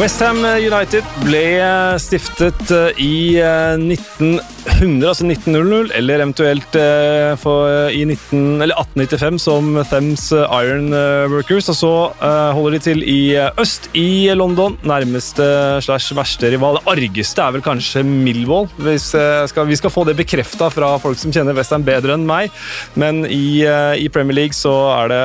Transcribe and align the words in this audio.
Westham 0.00 0.38
United 0.56 1.04
ble 1.26 1.42
stiftet 2.00 2.70
eh, 2.72 3.00
i 3.04 3.36
1900, 3.36 4.40
eh, 4.40 5.10
altså 5.10 5.26
1900, 5.26 5.90
eller 5.98 6.22
eventuelt 6.22 6.76
eh, 6.80 7.34
i 7.92 8.06
19, 8.08 8.62
eller 8.64 8.80
1895 8.80 9.40
som 9.44 9.68
Thames 9.90 10.24
Iron 10.32 10.88
Workers. 11.28 11.68
Og 11.68 11.76
så 11.76 11.90
holder 12.56 12.78
de 12.78 12.80
til 12.86 13.04
i 13.04 13.20
øst 13.60 13.90
i 13.92 14.32
London, 14.32 14.78
nærmeste 14.88 15.44
slash 15.84 16.16
verste 16.16 16.48
rival. 16.54 16.80
Det 16.80 16.94
argeste 16.94 17.44
er 17.44 17.58
vel 17.58 17.66
kanskje 17.66 18.04
Millwall. 18.06 18.70
Hvis, 18.80 19.10
skal, 19.52 19.68
vi 19.68 19.76
skal 19.76 19.92
få 19.92 20.06
det 20.08 20.16
bekrefta 20.22 20.70
fra 20.72 20.94
folk 21.02 21.20
som 21.20 21.34
kjenner 21.34 21.56
Westham 21.58 21.84
bedre 21.84 22.16
enn 22.16 22.24
meg, 22.28 22.48
men 22.96 23.26
i, 23.28 23.60
i, 24.00 24.08
Premier 24.08 24.38
League 24.40 24.56
så 24.56 24.72
er 24.96 25.12
det 25.12 25.22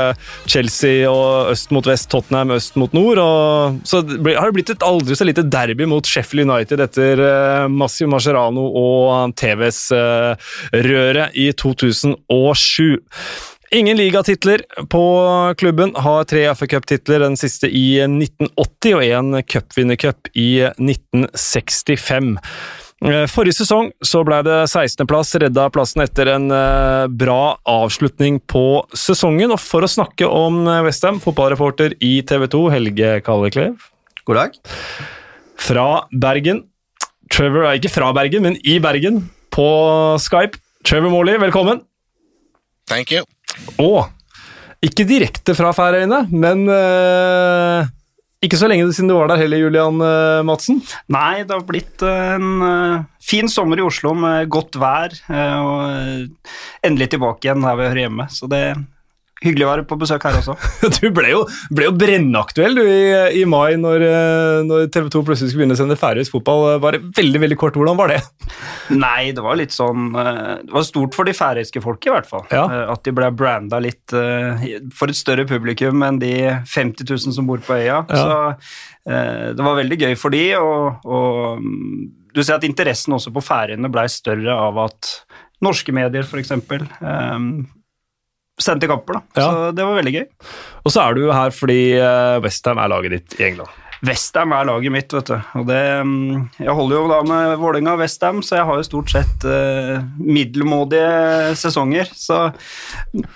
Chelsea 0.51 1.07
og 1.07 1.53
øst 1.55 1.71
mot 1.71 1.87
vest, 1.87 2.11
Tottenham 2.11 2.51
øst 2.59 2.75
mot 2.75 2.91
nord. 2.91 3.23
og 3.23 3.81
så 3.87 4.03
har 4.03 4.51
det 4.51 4.53
blitt 4.57 4.64
blitt 4.65 4.77
et 4.77 4.85
aldri 4.85 5.15
så 5.15 5.25
lite 5.27 5.45
derby 5.45 5.85
mot 5.85 6.05
Sheffield 6.05 6.49
United 6.49 6.81
etter 6.81 7.21
uh, 7.21 7.67
Massimo 7.69 8.15
Mascherano 8.15 8.65
og 8.79 9.35
TVs-røret 9.37 11.29
uh, 11.29 11.35
i 11.37 11.51
2007. 11.53 13.01
Ingen 13.75 13.97
ligatitler 13.97 14.63
på 14.89 15.03
klubben. 15.57 15.93
Har 15.97 16.25
tre 16.29 16.47
FA 16.55 16.67
Cup-titler, 16.69 17.25
den 17.25 17.35
siste 17.37 17.67
i 17.67 17.99
1980 18.05 18.95
og 18.95 19.03
én 19.03 19.39
cupvinnercup 19.43 20.29
i 20.37 20.63
1965. 20.69 22.37
Eh, 23.05 23.25
forrige 23.27 23.57
sesong 23.57 23.89
så 24.05 24.21
ble 24.23 24.37
det 24.45 24.59
16.-plass, 24.69 25.33
redda 25.43 25.65
plassen 25.73 26.05
etter 26.05 26.29
en 26.37 26.47
bra 27.17 27.57
avslutning 27.67 28.39
på 28.47 28.85
sesongen. 28.95 29.51
Og 29.51 29.59
for 29.59 29.83
å 29.83 29.91
snakke 29.91 30.29
om 30.29 30.63
Westham, 30.85 31.19
fotballreporter 31.25 31.97
i 32.05 32.21
TV 32.23 32.47
2, 32.53 32.63
Helge 32.77 33.17
Kalleklev. 33.25 33.75
God 34.25 34.39
dag. 34.39 34.55
Fra 35.61 35.89
Bergen. 36.09 36.63
Trevor 37.29 37.67
er 37.69 37.75
ikke 37.77 37.91
fra 37.93 38.07
Bergen, 38.15 38.41
men 38.41 38.55
i 38.65 38.79
Bergen, 38.81 39.19
på 39.53 39.65
Skype. 40.21 40.57
Trevor 40.81 41.13
Morley, 41.13 41.37
velkommen. 41.37 41.83
Thank 42.89 43.13
you. 43.13 43.21
Og 43.77 44.07
ikke 44.81 45.05
direkte 45.05 45.53
fra 45.57 45.69
Færøyene, 45.77 46.23
men 46.33 46.65
uh, 46.65 47.85
ikke 48.41 48.57
så 48.57 48.69
lenge 48.69 48.89
siden 48.97 49.13
du 49.13 49.15
var 49.19 49.29
der 49.29 49.43
heller, 49.43 49.61
Julian 49.61 50.01
uh, 50.01 50.41
Madsen? 50.45 50.81
Nei, 51.13 51.45
det 51.45 51.53
har 51.53 51.69
blitt 51.69 52.01
en 52.09 52.65
uh, 52.65 53.05
fin 53.21 53.49
sommer 53.49 53.77
i 53.77 53.85
Oslo 53.85 54.15
med 54.17 54.49
godt 54.49 54.81
vær, 54.81 55.13
og 55.29 56.81
endelig 56.81 57.11
tilbake 57.13 57.45
igjen 57.45 57.65
her 57.65 57.77
vi 57.77 57.89
hører 57.91 58.05
hjemme. 58.07 58.29
Så 58.33 58.49
det 58.49 58.65
Hyggelig 59.45 59.65
å 59.65 59.69
være 59.69 59.85
på 59.85 59.97
besøk 60.01 60.25
her 60.25 60.39
også. 60.39 60.55
du 60.97 61.09
ble 61.13 61.29
jo, 61.29 61.43
ble 61.75 61.87
jo 61.89 61.93
brennaktuell 61.95 62.77
du, 62.79 62.81
i, 62.83 63.41
i, 63.41 63.43
mai 63.49 63.77
når, 63.77 64.05
eh, 64.07 64.61
når 64.65 64.89
TV 64.93 65.11
2 65.13 65.21
plutselig 65.27 65.51
skulle 65.51 65.63
begynne 65.63 65.77
å 65.77 65.81
sende 65.81 65.99
færøysk 65.99 66.37
fotball. 66.37 66.65
Bare 66.83 67.01
veldig 67.17 67.43
veldig 67.43 67.59
kort, 67.61 67.77
hvordan 67.77 67.99
var 67.99 68.13
det? 68.15 68.19
Nei, 69.05 69.31
det 69.35 69.45
var 69.45 69.59
litt 69.59 69.75
sånn 69.75 70.09
eh, 70.17 70.65
Det 70.65 70.73
var 70.73 70.87
stort 70.87 71.17
for 71.17 71.29
de 71.29 71.35
færøyske 71.37 71.83
folket, 71.83 72.09
i 72.09 72.15
hvert 72.15 72.29
fall. 72.29 72.45
Ja. 72.49 72.65
Eh, 72.65 72.91
at 72.95 73.05
de 73.05 73.13
ble 73.15 73.29
branda 73.37 73.81
litt 73.83 74.15
for 74.95 75.11
et 75.11 75.17
større 75.17 75.45
publikum 75.49 76.03
enn 76.05 76.19
de 76.21 76.35
50 76.65 77.05
000 77.05 77.37
som 77.37 77.47
bor 77.47 77.61
på 77.63 77.77
øya. 77.77 78.01
Ja. 78.09 78.19
Så 78.19 79.05
det 79.05 79.61
var 79.61 79.77
veldig 79.77 79.97
gøy 80.01 80.15
for 80.17 80.33
de, 80.33 80.41
og, 80.57 81.03
og 81.05 81.61
du 82.33 82.41
ser 82.41 82.57
at 82.57 82.65
interessen 82.65 83.13
også 83.13 83.33
på 83.35 83.43
Færøyene 83.45 83.91
blei 83.93 84.07
større 84.09 84.55
av 84.57 84.79
at 84.87 85.11
norske 85.63 85.93
medier, 85.95 86.25
f.eks 86.25 86.51
sendte 88.61 88.87
kamper, 88.87 89.19
da. 89.19 89.23
Ja. 89.35 89.47
Så 89.47 89.71
det 89.75 89.87
var 89.87 89.97
veldig 89.99 90.13
gøy. 90.15 90.27
Og 90.85 90.93
så 90.93 91.01
er 91.03 91.17
du 91.17 91.25
her 91.33 91.55
fordi 91.55 91.81
eh, 91.97 92.37
Westham 92.43 92.79
er 92.79 92.91
laget 92.91 93.17
ditt 93.17 93.39
i 93.39 93.49
England. 93.49 93.81
Westham 94.05 94.53
er 94.53 94.67
laget 94.67 94.93
mitt, 94.93 95.13
vet 95.13 95.29
du. 95.31 95.35
Og 95.59 95.67
det, 95.69 95.81
mm, 96.05 96.41
jeg 96.61 96.75
holder 96.77 96.97
jo 96.97 97.05
da 97.09 97.19
med 97.25 97.53
Vålerenga 97.61 97.95
og 97.95 98.03
Westham, 98.03 98.41
så 98.45 98.59
jeg 98.59 98.67
har 98.69 98.79
jo 98.79 98.87
stort 98.87 99.13
sett 99.13 99.45
uh, 99.47 100.03
middelmådige 100.19 101.55
sesonger. 101.59 102.11
Så 102.13 102.41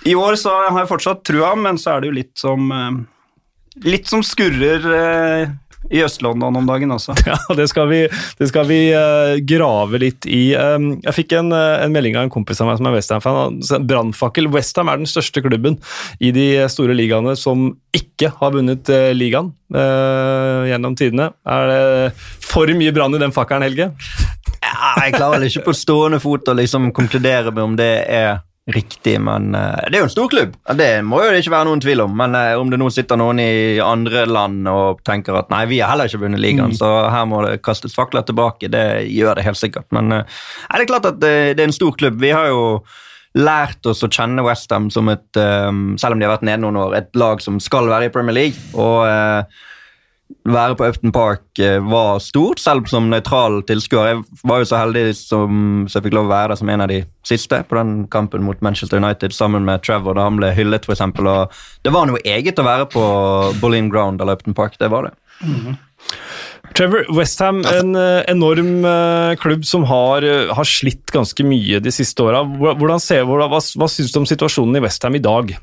i 0.08 0.16
år 0.20 0.38
så 0.40 0.54
har 0.68 0.82
jeg 0.82 0.92
fortsatt 0.92 1.24
trua, 1.28 1.56
men 1.58 1.80
så 1.80 1.96
er 1.96 2.04
det 2.04 2.12
jo 2.12 2.20
litt 2.20 2.36
som 2.40 2.70
uh, 2.74 2.92
Litt 3.86 4.10
som 4.10 4.20
skurrer 4.26 4.84
uh, 4.84 5.52
i 5.88 6.02
Øst-London 6.04 6.58
om 6.60 6.68
dagen 6.68 6.92
også. 6.92 7.16
Ja, 7.30 7.38
det 7.56 7.68
skal 7.70 7.90
vi, 7.90 8.00
det 8.40 8.48
skal 8.50 8.68
vi 8.70 8.80
uh, 8.94 9.38
grave 9.48 10.02
litt 10.02 10.26
i. 10.30 10.54
Um, 10.58 10.92
jeg 11.06 11.16
fikk 11.22 11.36
en, 11.38 11.54
uh, 11.54 11.80
en, 11.84 11.94
melding 11.94 12.18
av 12.18 12.26
en 12.26 12.34
kompis 12.34 12.62
av 12.62 12.70
meg 12.70 12.80
som 12.80 12.90
er 12.90 12.98
Westham-fan. 12.98 13.60
Brannfakkel. 13.90 14.50
Westham 14.54 14.92
er 14.92 15.02
den 15.02 15.10
største 15.10 15.44
klubben 15.46 15.80
i 16.20 16.34
de 16.36 16.48
store 16.72 16.98
ligaene 16.98 17.36
som 17.40 17.70
ikke 17.96 18.34
har 18.42 18.54
vunnet 18.58 18.92
uh, 18.92 19.12
ligaen 19.16 19.54
gjennom 19.70 20.96
tidene. 20.98 21.28
Er 21.46 21.68
det 21.70 21.82
for 22.42 22.72
mye 22.74 22.94
brann 22.96 23.14
i 23.14 23.20
den 23.22 23.34
fakkelen, 23.36 23.68
Helge? 23.68 23.92
Ja, 24.64 24.96
jeg 25.04 25.14
klarer 25.14 25.38
vel 25.38 25.46
ikke 25.46 25.68
på 25.68 25.76
stående 25.78 26.18
fot 26.24 26.50
å 26.50 26.56
liksom 26.58 26.90
konkludere 26.98 27.54
med 27.54 27.62
om 27.68 27.76
det 27.78 27.92
er 28.10 28.40
riktig, 28.74 29.16
men 29.22 29.54
uh, 29.56 29.78
det 29.90 29.98
er 29.98 30.04
jo 30.04 30.08
en 30.08 30.14
stor 30.14 30.30
klubb. 30.32 30.56
Det 30.80 30.90
må 31.06 31.22
jo 31.24 31.34
ikke 31.38 31.54
være 31.54 31.68
noen 31.70 31.84
tvil 31.84 32.04
om. 32.06 32.16
Men 32.20 32.38
uh, 32.38 32.54
om 32.60 32.72
det 32.72 32.80
nå 32.82 32.90
sitter 32.94 33.20
noen 33.20 33.42
i 33.44 33.52
andre 33.84 34.26
land 34.30 34.70
og 34.72 35.04
tenker 35.08 35.38
at 35.40 35.52
nei, 35.54 35.64
vi 35.72 35.82
har 35.82 35.94
heller 35.94 36.10
ikke 36.10 36.24
vunnet 36.24 36.44
ligaen, 36.44 36.74
mm. 36.74 36.80
så 36.80 36.90
her 37.14 37.28
må 37.30 37.44
det 37.46 37.60
kastes 37.66 37.98
fakler 37.98 38.26
tilbake, 38.28 38.72
det 38.72 38.86
gjør 39.10 39.40
det 39.40 39.48
helt 39.48 39.62
sikkert. 39.62 39.88
Men 39.96 40.22
er 40.22 40.76
det 40.78 40.90
klart 40.90 41.10
at 41.10 41.22
det, 41.22 41.36
det, 41.58 41.64
er 41.64 41.72
en 41.72 41.80
stor 41.80 41.96
klubb. 41.98 42.20
Vi 42.22 42.34
har 42.36 42.50
jo 42.52 42.64
lært 43.38 43.86
oss 43.86 44.02
å 44.06 44.10
kjenne 44.10 44.44
Westham 44.46 44.90
som 44.94 45.10
et, 45.12 45.28
selv 45.38 46.16
om 46.16 46.22
de 46.22 46.26
har 46.26 46.34
vært 46.34 46.48
nede 46.48 46.64
noen 46.64 46.80
år, 46.82 46.96
et 46.98 47.12
lag 47.20 47.42
som 47.44 47.60
skal 47.62 47.88
være 47.92 48.10
i 48.10 48.14
Premier 48.14 48.36
League. 48.36 48.72
og 48.74 49.06
være 50.50 50.76
på 50.78 50.88
Upton 50.90 51.14
Park 51.14 51.60
eh, 51.62 51.80
var 51.84 52.20
stort, 52.24 52.62
selv 52.62 52.88
som 52.90 53.10
nøytral 53.12 53.62
tilskuer. 53.68 54.12
Jeg 54.12 54.48
var 54.48 54.62
jo 54.62 54.70
så 54.70 54.82
heldig 54.82 55.06
som 55.18 55.86
så 55.90 56.00
jeg 56.00 56.08
fikk 56.08 56.18
lov 56.18 56.30
å 56.30 56.34
være 56.34 56.54
der 56.54 56.62
som 56.62 56.72
en 56.72 56.86
av 56.86 56.92
de 56.92 57.02
siste 57.28 57.62
på 57.68 57.78
den 57.78 57.94
kampen 58.14 58.46
mot 58.46 58.62
Manchester 58.66 59.02
United 59.02 59.36
sammen 59.36 59.66
med 59.68 59.84
Trevor 59.86 60.18
da 60.18 60.28
han 60.28 60.40
ble 60.40 60.52
hyllet, 60.56 60.86
f.eks. 60.86 61.06
Det 61.86 61.94
var 61.94 62.10
noe 62.10 62.22
eget 62.26 62.62
å 62.62 62.68
være 62.68 62.90
på 62.94 63.04
Boleyn 63.62 63.92
Ground 63.94 64.22
eller 64.22 64.40
Upton 64.40 64.58
Park. 64.58 64.78
Det 64.80 64.92
var 64.92 65.10
det. 65.10 65.14
Mm 65.42 65.56
-hmm. 65.56 65.78
Trevor, 66.76 67.06
Westham, 67.18 67.66
en 67.66 67.96
uh, 67.96 68.24
enorm 68.28 68.86
uh, 68.86 69.36
klubb 69.36 69.66
som 69.66 69.84
har, 69.84 70.22
har, 70.54 70.64
slitt 70.64 71.12
ganske 71.12 71.44
mye 71.44 71.80
de 71.80 71.92
siste 71.92 72.24
åra. 72.24 72.44
Hva, 72.44 72.76
hva 72.78 73.88
syns 73.90 74.12
du 74.12 74.20
om 74.20 74.26
situasjonen 74.26 74.76
i 74.76 74.80
Westham 74.80 75.16
i 75.16 75.20
dag? 75.20 75.58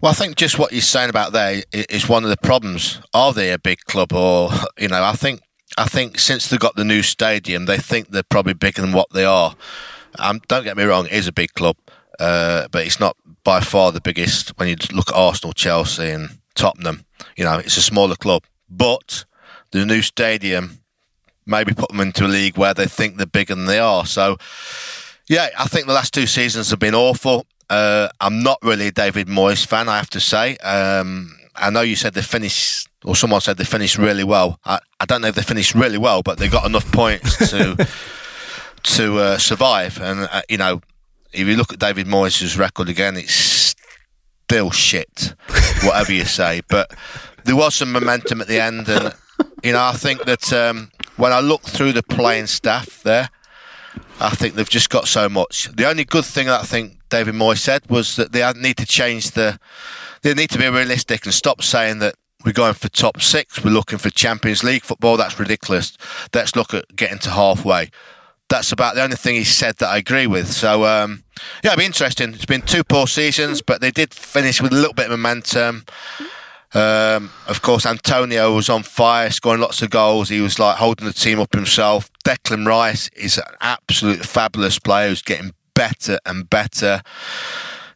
Well, 0.00 0.10
I 0.12 0.14
think 0.14 0.36
just 0.36 0.58
what 0.58 0.72
you're 0.72 0.82
saying 0.82 1.08
about 1.08 1.32
there 1.32 1.62
is 1.72 2.08
one 2.08 2.22
of 2.22 2.30
the 2.30 2.36
problems. 2.36 3.00
Are 3.14 3.32
they 3.32 3.50
a 3.52 3.58
big 3.58 3.80
club, 3.86 4.12
or 4.12 4.50
you 4.78 4.88
know? 4.88 5.02
I 5.02 5.12
think 5.12 5.40
I 5.78 5.86
think 5.86 6.18
since 6.18 6.48
they 6.48 6.58
got 6.58 6.76
the 6.76 6.84
new 6.84 7.02
stadium, 7.02 7.64
they 7.64 7.78
think 7.78 8.08
they're 8.08 8.22
probably 8.22 8.52
bigger 8.52 8.82
than 8.82 8.92
what 8.92 9.08
they 9.12 9.24
are. 9.24 9.56
Um, 10.18 10.42
don't 10.48 10.64
get 10.64 10.76
me 10.76 10.84
wrong; 10.84 11.06
it 11.06 11.12
is 11.12 11.26
a 11.26 11.32
big 11.32 11.54
club, 11.54 11.76
uh, 12.20 12.68
but 12.70 12.84
it's 12.84 13.00
not 13.00 13.16
by 13.42 13.60
far 13.60 13.90
the 13.90 14.02
biggest. 14.02 14.50
When 14.58 14.68
you 14.68 14.76
look 14.92 15.08
at 15.08 15.16
Arsenal, 15.16 15.54
Chelsea, 15.54 16.10
and 16.10 16.38
Tottenham, 16.54 17.06
you 17.34 17.44
know, 17.44 17.58
it's 17.58 17.78
a 17.78 17.82
smaller 17.82 18.16
club. 18.16 18.44
But 18.68 19.24
the 19.70 19.86
new 19.86 20.02
stadium 20.02 20.80
maybe 21.46 21.72
put 21.72 21.88
them 21.88 22.00
into 22.00 22.26
a 22.26 22.28
league 22.28 22.58
where 22.58 22.74
they 22.74 22.86
think 22.86 23.16
they're 23.16 23.26
bigger 23.26 23.54
than 23.54 23.66
they 23.66 23.78
are. 23.78 24.04
So, 24.04 24.36
yeah, 25.28 25.48
I 25.58 25.66
think 25.66 25.86
the 25.86 25.92
last 25.94 26.12
two 26.12 26.26
seasons 26.26 26.70
have 26.70 26.80
been 26.80 26.94
awful. 26.94 27.46
Uh, 27.68 28.08
I'm 28.20 28.42
not 28.42 28.58
really 28.62 28.88
a 28.88 28.92
David 28.92 29.26
Moyes 29.26 29.66
fan, 29.66 29.88
I 29.88 29.96
have 29.96 30.10
to 30.10 30.20
say. 30.20 30.56
Um, 30.58 31.36
I 31.56 31.70
know 31.70 31.80
you 31.80 31.96
said 31.96 32.14
they 32.14 32.22
finished, 32.22 32.88
or 33.04 33.16
someone 33.16 33.40
said 33.40 33.56
they 33.56 33.64
finished 33.64 33.98
really 33.98 34.24
well. 34.24 34.60
I, 34.64 34.78
I 35.00 35.06
don't 35.06 35.22
know 35.22 35.28
if 35.28 35.34
they 35.34 35.42
finished 35.42 35.74
really 35.74 35.98
well, 35.98 36.22
but 36.22 36.38
they 36.38 36.48
got 36.48 36.66
enough 36.66 36.90
points 36.92 37.50
to 37.50 37.88
to 38.82 39.18
uh, 39.18 39.38
survive. 39.38 40.00
And 40.00 40.28
uh, 40.30 40.42
you 40.48 40.58
know, 40.58 40.80
if 41.32 41.46
you 41.46 41.56
look 41.56 41.72
at 41.72 41.78
David 41.78 42.06
Moyes' 42.06 42.58
record 42.58 42.88
again, 42.88 43.16
it's 43.16 43.74
still 44.46 44.70
shit, 44.70 45.34
whatever 45.82 46.12
you 46.12 46.24
say. 46.24 46.62
But 46.68 46.94
there 47.44 47.56
was 47.56 47.74
some 47.74 47.92
momentum 47.92 48.40
at 48.40 48.48
the 48.48 48.60
end, 48.60 48.88
and 48.88 49.14
you 49.62 49.72
know, 49.72 49.82
I 49.82 49.92
think 49.92 50.24
that 50.24 50.52
um, 50.52 50.90
when 51.16 51.32
I 51.32 51.40
look 51.40 51.62
through 51.62 51.92
the 51.92 52.02
playing 52.02 52.46
staff 52.46 53.02
there, 53.02 53.30
I 54.20 54.30
think 54.30 54.54
they've 54.54 54.68
just 54.68 54.90
got 54.90 55.08
so 55.08 55.28
much. 55.28 55.68
The 55.74 55.88
only 55.88 56.04
good 56.04 56.24
thing 56.24 56.46
that 56.46 56.60
I 56.60 56.64
think 56.64 56.98
David 57.10 57.34
Moyes 57.34 57.58
said 57.58 57.88
was 57.90 58.16
that 58.16 58.32
they 58.32 58.50
need 58.54 58.78
to 58.78 58.86
change 58.86 59.32
the. 59.32 59.58
They 60.22 60.34
need 60.34 60.50
to 60.50 60.58
be 60.58 60.68
realistic 60.68 61.24
and 61.24 61.34
stop 61.34 61.62
saying 61.62 61.98
that 62.00 62.14
we're 62.44 62.52
going 62.52 62.74
for 62.74 62.88
top 62.88 63.20
six. 63.20 63.62
We're 63.62 63.70
looking 63.70 63.98
for 63.98 64.10
Champions 64.10 64.64
League 64.64 64.82
football. 64.82 65.16
That's 65.16 65.38
ridiculous. 65.38 65.96
Let's 66.34 66.56
look 66.56 66.72
at 66.72 66.84
getting 66.96 67.18
to 67.20 67.30
halfway. 67.30 67.90
That's 68.48 68.72
about 68.72 68.94
the 68.94 69.02
only 69.02 69.16
thing 69.16 69.34
he 69.34 69.44
said 69.44 69.76
that 69.78 69.88
I 69.88 69.98
agree 69.98 70.26
with. 70.26 70.50
So 70.50 70.84
um, 70.84 71.24
yeah, 71.62 71.72
it'll 71.72 71.80
be 71.80 71.84
interesting. 71.84 72.32
It's 72.32 72.46
been 72.46 72.62
two 72.62 72.84
poor 72.84 73.06
seasons, 73.06 73.60
but 73.60 73.80
they 73.80 73.90
did 73.90 74.14
finish 74.14 74.62
with 74.62 74.72
a 74.72 74.76
little 74.76 74.94
bit 74.94 75.06
of 75.06 75.10
momentum. 75.10 75.84
Um, 76.74 77.30
of 77.46 77.62
course, 77.62 77.86
Antonio 77.86 78.54
was 78.54 78.68
on 78.68 78.82
fire, 78.82 79.30
scoring 79.30 79.60
lots 79.60 79.82
of 79.82 79.90
goals. 79.90 80.28
He 80.28 80.40
was 80.40 80.58
like 80.58 80.76
holding 80.76 81.06
the 81.06 81.12
team 81.12 81.40
up 81.40 81.54
himself. 81.54 82.10
Declan 82.24 82.66
Rice 82.66 83.08
is 83.16 83.38
an 83.38 83.44
absolute 83.60 84.24
fabulous 84.24 84.78
player 84.78 85.08
who's 85.08 85.22
getting 85.22 85.54
better 85.74 86.18
and 86.26 86.50
better. 86.50 87.02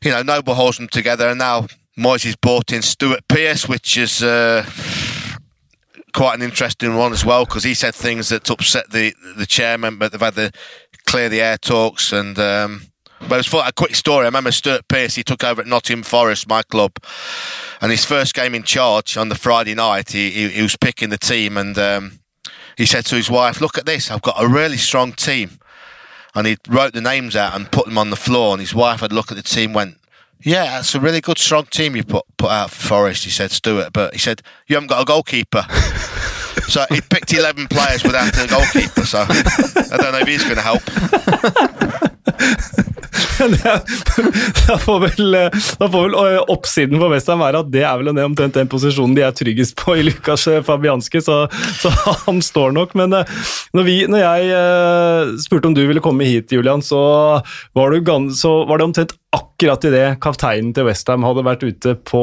You 0.02 0.12
know, 0.12 0.22
Noble 0.22 0.54
holds 0.54 0.78
them 0.78 0.88
together, 0.88 1.28
and 1.28 1.38
now 1.38 1.66
Moyes 1.98 2.40
brought 2.40 2.72
in 2.72 2.82
Stuart 2.82 3.26
Pearce, 3.28 3.68
which 3.68 3.96
is 3.96 4.22
uh, 4.22 4.64
quite 6.14 6.36
an 6.36 6.42
interesting 6.42 6.96
one 6.96 7.12
as 7.12 7.24
well 7.24 7.44
because 7.44 7.64
he 7.64 7.74
said 7.74 7.94
things 7.94 8.28
that 8.28 8.48
upset 8.48 8.90
the 8.90 9.12
the 9.36 9.46
chairman, 9.46 9.98
but 9.98 10.12
they've 10.12 10.20
had 10.20 10.34
the 10.34 10.52
clear 11.06 11.28
the 11.28 11.40
air 11.40 11.58
talks 11.58 12.12
and. 12.12 12.38
Um, 12.38 12.89
but 13.28 13.32
it 13.32 13.52
was 13.52 13.54
a 13.66 13.72
quick 13.72 13.94
story. 13.94 14.24
I 14.24 14.28
remember 14.28 14.52
Stuart 14.52 14.88
Pearce. 14.88 15.14
He 15.14 15.22
took 15.22 15.44
over 15.44 15.60
at 15.60 15.66
Nottingham 15.66 16.02
Forest, 16.02 16.48
my 16.48 16.62
club, 16.62 16.92
and 17.80 17.90
his 17.90 18.04
first 18.04 18.34
game 18.34 18.54
in 18.54 18.62
charge 18.62 19.16
on 19.16 19.28
the 19.28 19.34
Friday 19.34 19.74
night, 19.74 20.12
he 20.12 20.30
he, 20.30 20.48
he 20.48 20.62
was 20.62 20.76
picking 20.76 21.10
the 21.10 21.18
team, 21.18 21.56
and 21.56 21.78
um, 21.78 22.20
he 22.76 22.86
said 22.86 23.04
to 23.06 23.16
his 23.16 23.30
wife, 23.30 23.60
"Look 23.60 23.78
at 23.78 23.86
this. 23.86 24.10
I've 24.10 24.22
got 24.22 24.42
a 24.42 24.48
really 24.48 24.78
strong 24.78 25.12
team." 25.12 25.58
And 26.32 26.46
he 26.46 26.56
wrote 26.68 26.92
the 26.92 27.00
names 27.00 27.34
out 27.34 27.56
and 27.56 27.72
put 27.72 27.86
them 27.86 27.98
on 27.98 28.10
the 28.10 28.16
floor. 28.16 28.52
And 28.52 28.60
his 28.60 28.72
wife 28.72 29.00
had 29.00 29.10
a 29.10 29.14
look 29.16 29.32
at 29.32 29.36
the 29.36 29.42
team, 29.42 29.72
went, 29.72 29.96
yeah, 30.42 30.76
that's 30.76 30.94
a 30.94 31.00
really 31.00 31.20
good, 31.20 31.38
strong 31.38 31.66
team 31.66 31.94
you 31.96 32.04
put 32.04 32.24
put 32.38 32.50
out 32.50 32.70
for 32.70 32.88
Forest. 32.88 33.24
He 33.24 33.30
said, 33.30 33.50
Stuart, 33.50 33.92
but 33.92 34.14
he 34.14 34.18
said 34.18 34.42
you 34.66 34.76
haven't 34.76 34.88
got 34.88 35.02
a 35.02 35.04
goalkeeper. 35.04 35.62
so 36.68 36.86
he 36.88 37.00
picked 37.02 37.32
eleven 37.32 37.68
players 37.68 38.02
without 38.04 38.34
a 38.38 38.48
goalkeeper. 38.48 39.04
So 39.04 39.24
I 39.28 39.96
don't 39.98 40.12
know 40.12 40.20
if 40.20 40.28
he's 40.28 40.44
going 40.44 40.56
to 40.56 40.62
help. 40.62 40.82
da, 44.68 44.76
får 44.78 45.00
vel, 45.06 45.36
da 45.80 45.88
får 45.88 46.04
vel 46.04 46.16
eh, 46.20 46.38
oppsiden 46.52 47.00
for 47.00 47.12
Westham 47.14 47.42
være 47.42 47.62
at 47.64 47.70
det 47.72 47.84
er 47.86 48.00
vel 48.00 48.12
omtrent 48.12 48.58
den 48.58 48.70
posisjonen 48.70 49.16
de 49.16 49.24
er 49.26 49.36
tryggest 49.36 49.76
på 49.80 49.96
i 50.00 50.04
Lukas 50.06 50.46
Fabianski, 50.66 51.22
så, 51.24 51.42
så 51.80 51.92
han 52.26 52.42
står 52.44 52.76
nok. 52.76 52.96
Men 52.98 53.16
eh, 53.20 53.40
når, 53.76 53.88
vi, 53.88 53.96
når 54.10 54.24
jeg 54.24 55.40
spurte 55.46 55.70
om 55.70 55.76
du 55.76 55.84
ville 55.86 56.04
komme 56.04 56.28
hit, 56.28 56.52
Julian, 56.52 56.84
så 56.84 57.00
var, 57.76 57.96
du, 57.96 58.14
så 58.36 58.60
var 58.68 58.80
det 58.80 58.90
omtrent 58.90 59.16
akkurat 59.30 59.84
idet 59.86 60.16
kapteinen 60.22 60.72
til 60.74 60.88
Westham 60.88 61.22
hadde 61.22 61.44
vært 61.46 61.62
ute 61.62 61.92
på 62.08 62.22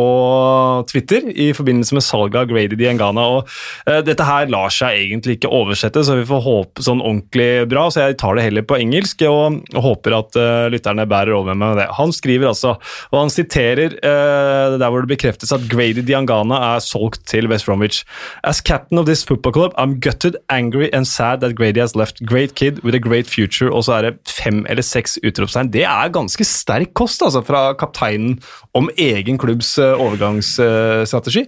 Twitter 0.89 1.30
i 1.31 1.53
forbindelse 1.56 1.95
med 1.95 2.03
salget 2.03 2.41
av 2.41 2.50
Grady 2.50 2.75
Diangana. 2.80 3.23
og 3.38 4.03
Dette 4.03 4.25
her 4.27 4.50
lar 4.51 4.73
seg 4.73 5.06
egentlig 5.06 5.38
ikke 5.38 5.51
oversette, 5.56 6.03
så 6.03 6.18
vi 6.19 6.25
får 6.27 6.44
håpe 6.44 6.83
sånn 6.83 7.00
ordentlig 7.00 7.68
bra. 7.71 7.85
Så 7.94 8.03
jeg 8.03 8.18
tar 8.19 8.35
det 8.35 8.47
heller 8.50 8.68
på 8.68 8.80
engelsk 8.81 9.23
og, 9.30 9.62
håper 9.77 10.18
at 10.18 10.39
lytterne 10.74 11.08
bærer 11.10 11.36
over 11.36 11.54
med 11.54 11.68
med 11.68 11.81
det. 11.81 11.88
Han 11.98 12.14
skriver 12.16 12.50
altså, 12.52 12.75
og 13.12 13.19
han 13.19 13.31
siterer 13.34 13.98
uh, 13.98 14.78
der 14.80 14.90
hvor 14.90 15.04
det 15.04 15.12
bekreftes 15.12 15.54
at 15.56 15.68
Grady 15.72 16.04
Diangana 16.06 16.60
er 16.74 16.84
solgt 16.84 17.24
til 17.28 17.50
West 17.52 17.68
Bromwich. 17.68 18.04
As 18.44 18.62
captain 18.62 19.00
of 19.00 19.06
this 19.06 19.25
football 19.25 19.54
club, 19.54 19.74
I'm 19.78 20.00
gutted, 20.00 20.38
angry 20.50 20.90
and 20.94 21.08
sad 21.08 21.42
that 21.42 21.56
Grady 21.56 21.80
has 21.80 21.96
left. 21.96 22.24
Great 22.25 22.56
kid 22.56 22.84
with 22.84 22.96
a 22.96 23.00
great 23.00 23.28
future. 23.28 23.72
Og 23.72 23.84
så 23.88 23.98
er 23.98 24.02
det 24.08 24.14
fem 24.30 24.66
eller 24.69 24.86
seks 24.86 25.18
utropstegn. 25.24 25.72
Det 25.74 25.84
er 25.84 26.14
ganske 26.14 26.46
sterk 26.48 26.94
kost 26.98 27.24
altså, 27.25 27.44
fra 27.46 27.74
kapteinen 27.78 28.38
om 28.78 28.90
egen 28.98 29.38
klubbs 29.42 29.75
uh, 29.81 29.96
overgangsstrategi? 29.98 31.48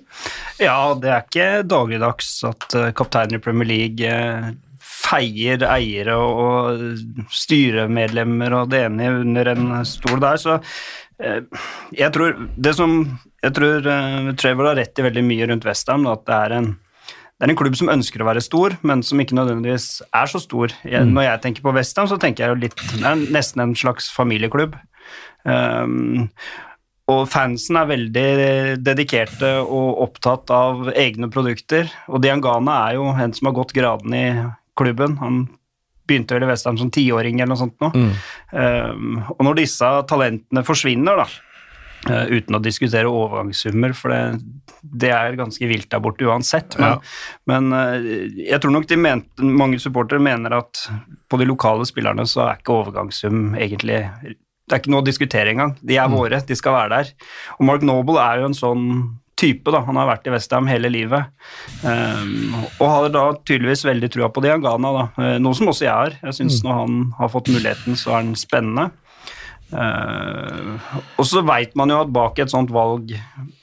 Ja, 0.59 0.93
det 0.99 1.11
er 1.11 1.23
ikke 1.25 1.49
dagligdags 1.69 2.31
at 2.47 2.73
eh, 2.75 2.91
kapteinen 2.95 3.37
i 3.37 3.43
Premier 3.43 3.67
League 3.69 4.09
feier 4.99 5.63
eiere 5.69 6.17
og 6.19 7.29
styremedlemmer 7.31 8.57
og 8.57 8.73
det 8.73 8.83
ene 8.89 9.13
under 9.21 9.53
en 9.53 9.69
stol 9.87 10.19
der, 10.23 10.41
så 10.41 10.59
jeg 11.19 12.07
tror 12.15 12.37
det 12.55 12.71
som 12.77 12.93
Jeg 13.43 13.51
tror 13.51 13.83
Trevor 14.39 14.69
har 14.69 14.77
rett 14.79 15.01
i 15.01 15.03
veldig 15.03 15.23
mye 15.27 15.47
rundt 15.49 15.65
Westham, 15.67 16.05
at 16.07 16.21
det 16.27 16.37
er 16.37 16.53
en 16.55 16.69
det 17.39 17.47
er 17.47 17.53
en 17.53 17.55
klubb 17.55 17.75
som 17.79 17.87
ønsker 17.87 18.19
å 18.19 18.25
være 18.27 18.41
stor, 18.43 18.73
men 18.83 18.99
som 18.99 19.19
ikke 19.23 19.35
nødvendigvis 19.37 20.01
er 20.03 20.27
så 20.27 20.41
stor. 20.43 20.73
Jeg, 20.83 21.07
mm. 21.07 21.13
Når 21.15 21.23
jeg 21.23 21.41
tenker 21.45 21.63
på 21.63 21.71
Westham, 21.71 22.09
så 22.11 22.17
tenker 22.19 22.43
jeg 22.43 22.51
jo 22.51 22.57
litt 22.65 22.81
Det 22.91 23.05
er 23.07 23.21
nesten 23.31 23.63
en 23.63 23.75
slags 23.79 24.09
familieklubb. 24.11 24.75
Um, 25.47 26.27
og 27.09 27.23
fansen 27.31 27.79
er 27.79 27.87
veldig 27.89 28.27
dedikerte 28.83 29.53
og 29.63 30.01
opptatt 30.03 30.51
av 30.51 30.91
egne 30.91 31.29
produkter. 31.31 31.87
Og 32.11 32.19
Diangana 32.25 32.75
er 32.89 32.99
jo 32.99 33.07
en 33.13 33.33
som 33.37 33.49
har 33.49 33.55
gått 33.61 33.71
graden 33.77 34.17
i 34.19 34.25
klubben. 34.79 35.17
Han 35.21 35.43
begynte 36.09 36.37
vel 36.37 36.47
i 36.47 36.49
Westham 36.49 36.79
som 36.79 36.89
tiåring 36.93 37.39
eller 37.39 37.53
noe 37.53 37.61
sånt 37.61 37.77
nå. 37.83 37.91
Mm. 37.93 38.09
Um, 38.55 39.21
og 39.35 39.45
når 39.45 39.61
disse 39.61 39.91
talentene 40.09 40.65
forsvinner, 40.65 41.21
da, 41.21 41.27
uh, 42.09 42.25
uten 42.33 42.57
å 42.57 42.63
diskutere 42.63 43.11
overgangssummer, 43.11 43.93
for 43.97 44.13
det, 44.13 44.23
det, 44.81 45.13
er 45.13 45.37
ganske 45.39 45.69
vilt 45.69 45.89
der 45.93 46.03
borte 46.03 46.25
uansett, 46.25 46.79
men, 46.81 46.97
ja. 46.97 47.13
men 47.51 47.71
uh, 47.75 48.09
jeg 48.41 48.61
tror 48.63 48.75
nok 48.75 48.89
mente, 48.97 49.45
mange 49.45 49.81
supportere 49.83 50.23
mener 50.23 50.57
at 50.61 50.85
på 51.29 51.41
de 51.41 51.49
lokale 51.49 51.85
spillerne 51.87 52.25
så 52.29 52.47
er 52.47 52.61
ikke 52.61 52.77
overgangssum 52.81 53.53
egentlig 53.59 54.03
det 54.69 54.75
er 54.75 54.81
ikke 54.83 54.91
noe 54.93 55.01
å 55.01 55.05
diskutere 55.07 55.49
engang. 55.49 55.71
De 55.81 55.95
er 55.97 56.05
mm. 56.05 56.13
våre, 56.13 56.39
de 56.45 56.55
skal 56.57 56.75
være 56.75 56.99
der. 56.99 57.07
Og 57.57 57.65
Mark 57.65 57.81
Noble 57.81 58.21
er 58.21 58.43
jo 58.43 58.51
en 58.51 58.57
sånn 58.57 58.83
type, 59.39 59.71
da. 59.71 59.81
Han 59.87 59.99
har 59.99 60.09
vært 60.09 60.27
i 60.27 60.33
Westham 60.33 60.69
hele 60.69 60.91
livet. 60.91 61.29
Um, 61.83 62.57
og 62.77 62.85
har 62.91 63.11
da 63.13 63.25
tydeligvis 63.41 63.85
veldig 63.87 64.09
trua 64.13 64.31
på 64.33 64.43
Diangana, 64.45 64.91
da. 64.95 65.05
Uh, 65.17 65.35
noe 65.41 65.57
som 65.57 65.71
også 65.71 65.87
jeg 65.87 65.95
har. 65.95 66.17
Jeg 66.25 66.39
syns 66.41 66.59
mm. 66.59 66.67
når 66.67 66.81
han 66.81 66.97
har 67.19 67.31
fått 67.35 67.51
muligheten, 67.53 67.99
så 67.99 68.13
er 68.13 68.19
han 68.21 68.33
spennende. 68.39 68.89
Uh, 69.69 70.75
og 71.19 71.27
så 71.29 71.43
veit 71.45 71.75
man 71.79 71.93
jo 71.93 72.01
at 72.03 72.11
bak 72.13 72.41
et 72.41 72.51
sånt 72.51 72.73
valg 72.73 73.13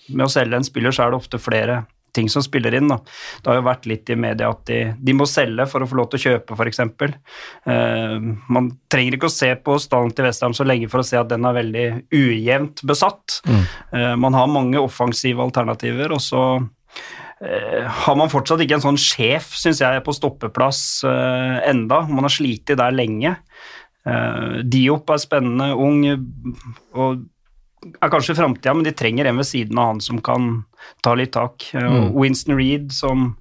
med 0.07 0.27
å 0.27 0.33
selge 0.33 0.61
en 0.61 0.67
spiller, 0.67 0.95
så 0.95 1.07
er 1.07 1.13
det 1.13 1.21
ofte 1.21 1.43
flere 1.43 1.83
ting 2.17 2.31
som 2.33 2.45
spiller 2.45 2.75
inn. 2.79 2.89
Da. 2.91 2.99
Det 3.43 3.53
har 3.53 3.61
jo 3.61 3.67
vært 3.69 3.89
litt 3.91 4.11
i 4.13 4.19
media 4.19 4.51
at 4.53 4.65
de, 4.71 4.81
de 4.97 5.17
må 5.17 5.29
selge 5.31 5.69
for 5.71 5.85
å 5.85 5.89
få 5.91 5.99
lov 6.01 6.11
til 6.13 6.21
å 6.21 6.25
kjøpe, 6.31 6.57
f.eks. 6.57 6.83
Uh, 7.67 8.33
man 8.53 8.73
trenger 8.93 9.19
ikke 9.19 9.31
å 9.31 9.37
se 9.37 9.53
på 9.61 9.77
stallen 9.83 10.15
til 10.17 10.27
Westham 10.29 10.57
så 10.57 10.67
lenge 10.67 10.91
for 10.93 11.03
å 11.03 11.07
se 11.07 11.21
at 11.21 11.31
den 11.31 11.47
er 11.47 11.59
veldig 11.59 11.87
ujevnt 12.17 12.83
besatt. 12.89 13.41
Mm. 13.47 13.63
Uh, 13.93 14.15
man 14.27 14.39
har 14.39 14.51
mange 14.51 14.81
offensive 14.83 15.43
alternativer, 15.45 16.15
og 16.17 16.23
så 16.25 16.43
uh, 16.59 18.03
har 18.07 18.19
man 18.19 18.33
fortsatt 18.33 18.65
ikke 18.65 18.81
en 18.81 18.87
sånn 18.89 19.01
sjef, 19.01 19.53
syns 19.59 19.83
jeg, 19.85 20.05
på 20.07 20.17
stoppeplass 20.17 20.83
uh, 21.07 21.63
enda. 21.67 22.05
Man 22.11 22.29
har 22.29 22.37
slitt 22.37 22.73
der 22.77 22.95
lenge. 22.95 23.39
Diop 24.07 25.09
er 25.11 25.19
spennende, 25.19 25.73
ung 25.75 26.05
og 26.95 27.25
er 27.85 28.13
kanskje 28.13 28.37
framtida, 28.39 28.75
men 28.75 28.87
de 28.87 28.95
trenger 28.97 29.29
en 29.29 29.41
ved 29.41 29.49
siden 29.49 29.79
av 29.79 29.93
han 29.93 30.01
som 30.05 30.21
kan 30.25 30.65
ta 31.05 31.15
litt 31.19 31.35
tak. 31.37 31.69
Mm. 31.75 32.15
Winston 32.17 32.57
Reed 32.59 32.95
som 32.95 33.35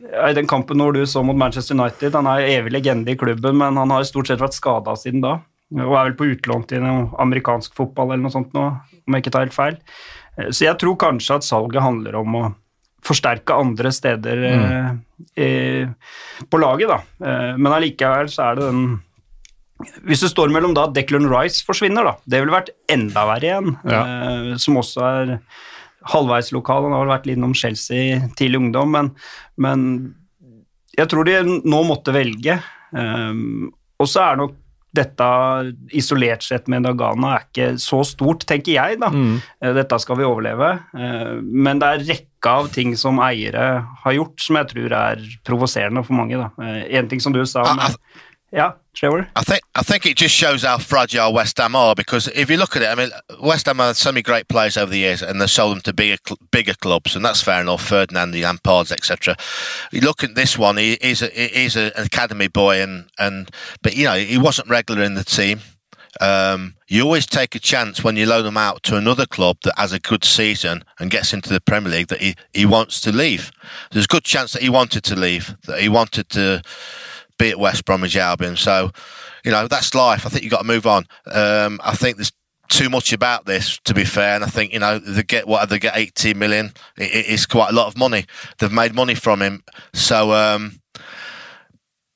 i 0.00 0.32
den 0.34 0.48
kampen 0.48 0.80
når 0.80 0.96
du 0.96 1.02
så 1.06 1.22
mot 1.22 1.36
Manchester 1.36 1.76
United, 1.76 2.14
han 2.16 2.28
er 2.30 2.46
evig 2.56 2.72
legende 2.72 3.12
i 3.12 3.18
klubben, 3.20 3.58
men 3.60 3.76
han 3.76 3.92
har 3.92 4.06
stort 4.08 4.30
sett 4.30 4.40
vært 4.40 4.56
skada 4.56 4.94
siden 4.96 5.20
da. 5.24 5.36
Og 5.76 5.92
er 5.92 6.08
vel 6.08 6.16
på 6.18 6.30
utlån 6.32 6.64
til 6.70 6.82
noe 6.82 7.10
amerikansk 7.22 7.76
fotball 7.78 8.10
eller 8.10 8.24
noe 8.24 8.34
sånt 8.34 8.56
nå, 8.56 8.64
om 9.06 9.16
jeg 9.16 9.22
ikke 9.22 9.34
tar 9.34 9.44
helt 9.44 9.54
feil. 9.54 9.76
Eh, 10.38 10.48
så 10.50 10.66
jeg 10.66 10.80
tror 10.80 10.98
kanskje 10.98 11.36
at 11.38 11.46
salget 11.46 11.84
handler 11.84 12.18
om 12.22 12.38
å 12.40 12.42
forsterke 13.06 13.56
andre 13.56 13.92
steder 13.94 14.42
mm. 14.50 14.98
eh, 15.40 16.16
på 16.50 16.60
laget, 16.60 16.90
da. 16.90 16.98
Eh, 17.26 17.52
men 17.60 17.76
allikevel 17.76 18.32
så 18.32 18.48
er 18.48 18.58
det 18.58 18.66
den 18.72 18.82
hvis 20.06 20.22
det 20.24 20.32
står 20.32 20.52
mellom 20.52 20.74
da 20.76 20.86
Declan 20.92 21.28
Rice 21.30 21.64
forsvinner, 21.66 22.06
da, 22.06 22.14
det 22.28 22.42
ville 22.42 22.54
vært 22.54 22.72
enda 22.90 23.26
verre 23.28 23.50
igjen. 23.50 23.74
Ja. 23.88 24.00
Eh, 24.04 24.54
som 24.60 24.78
også 24.80 25.04
er 25.06 25.34
halvveis 26.10 26.50
lokal. 26.56 26.86
Han 26.86 26.96
har 26.96 27.04
vel 27.04 27.14
vært 27.14 27.28
litt 27.28 27.38
innom 27.38 27.56
Chelsea 27.56 28.20
tidlig 28.38 28.62
ungdom, 28.62 28.96
men, 28.96 29.12
men, 29.60 29.84
jeg 30.96 31.06
tror 31.12 31.28
de 31.28 31.38
nå 31.46 31.84
måtte 31.86 32.14
velge. 32.14 32.58
Eh, 32.96 33.44
og 34.00 34.08
så 34.08 34.24
er 34.26 34.40
nok 34.40 34.56
dette 34.90 35.26
isolert 35.94 36.42
sett 36.42 36.66
med 36.70 36.82
Dagana 36.82 37.36
er 37.36 37.44
ikke 37.44 37.66
så 37.78 38.00
stort, 38.06 38.42
tenker 38.48 38.74
jeg. 38.74 38.98
da. 39.02 39.10
Mm. 39.14 39.36
Eh, 39.38 39.74
dette 39.76 39.98
skal 40.02 40.18
vi 40.18 40.26
overleve. 40.26 40.70
Eh, 40.98 41.36
men 41.40 41.82
det 41.82 41.90
er 41.90 42.06
rekka 42.08 42.56
av 42.62 42.72
ting 42.74 42.96
som 42.98 43.20
eiere 43.22 43.68
har 44.02 44.16
gjort 44.16 44.42
som 44.42 44.58
jeg 44.58 44.70
tror 44.72 44.96
er 44.98 45.22
provoserende 45.46 46.02
for 46.06 46.18
mange. 46.18 46.40
da. 46.40 46.50
Eh, 46.64 46.98
en 46.98 47.10
ting 47.10 47.22
som 47.22 47.36
du 47.36 47.44
sa 47.46 47.62
med 47.78 48.00
yeah, 48.52 48.72
Trevor? 48.94 49.28
I 49.36 49.42
think 49.42 49.62
I 49.76 49.82
think 49.82 50.06
it 50.06 50.16
just 50.16 50.34
shows 50.34 50.62
how 50.62 50.78
fragile 50.78 51.32
West 51.32 51.58
Ham 51.58 51.76
are 51.76 51.94
because 51.94 52.26
if 52.28 52.50
you 52.50 52.56
look 52.56 52.74
at 52.74 52.82
it, 52.82 52.86
I 52.86 52.94
mean, 52.96 53.10
West 53.40 53.66
Ham 53.66 53.78
have 53.78 53.96
so 53.96 54.10
many 54.10 54.22
great 54.22 54.48
players 54.48 54.76
over 54.76 54.90
the 54.90 54.98
years, 54.98 55.22
and 55.22 55.40
they 55.40 55.46
sold 55.46 55.76
them 55.76 55.82
to 55.82 55.92
bigger 55.92 56.16
bigger 56.50 56.74
clubs, 56.74 57.14
and 57.14 57.24
that's 57.24 57.42
fair 57.42 57.60
enough. 57.60 57.86
Ferdinand, 57.86 58.34
Lampards, 58.34 58.90
etc. 58.90 59.36
You 59.92 60.00
look 60.00 60.24
at 60.24 60.34
this 60.34 60.58
one; 60.58 60.78
he, 60.78 60.98
he's 61.00 61.22
an 61.76 61.92
academy 61.96 62.48
boy, 62.48 62.82
and 62.82 63.08
and 63.18 63.50
but 63.82 63.96
you 63.96 64.04
know 64.04 64.16
he 64.16 64.38
wasn't 64.38 64.68
regular 64.68 65.02
in 65.02 65.14
the 65.14 65.24
team. 65.24 65.60
Um, 66.20 66.74
you 66.88 67.04
always 67.04 67.24
take 67.24 67.54
a 67.54 67.60
chance 67.60 68.02
when 68.02 68.16
you 68.16 68.26
loan 68.26 68.42
them 68.42 68.56
out 68.56 68.82
to 68.84 68.96
another 68.96 69.26
club 69.26 69.58
that 69.62 69.78
has 69.78 69.92
a 69.92 70.00
good 70.00 70.24
season 70.24 70.82
and 70.98 71.08
gets 71.08 71.32
into 71.32 71.50
the 71.50 71.60
Premier 71.60 71.92
League 71.92 72.08
that 72.08 72.20
he, 72.20 72.34
he 72.52 72.66
wants 72.66 73.00
to 73.02 73.12
leave. 73.12 73.52
There's 73.92 74.06
a 74.06 74.08
good 74.08 74.24
chance 74.24 74.52
that 74.52 74.62
he 74.62 74.68
wanted 74.68 75.04
to 75.04 75.14
leave, 75.14 75.54
that 75.66 75.80
he 75.80 75.88
wanted 75.88 76.28
to 76.30 76.62
be 77.40 77.50
at 77.50 77.58
West 77.58 77.84
Bromwich 77.84 78.16
Albion. 78.16 78.56
So, 78.56 78.90
you 79.44 79.50
know, 79.50 79.66
that's 79.66 79.94
life. 79.94 80.26
I 80.26 80.28
think 80.28 80.44
you've 80.44 80.52
got 80.52 80.62
to 80.62 80.66
move 80.66 80.86
on. 80.86 81.06
Um, 81.26 81.80
I 81.82 81.94
think 81.94 82.16
there's 82.16 82.32
too 82.68 82.88
much 82.88 83.12
about 83.12 83.46
this, 83.46 83.78
to 83.84 83.94
be 83.94 84.04
fair. 84.04 84.34
And 84.34 84.44
I 84.44 84.46
think, 84.46 84.72
you 84.72 84.78
know, 84.78 84.98
they 84.98 85.22
get 85.22 85.48
what 85.48 85.68
they 85.68 85.78
get 85.78 85.96
18 85.96 86.38
million. 86.38 86.72
It, 86.96 87.14
it 87.14 87.26
is 87.26 87.46
quite 87.46 87.70
a 87.70 87.74
lot 87.74 87.88
of 87.88 87.96
money. 87.96 88.26
They've 88.58 88.72
made 88.72 88.94
money 88.94 89.14
from 89.14 89.42
him. 89.42 89.62
So, 89.92 90.32
um, 90.32 90.80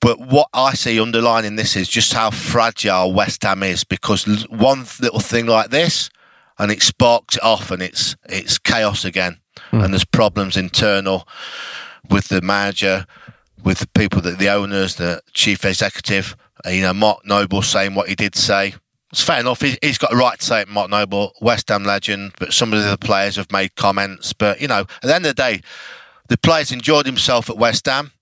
but 0.01 0.21
what 0.21 0.49
I 0.53 0.75
see 0.75 1.01
underlining 1.01 1.57
this 1.57 1.77
is 1.77 1.89
just 1.89 2.13
how 2.13 2.31
fragile 2.31 3.13
West 3.13 3.43
Ham 3.43 3.63
is 3.63 3.85
because 3.85 4.47
one 4.51 4.85
little 5.01 5.21
thing 5.21 5.47
like 5.47 5.71
this 5.71 6.11
and 6.59 6.71
it 6.71 6.83
sparks 6.83 7.37
it 7.37 7.43
off 7.43 7.71
and 7.71 7.83
it's 7.83 8.15
it's 8.29 8.59
chaos 8.59 9.05
again 9.07 9.39
mm. 9.73 9.83
and 9.83 9.95
there's 9.95 10.05
problems 10.05 10.59
internal 10.59 11.27
with 12.11 12.29
the 12.29 12.43
manager, 12.43 13.07
with 13.65 13.79
the 13.79 13.89
people 13.89 14.21
that 14.23 14.39
the 14.39 14.49
owners, 14.49 14.97
the 14.97 15.21
chief 15.33 15.65
executive. 15.65 16.37
Uh, 16.65 16.71
you 16.71 16.83
know, 16.83 16.93
Mark 16.93 17.27
Noble 17.27 17.63
saying 17.63 17.95
what 17.95 18.09
he 18.09 18.15
did 18.15 18.35
say. 18.37 18.75
It's 19.11 19.23
fair 19.23 19.41
enough. 19.41 19.61
He, 19.61 19.79
has 19.83 19.99
got 19.99 20.13
a 20.13 20.17
right 20.17 20.39
to 20.39 20.45
say 20.45 20.61
it, 20.63 20.69
Mark 20.69 20.91
Noble, 20.91 21.33
West 21.41 21.69
Ham 21.69 21.85
legend. 21.85 22.33
But 22.39 22.53
some 22.53 22.73
of 22.73 22.85
the 22.85 22.99
players 22.99 23.37
have 23.37 23.51
made 23.51 23.75
comments. 23.77 24.33
But 24.33 24.61
you 24.61 24.69
know, 24.69 24.81
at 24.81 25.03
the 25.03 25.15
end 25.15 25.25
of 25.27 25.35
the 25.35 25.43
day, 25.43 25.61
the 26.29 26.39
players 26.39 26.73
enjoyed 26.73 27.07
himself 27.07 27.49
at 27.49 27.57
West 27.57 27.87
Ham, 27.87 28.13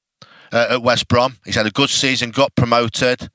uh, 0.52 0.68
at 0.70 0.82
West 0.82 1.08
Brom. 1.08 1.36
He's 1.44 1.54
had 1.54 1.66
a 1.66 1.70
good 1.70 1.90
season, 1.90 2.30
got 2.30 2.54
promoted. 2.54 3.30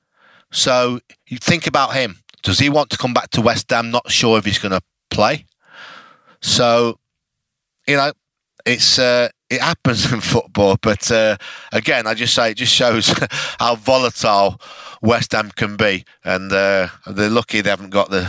So 0.50 1.00
you 1.26 1.38
think 1.38 1.66
about 1.66 1.94
him. 1.94 2.20
Does 2.42 2.58
he 2.58 2.68
want 2.68 2.90
to 2.90 2.98
come 2.98 3.12
back 3.12 3.30
to 3.30 3.40
West 3.40 3.70
Ham? 3.70 3.90
Not 3.90 4.10
sure 4.10 4.38
if 4.38 4.44
he's 4.44 4.58
going 4.58 4.72
to 4.72 4.80
play. 5.10 5.44
So, 6.40 6.98
you 7.86 7.96
know, 7.96 8.12
it's 8.64 8.98
uh, 8.98 9.28
it 9.50 9.60
happens 9.60 10.10
in 10.12 10.20
football. 10.20 10.76
But 10.80 11.10
uh, 11.10 11.36
again, 11.72 12.06
I 12.06 12.14
just 12.14 12.34
say 12.34 12.50
it 12.50 12.56
just 12.56 12.74
shows 12.74 13.08
how 13.58 13.76
volatile 13.76 14.60
West 15.02 15.32
Ham 15.32 15.50
can 15.54 15.76
be, 15.76 16.04
and 16.24 16.52
uh, 16.52 16.88
they're 17.06 17.30
lucky 17.30 17.60
they 17.60 17.70
haven't 17.70 17.90
got 17.90 18.10
the 18.10 18.28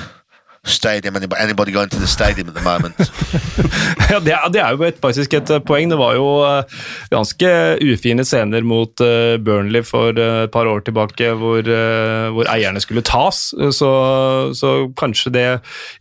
stadium, 0.63 1.15
anybody, 1.15 1.71
going 1.71 1.89
to 1.89 1.99
the 1.99 2.07
stadium 2.07 2.49
at 2.49 2.55
the 2.55 2.61
moment. 2.61 2.95
ja, 4.11 4.19
det, 4.19 4.35
det, 4.53 4.61
er 4.61 4.75
jo 4.75 4.83
et, 4.83 4.99
faktisk 5.01 5.33
et 5.33 5.51
eh, 5.53 5.61
poeng. 5.63 5.89
Det 5.91 5.97
var 5.99 6.15
jo 6.17 6.25
uh, 6.43 6.79
ganske 7.11 7.51
ufine 7.85 8.25
scener 8.27 8.65
mot 8.67 8.91
uh, 9.03 9.37
Burnley 9.39 9.83
for 9.87 10.11
et 10.19 10.51
par 10.51 10.67
år 10.67 10.83
tilbake, 10.85 11.31
hvor, 11.39 11.63
hvor 12.35 12.49
eierne 12.51 12.81
skulle 12.83 13.05
tas. 13.05 13.49
Så, 13.75 13.91
så, 14.57 14.73
kanskje 14.99 15.33
det, 15.33 15.45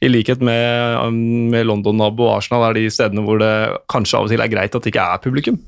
i 0.03 0.11
likhet 0.11 0.43
med, 0.45 0.99
um, 1.03 1.51
med 1.55 1.69
London-nabo 1.69 2.31
Arsenal, 2.35 2.69
er 2.69 2.79
de 2.79 2.89
stedene 2.93 3.25
hvor 3.27 3.41
det 3.43 3.53
kanskje 3.93 4.19
av 4.19 4.27
og 4.27 4.33
til 4.33 4.43
er 4.43 4.53
greit 4.53 4.75
at 4.75 4.85
det 4.85 4.93
ikke 4.93 5.07
er 5.15 5.23
publikum. 5.23 5.61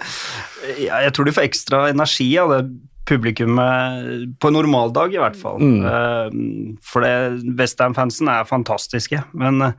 jeg 0.86 1.12
tror 1.14 1.26
de 1.26 1.34
får 1.34 1.48
ekstra 1.48 1.88
energi 1.90 2.30
av 2.40 2.54
det 2.54 2.62
publikummet 3.08 4.36
på 4.40 4.50
en 4.50 4.56
normaldag, 4.58 5.14
i 5.14 5.20
hvert 5.22 5.38
fall. 5.38 5.62
Mm. 5.62 5.80
Uh, 5.86 6.76
for 6.84 7.06
Westham-fansen 7.58 8.30
er 8.32 8.48
fantastiske, 8.48 9.22
men, 9.32 9.72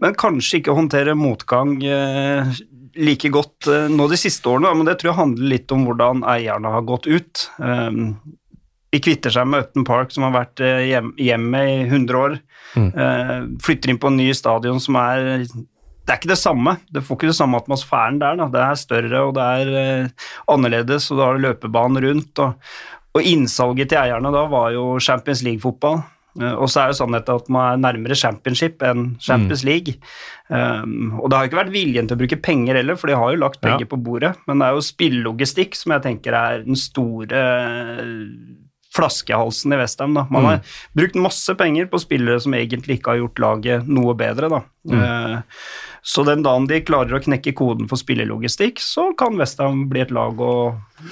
men, 0.00 0.18
kanskje 0.18 0.62
ikke 0.62 0.76
håndtere 0.76 1.16
motgang 1.18 1.76
uh, 1.84 2.50
like 2.98 3.30
godt 3.34 3.70
nå 3.92 4.08
de 4.10 4.18
siste 4.18 4.50
årene. 4.50 4.74
Men 4.74 4.88
det 4.88 4.98
tror 4.98 5.12
jeg 5.12 5.20
handler 5.20 5.54
litt 5.54 5.72
om 5.74 5.86
hvordan 5.86 6.26
eierne 6.26 6.72
har 6.74 6.86
gått 6.88 7.06
ut. 7.06 7.44
Vi 8.90 9.00
kvitter 9.04 9.30
seg 9.30 9.46
med 9.46 9.68
Upton 9.68 9.84
Park, 9.86 10.10
som 10.10 10.24
har 10.26 10.32
vært 10.34 10.62
hjemme 11.22 11.60
i 11.62 11.76
100 11.84 12.18
år. 12.18 12.38
Mm. 12.74 13.54
flytter 13.64 13.92
inn 13.92 14.00
på 14.02 14.10
en 14.10 14.18
ny 14.18 14.26
stadion 14.36 14.82
som 14.82 14.98
er 14.98 15.46
det 16.08 16.14
er 16.14 16.22
ikke 16.22 16.30
det 16.30 16.40
samme. 16.40 16.72
Det 16.88 17.02
får 17.04 17.18
ikke 17.18 17.28
det 17.28 17.36
samme 17.36 17.58
atmosfæren 17.60 18.20
der. 18.22 18.38
Da. 18.40 18.46
Det 18.52 18.60
er 18.64 18.78
større 18.80 19.24
og 19.28 19.34
det 19.36 19.48
er 19.60 19.72
eh, 19.76 20.28
annerledes, 20.48 21.10
og 21.12 21.18
da 21.18 21.26
har 21.26 21.36
du 21.36 21.42
løpebanen 21.44 22.00
rundt. 22.06 22.40
Og, 22.40 22.70
og, 23.12 23.26
innsalget 23.28 23.90
til 23.92 24.00
eierne 24.00 24.32
da 24.32 24.46
var 24.48 24.70
jo 24.72 24.94
Champions 25.04 25.44
League-fotball. 25.44 26.00
Uh, 26.38 26.54
og 26.62 26.68
så 26.70 26.80
er 26.80 26.92
jo 26.92 26.96
sannheten 27.00 27.40
at 27.40 27.48
man 27.50 27.66
er 27.66 27.80
nærmere 27.82 28.16
championship 28.16 28.84
enn 28.86 29.16
Champions 29.20 29.64
mm. 29.64 29.68
League. 29.68 29.94
Um, 30.48 31.18
og 31.18 31.28
det 31.28 31.36
har 31.36 31.48
ikke 31.48 31.58
vært 31.58 31.74
viljen 31.74 32.08
til 32.08 32.14
å 32.14 32.20
bruke 32.20 32.38
penger 32.40 32.78
heller, 32.78 32.96
for 33.00 33.10
de 33.10 33.18
har 33.18 33.34
jo 33.34 33.40
lagt 33.42 33.60
penger 33.64 33.84
ja. 33.84 33.90
på 33.90 33.98
bordet. 34.00 34.32
Men 34.48 34.62
det 34.62 34.68
er 34.68 34.78
jo 34.78 34.86
spillelogistikk 34.86 35.76
som 35.76 35.96
jeg 35.96 36.06
tenker 36.06 36.38
er 36.38 36.64
den 36.64 36.78
store 36.78 37.42
flaskehalsen 38.96 39.76
i 39.76 39.82
Westham. 39.82 40.16
Man 40.16 40.30
mm. 40.30 40.48
har 40.48 40.80
brukt 40.96 41.20
masse 41.20 41.52
penger 41.58 41.90
på 41.92 42.00
spillere 42.00 42.40
som 42.40 42.56
egentlig 42.56 42.96
ikke 42.98 43.12
har 43.12 43.22
gjort 43.26 43.44
laget 43.44 43.92
noe 43.98 44.16
bedre. 44.16 44.48
da. 44.56 44.62
Mm. 44.88 45.04
Uh, 45.04 45.68
så 46.02 46.24
den 46.26 46.44
dagen 46.46 46.68
de 46.70 46.82
klarer 46.84 47.18
å 47.18 47.22
knekke 47.22 47.54
koden 47.58 47.88
for 47.90 48.00
spillelogistikk, 48.00 48.82
så 48.82 49.10
kan 49.18 49.38
Westham 49.40 49.86
bli 49.90 50.04
et 50.04 50.14
lag 50.14 50.40
å 50.40 50.54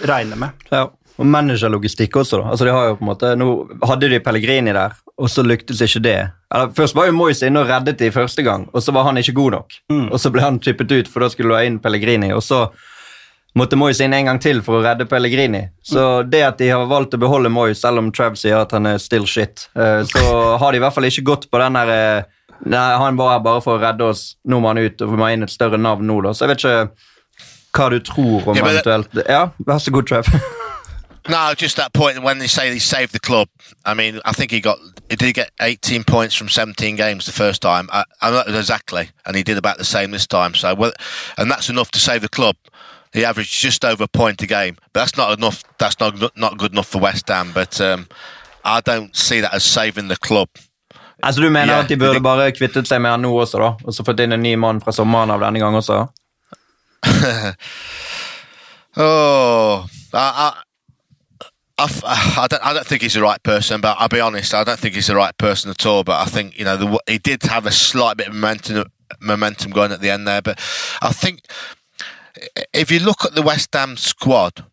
regne 0.06 0.38
med. 0.40 0.66
Ja, 0.72 0.88
og 1.16 1.28
managerlogistikk 1.32 2.16
også, 2.20 2.42
da. 2.42 2.50
Altså, 2.52 2.66
de 2.68 2.74
har 2.76 2.90
jo 2.90 2.96
på 2.98 3.06
en 3.06 3.10
måte, 3.10 3.32
Nå 3.40 3.50
hadde 3.88 4.10
de 4.12 4.20
Pellegrini 4.24 4.74
der, 4.76 4.96
og 5.16 5.30
så 5.32 5.44
lyktes 5.46 5.80
ikke 5.84 6.02
det. 6.04 6.18
Eller, 6.52 6.74
først 6.76 6.96
var 6.96 7.08
jo 7.08 7.16
Moyes 7.16 7.40
inne 7.46 7.62
og 7.62 7.70
reddet 7.70 8.02
de 8.02 8.12
første 8.12 8.44
gang, 8.44 8.68
og 8.72 8.84
så 8.84 8.92
var 8.92 9.08
han 9.08 9.20
ikke 9.20 9.36
god 9.38 9.56
nok. 9.56 9.78
Mm. 9.92 10.04
Og 10.10 10.20
så 10.20 10.32
ble 10.34 10.44
han 10.44 10.60
chippet 10.62 10.92
ut, 10.92 11.08
for 11.08 11.24
da 11.24 11.32
skulle 11.32 11.54
du 11.54 11.58
ha 11.58 11.64
inn 11.64 11.80
Pellegrini. 11.82 12.34
og 12.36 12.44
så 12.44 12.66
måtte 13.56 13.78
Moyes 13.80 14.02
inn 14.04 14.12
en 14.12 14.28
gang 14.28 14.40
til 14.42 14.60
for 14.64 14.78
å 14.78 14.84
redde 14.84 15.08
Pellegrini. 15.08 15.62
Så 15.84 16.02
mm. 16.20 16.30
det 16.30 16.42
at 16.44 16.58
de 16.60 16.68
har 16.74 16.84
valgt 16.90 17.16
å 17.16 17.20
beholde 17.22 17.52
Moyes, 17.52 17.80
selv 17.80 18.02
om 18.02 18.12
Trav 18.12 18.36
sier 18.36 18.60
at 18.60 18.74
han 18.76 18.88
er 18.90 19.00
still 19.02 19.24
shit, 19.24 19.70
eh, 19.78 20.02
så 20.04 20.24
har 20.60 20.72
de 20.72 20.80
i 20.80 20.84
hvert 20.84 20.96
fall 20.96 21.08
ikke 21.08 21.28
gått 21.32 21.48
på 21.50 21.62
den 21.62 21.78
der 21.80 21.94
eh, 21.96 22.32
Nei, 22.64 22.96
Han 22.98 23.18
var 23.18 23.32
her 23.36 23.42
bare 23.44 23.62
for 23.62 23.76
å 23.76 23.82
redde 23.82 24.04
oss. 24.04 24.36
Nå 24.44 24.60
må 24.60 24.72
han 24.72 24.80
ut, 24.80 25.02
og 25.02 25.12
vi 25.12 25.20
må 25.20 25.28
inn 25.32 25.46
et 25.46 25.52
større 25.52 25.78
navn 25.78 26.06
nå, 26.06 26.20
da. 26.24 26.32
Så 26.34 26.46
jeg 26.46 26.54
vet 26.54 26.64
ikke 26.64 26.76
hva 27.76 27.90
du 27.92 27.98
tror 28.00 28.46
om 28.48 28.56
yeah, 28.56 28.70
eventuelt 28.70 29.18
Ja, 29.28 29.42
vær 29.66 29.82
så 29.82 29.92
god, 29.92 30.08
Trev. 30.08 30.30
No, 31.28 31.54
just 31.58 31.76
that 31.76 31.92
point 31.92 32.22
when 32.22 32.38
they 32.38 32.46
say 32.46 32.72
he 32.72 32.78
saved 32.78 33.12
the 33.12 33.18
club. 33.18 33.48
I 33.84 33.94
mean, 33.94 34.20
I 34.24 34.32
think 34.32 34.52
he 34.52 34.60
got 34.60 34.78
he 35.10 35.16
did 35.16 35.34
get 35.34 35.50
18 35.60 36.04
points 36.04 36.36
from 36.36 36.48
17 36.48 36.94
games 36.94 37.26
the 37.26 37.32
first 37.32 37.60
time. 37.60 37.88
I, 37.92 38.04
I'm 38.22 38.32
not 38.32 38.48
exactly, 38.48 39.10
and 39.24 39.36
he 39.36 39.42
did 39.42 39.58
about 39.58 39.78
the 39.78 39.84
same 39.84 40.12
this 40.12 40.26
time. 40.26 40.54
So, 40.54 40.74
well, 40.74 40.92
and 41.36 41.50
that's 41.50 41.68
enough 41.68 41.90
to 41.92 41.98
save 41.98 42.22
the 42.22 42.28
club. 42.28 42.56
He 43.12 43.24
averaged 43.24 43.52
just 43.52 43.84
over 43.84 44.04
a 44.04 44.08
point 44.08 44.42
a 44.42 44.46
game, 44.46 44.76
but 44.92 45.00
that's 45.00 45.16
not 45.16 45.36
enough. 45.36 45.64
That's 45.78 45.98
not 45.98 46.36
not 46.36 46.58
good 46.58 46.72
enough 46.72 46.88
for 46.88 46.98
West 46.98 47.26
Ham. 47.28 47.50
But 47.52 47.80
um, 47.80 48.06
I 48.64 48.80
don't 48.80 49.14
see 49.16 49.40
that 49.40 49.54
as 49.54 49.64
saving 49.64 50.08
the 50.08 50.16
club. 50.16 50.48
Altså 51.22 51.40
Du 51.40 51.48
mener 51.50 51.72
yeah, 51.72 51.84
at 51.84 51.88
de 51.88 51.96
burde 51.96 52.20
bare 52.20 52.52
kvittet 52.52 52.88
seg 52.88 53.00
med 53.00 53.10
han 53.10 53.20
nå 53.24 53.32
også, 53.32 53.58
da? 53.58 53.72
Og 53.84 53.94
så 53.94 54.04
fått 54.04 54.20
inn 54.20 54.32
en 54.36 54.42
ny 54.42 54.54
mann 54.60 54.80
fra 54.84 54.92
sommeren 54.92 55.32
av 55.32 55.40
denne 55.40 55.62
gang 55.62 55.76
også? 55.76 56.02
oh, 58.96 59.86
I, 60.12 60.52
I, 61.78 61.84
I, 61.84 62.46
don't, 62.48 62.62
I 62.64 62.72
don't 62.74 62.86
think 62.86 63.02
he's 63.02 63.14
the 63.14 63.22
right 63.22 63.42
person, 63.42 63.80
but 63.80 63.96
I'll 63.98 64.08
be 64.08 64.20
honest, 64.20 64.54
I 64.54 64.64
don't 64.64 64.78
think 64.78 64.94
he's 64.94 65.06
the 65.06 65.16
right 65.16 65.36
person 65.38 65.70
at 65.70 65.86
all. 65.86 66.04
But 66.04 66.26
I 66.26 66.30
think 66.30 66.58
you 66.58 66.64
know 66.64 66.76
the, 66.76 66.98
he 67.06 67.18
did 67.18 67.42
have 67.44 67.66
a 67.66 67.72
slight 67.72 68.16
bit 68.16 68.28
of 68.28 68.34
momentum, 68.34 68.84
momentum 69.20 69.72
going 69.72 69.92
at 69.92 70.00
the 70.00 70.10
end 70.10 70.26
there. 70.26 70.42
But 70.42 70.58
I 71.02 71.12
think 71.12 71.40
if 72.72 72.90
you 72.90 73.00
look 73.00 73.24
at 73.24 73.34
the 73.34 73.42
West 73.42 73.74
Ham 73.74 73.96
squad, 73.96 74.64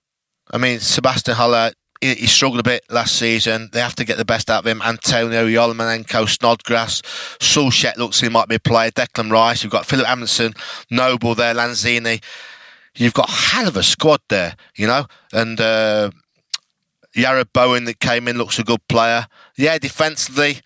I 0.51 0.57
mean 0.57 0.79
Sebastian 0.79 1.35
Haller 1.35 1.71
he, 2.03 2.27
struggled 2.27 2.60
a 2.60 2.63
bit 2.63 2.83
last 2.89 3.15
season. 3.15 3.69
They 3.72 3.79
have 3.79 3.95
to 3.95 4.05
get 4.05 4.17
the 4.17 4.25
best 4.25 4.50
out 4.50 4.60
of 4.60 4.67
him. 4.67 4.81
Antonio 4.81 5.45
Yolomenko, 5.45 6.27
Snodgrass, 6.27 7.01
Sulshet 7.39 7.98
looks 7.98 8.19
he 8.19 8.29
might 8.29 8.48
be 8.48 8.55
a 8.55 8.60
player. 8.60 8.91
Declan 8.91 9.31
Rice, 9.31 9.63
you've 9.63 9.72
got 9.72 9.86
Philip 9.86 10.07
Amundsen, 10.07 10.53
Noble 10.89 11.36
there, 11.36 11.53
Lanzini. 11.53 12.24
You've 12.95 13.13
got 13.13 13.29
a 13.29 13.31
hell 13.31 13.67
of 13.67 13.77
a 13.77 13.83
squad 13.83 14.22
there, 14.29 14.55
you 14.75 14.86
know, 14.86 15.05
and 15.31 15.60
uh, 15.60 16.12
Bowen 17.53 17.86
that 17.86 18.00
came 18.00 18.27
in 18.27 18.38
looks 18.38 18.60
a 18.60 18.63
good 18.63 18.88
player. 18.88 19.25
Yeah, 19.57 19.77
defensively, 19.77 20.62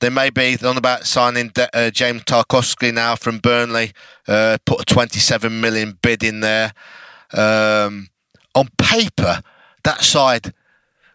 they 0.00 0.10
may 0.10 0.30
be 0.30 0.56
on 0.64 0.76
about 0.76 1.06
signing 1.06 1.52
uh, 1.56 1.90
James 1.90 2.24
Tarkovsky 2.24 2.92
now 2.92 3.16
from 3.16 3.38
Burnley. 3.38 3.92
Uh, 4.26 4.58
put 4.64 4.80
a 4.80 4.84
27 4.84 5.60
million 5.60 5.98
bid 6.02 6.22
in 6.22 6.40
there. 6.40 6.72
Um, 7.32 8.08
on 8.54 8.68
paper, 8.78 9.42
that 9.84 10.02
side 10.02 10.52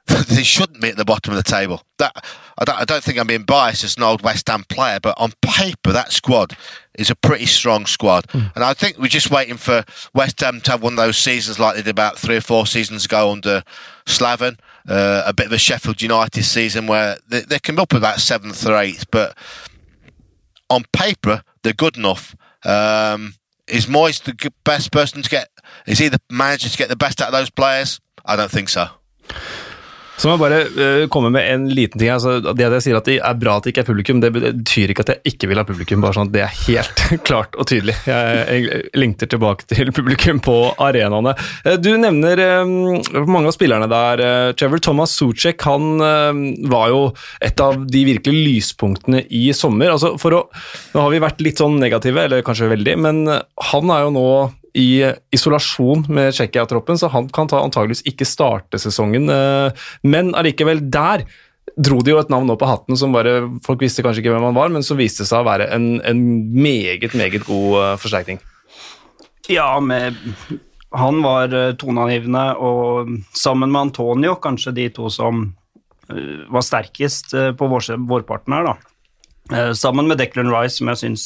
they 0.27 0.43
shouldn't 0.43 0.81
be 0.81 0.89
at 0.89 0.97
the 0.97 1.05
bottom 1.05 1.33
of 1.33 1.37
the 1.37 1.49
table. 1.49 1.81
That 1.97 2.25
I 2.57 2.65
don't, 2.65 2.75
I 2.75 2.85
don't, 2.85 3.03
think 3.03 3.17
I'm 3.17 3.27
being 3.27 3.43
biased 3.43 3.83
as 3.83 3.95
an 3.95 4.03
old 4.03 4.21
West 4.21 4.47
Ham 4.49 4.65
player, 4.67 4.99
but 4.99 5.17
on 5.17 5.31
paper 5.41 5.91
that 5.93 6.11
squad 6.11 6.57
is 6.95 7.09
a 7.09 7.15
pretty 7.15 7.45
strong 7.45 7.85
squad, 7.85 8.27
mm. 8.27 8.51
and 8.53 8.63
I 8.63 8.73
think 8.73 8.97
we're 8.97 9.07
just 9.07 9.31
waiting 9.31 9.55
for 9.55 9.83
West 10.13 10.41
Ham 10.41 10.59
to 10.61 10.71
have 10.71 10.83
one 10.83 10.93
of 10.93 10.97
those 10.97 11.17
seasons 11.17 11.57
like 11.57 11.75
they 11.75 11.81
did 11.81 11.91
about 11.91 12.17
three 12.17 12.35
or 12.35 12.41
four 12.41 12.67
seasons 12.67 13.05
ago 13.05 13.31
under 13.31 13.63
Slaven, 14.05 14.59
uh, 14.89 15.23
a 15.25 15.33
bit 15.33 15.45
of 15.45 15.53
a 15.53 15.57
Sheffield 15.57 16.01
United 16.01 16.43
season 16.43 16.85
where 16.85 17.17
they, 17.27 17.41
they 17.41 17.59
can 17.59 17.75
be 17.75 17.81
up 17.81 17.93
about 17.93 18.19
seventh 18.19 18.65
or 18.65 18.77
eighth, 18.77 19.09
but 19.09 19.37
on 20.69 20.83
paper 20.91 21.43
they're 21.63 21.73
good 21.73 21.97
enough. 21.97 22.35
Um, 22.65 23.35
is 23.67 23.85
Moyes 23.85 24.21
the 24.21 24.51
best 24.65 24.91
person 24.91 25.21
to 25.21 25.29
get? 25.29 25.49
Is 25.87 25.99
he 25.99 26.09
the 26.09 26.21
manager 26.29 26.69
to 26.69 26.77
get 26.77 26.89
the 26.89 26.95
best 26.95 27.21
out 27.21 27.27
of 27.27 27.33
those 27.33 27.49
players? 27.49 28.01
I 28.25 28.35
don't 28.35 28.51
think 28.51 28.69
so. 28.69 28.87
Så 30.17 30.29
må 30.29 30.35
jeg 30.35 30.43
bare 30.43 30.59
uh, 30.75 31.05
komme 31.11 31.31
med 31.33 31.47
en 31.49 31.65
liten 31.73 31.99
ting. 31.99 32.11
Altså, 32.13 32.37
det 32.43 32.67
at 32.67 32.75
jeg 32.77 32.85
sier 32.87 32.99
at 32.99 33.09
det 33.09 33.17
er 33.17 33.39
bra 33.39 33.57
at 33.57 33.65
det 33.65 33.73
ikke 33.73 33.83
er 33.83 33.89
publikum, 33.89 34.21
det 34.21 34.31
betyr 34.35 34.93
ikke 34.93 35.05
at 35.05 35.11
jeg 35.15 35.33
ikke 35.33 35.49
vil 35.49 35.61
ha 35.61 35.65
publikum. 35.67 36.03
bare 36.03 36.17
sånn 36.17 36.29
at 36.29 36.35
Det 36.35 36.43
er 36.45 36.59
helt 36.67 37.03
klart 37.27 37.57
og 37.57 37.67
tydelig. 37.69 37.97
Jeg, 38.07 38.45
jeg 38.45 38.83
lengter 38.99 39.31
tilbake 39.31 39.67
til 39.69 39.93
publikum 39.95 40.41
på 40.43 40.57
arenaene. 40.83 41.35
Uh, 41.65 41.75
du 41.81 41.91
nevner 41.99 42.43
um, 42.63 43.01
mange 43.25 43.49
av 43.49 43.57
spillerne 43.57 43.89
der. 43.91 44.25
Trevor 44.59 44.83
Thomas 44.83 45.13
Suchek 45.17 45.61
han 45.65 46.01
var 46.69 46.89
jo 46.91 47.01
et 47.43 47.59
av 47.61 47.77
de 47.89 48.01
virkelig 48.07 48.43
lyspunktene 48.47 49.23
i 49.33 49.45
sommer. 49.55 49.93
Altså, 49.93 50.13
for 50.21 50.37
å, 50.37 50.41
nå 50.93 51.05
har 51.05 51.13
vi 51.13 51.21
vært 51.23 51.41
litt 51.45 51.61
sånn 51.61 51.79
negative, 51.81 52.27
eller 52.27 52.45
kanskje 52.45 52.71
veldig, 52.71 52.97
men 53.01 53.23
han 53.29 53.93
er 53.93 54.05
jo 54.05 54.13
nå 54.13 54.27
i 54.73 55.05
isolasjon 55.33 56.07
med 56.09 56.33
Tsjekkia-troppen, 56.33 56.97
så 56.97 57.09
han 57.13 57.29
kan 57.33 57.49
ta 57.49 57.61
antageligvis 57.61 58.03
ikke 58.09 58.27
starte 58.27 58.79
sesongen. 58.81 59.29
Eh, 59.29 59.87
men 60.09 60.33
allikevel, 60.37 60.81
der 60.93 61.27
dro 61.77 62.01
de 62.05 62.13
jo 62.13 62.19
et 62.21 62.31
navn 62.33 62.49
opp 62.53 62.61
på 62.61 62.69
hatten 62.69 62.97
som 62.99 63.13
bare 63.15 63.37
Folk 63.65 63.81
visste 63.81 64.03
kanskje 64.05 64.21
ikke 64.21 64.33
hvem 64.33 64.49
han 64.49 64.57
var, 64.57 64.73
men 64.73 64.85
som 64.85 64.99
viste 64.99 65.25
seg 65.25 65.41
å 65.41 65.47
være 65.47 65.69
en, 65.73 65.87
en 66.05 66.23
meget, 66.53 67.15
meget 67.17 67.45
god 67.47 67.77
uh, 67.79 67.93
forsterkning. 68.01 68.41
Ja, 69.49 69.79
med 69.81 70.17
han 70.93 71.23
var 71.25 71.49
toneangivende, 71.81 72.43
og 72.61 73.09
sammen 73.33 73.71
med 73.73 73.87
Antonio 73.87 74.35
kanskje 74.37 74.75
de 74.77 74.85
to 74.93 75.09
som 75.09 75.47
var 76.53 76.61
sterkest 76.61 77.33
på 77.57 77.69
vår, 77.71 77.95
vårparten 78.05 78.53
her, 78.53 78.67
da. 78.67 78.92
Uh, 79.51 79.73
sammen 79.75 80.07
med 80.07 80.17
Declan 80.17 80.51
Rice, 80.53 80.77
som 80.77 80.87
jeg 80.87 81.01
syns 81.01 81.23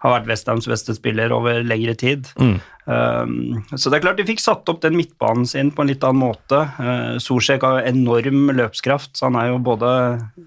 har 0.00 0.14
vært 0.14 0.30
Westhams 0.30 0.68
beste 0.68 0.94
spiller 0.96 1.32
over 1.34 1.60
lengre 1.60 1.92
tid. 2.00 2.30
Mm. 2.40 2.54
Um, 2.84 3.34
så 3.76 3.90
det 3.90 3.98
er 3.98 4.04
klart 4.06 4.20
de 4.20 4.24
fikk 4.28 4.40
satt 4.40 4.68
opp 4.72 4.80
den 4.80 4.96
midtbanen 4.96 5.44
sin 5.48 5.70
på 5.72 5.84
en 5.84 5.90
litt 5.92 6.04
annen 6.08 6.22
måte. 6.22 6.62
Uh, 6.78 7.20
Solsjek 7.20 7.66
har 7.66 7.84
enorm 7.84 8.48
løpskraft, 8.56 9.12
så 9.12 9.28
han 9.28 9.36
er 9.40 9.50
jo 9.50 9.60
både 9.66 9.90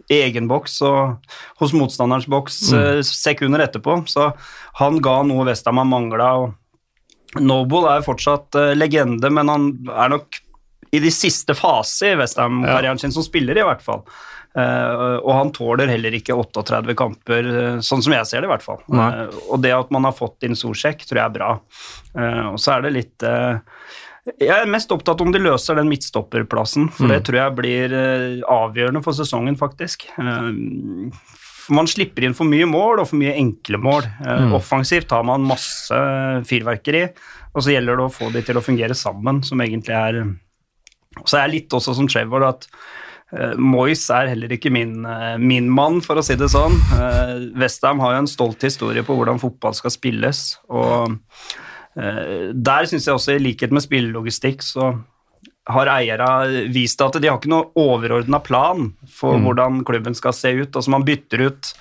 i 0.10 0.24
egen 0.26 0.50
boks 0.50 0.80
og 0.90 1.30
hos 1.62 1.76
motstanderens 1.78 2.30
boks 2.34 2.64
mm. 2.74 3.06
sekunder 3.06 3.68
etterpå. 3.68 4.00
Så 4.10 4.32
han 4.82 4.98
ga 5.04 5.20
noe 5.28 5.46
Westham 5.52 5.78
har 5.78 5.90
mangla. 5.90 6.32
Noble 7.38 7.94
er 7.94 8.06
fortsatt 8.06 8.58
legende, 8.74 9.30
men 9.30 9.54
han 9.54 9.70
er 9.94 10.16
nok 10.16 10.42
i 10.96 11.02
de 11.04 11.12
siste 11.14 11.54
fasene 11.58 12.16
i 12.16 12.20
Westham-karrieren 12.24 12.98
ja. 12.98 13.04
sin 13.06 13.14
som 13.14 13.26
spiller, 13.26 13.60
i 13.60 13.66
hvert 13.68 13.84
fall. 13.86 14.06
Uh, 14.58 15.20
og 15.22 15.32
han 15.36 15.52
tåler 15.54 15.92
heller 15.92 16.16
ikke 16.18 16.34
38 16.34 16.96
kamper, 16.98 17.46
uh, 17.46 17.80
sånn 17.86 18.02
som 18.02 18.16
jeg 18.16 18.26
ser 18.26 18.42
det 18.42 18.50
i 18.50 18.54
hvert 18.56 18.66
fall. 18.66 18.82
Nei. 18.90 19.12
og 19.52 19.62
det 19.62 19.74
at 19.76 19.94
man 19.94 20.08
har 20.08 20.18
fått 20.18 20.48
inn 20.48 20.58
Solsjekk, 20.58 21.06
tror 21.06 21.22
jeg 21.22 21.26
er 21.28 21.36
bra. 21.36 21.54
og 22.50 22.58
så 22.62 22.78
er 22.78 22.88
det 22.88 22.94
litt 22.96 23.26
Jeg 24.40 24.54
er 24.56 24.72
mest 24.72 24.92
opptatt 24.92 25.22
om 25.22 25.30
de 25.34 25.44
løser 25.44 25.78
den 25.78 25.92
midtstopperplassen, 25.92 26.90
for 26.90 27.06
mm. 27.06 27.14
det 27.14 27.20
tror 27.28 27.40
jeg 27.42 27.58
blir 27.60 27.98
avgjørende 28.50 29.04
for 29.06 29.18
sesongen, 29.18 29.60
faktisk. 29.60 30.08
man 31.70 31.88
slipper 31.88 32.26
inn 32.26 32.36
for 32.36 32.50
mye 32.50 32.66
mål 32.66 33.04
og 33.04 33.12
for 33.12 33.22
mye 33.22 33.38
enkle 33.38 33.78
mål. 33.78 34.10
Mm. 34.26 34.58
Offensivt 34.58 35.14
har 35.14 35.24
man 35.28 35.46
masse 35.48 36.02
fyrverkeri, 36.50 37.06
og 37.54 37.62
så 37.62 37.76
gjelder 37.76 38.00
det 38.00 38.08
å 38.10 38.16
få 38.18 38.34
de 38.34 38.42
til 38.48 38.58
å 38.58 38.66
fungere 38.66 38.98
sammen, 38.98 39.44
som 39.46 39.62
egentlig 39.62 39.96
er 39.96 40.24
Så 41.26 41.38
er 41.38 41.48
jeg 41.48 41.54
litt 41.60 41.74
også 41.74 41.94
som 41.98 42.10
Trevor 42.10 42.44
at 42.46 42.68
Moyes 43.60 44.06
er 44.14 44.30
heller 44.32 44.54
ikke 44.56 44.72
min, 44.72 45.02
uh, 45.04 45.36
min, 45.36 45.68
mann, 45.68 46.00
for 46.04 46.20
å 46.20 46.24
si 46.24 46.38
det 46.40 46.48
sånn. 46.54 46.78
Uh, 46.96 47.52
Westham 47.60 48.00
har 48.00 48.16
jo 48.16 48.24
en 48.24 48.32
stolt 48.32 48.64
historie 48.64 49.04
på 49.04 49.18
hvordan 49.18 49.42
fotball 49.42 49.76
skal 49.76 49.92
spilles. 49.94 50.44
og 50.72 51.18
Der 51.98 52.88
syns 52.88 53.08
jeg 53.08 53.18
også, 53.18 53.36
i 53.36 53.44
likhet 53.44 53.74
med 53.74 53.84
spillelogistikk, 53.84 54.64
så 54.64 54.94
har 55.68 55.90
eierne 55.92 56.68
vist 56.72 57.02
at 57.04 57.18
de 57.20 57.28
har 57.28 57.40
ikke 57.42 57.52
noe 57.52 57.74
overordna 57.76 58.40
plan 58.40 58.94
for 59.12 59.36
mm. 59.36 59.48
hvordan 59.48 59.82
klubben 59.84 60.16
skal 60.16 60.36
se 60.38 60.54
ut. 60.62 60.70
Altså 60.70 60.94
Man 60.94 61.04
bytter 61.08 61.50
ut 61.50 61.74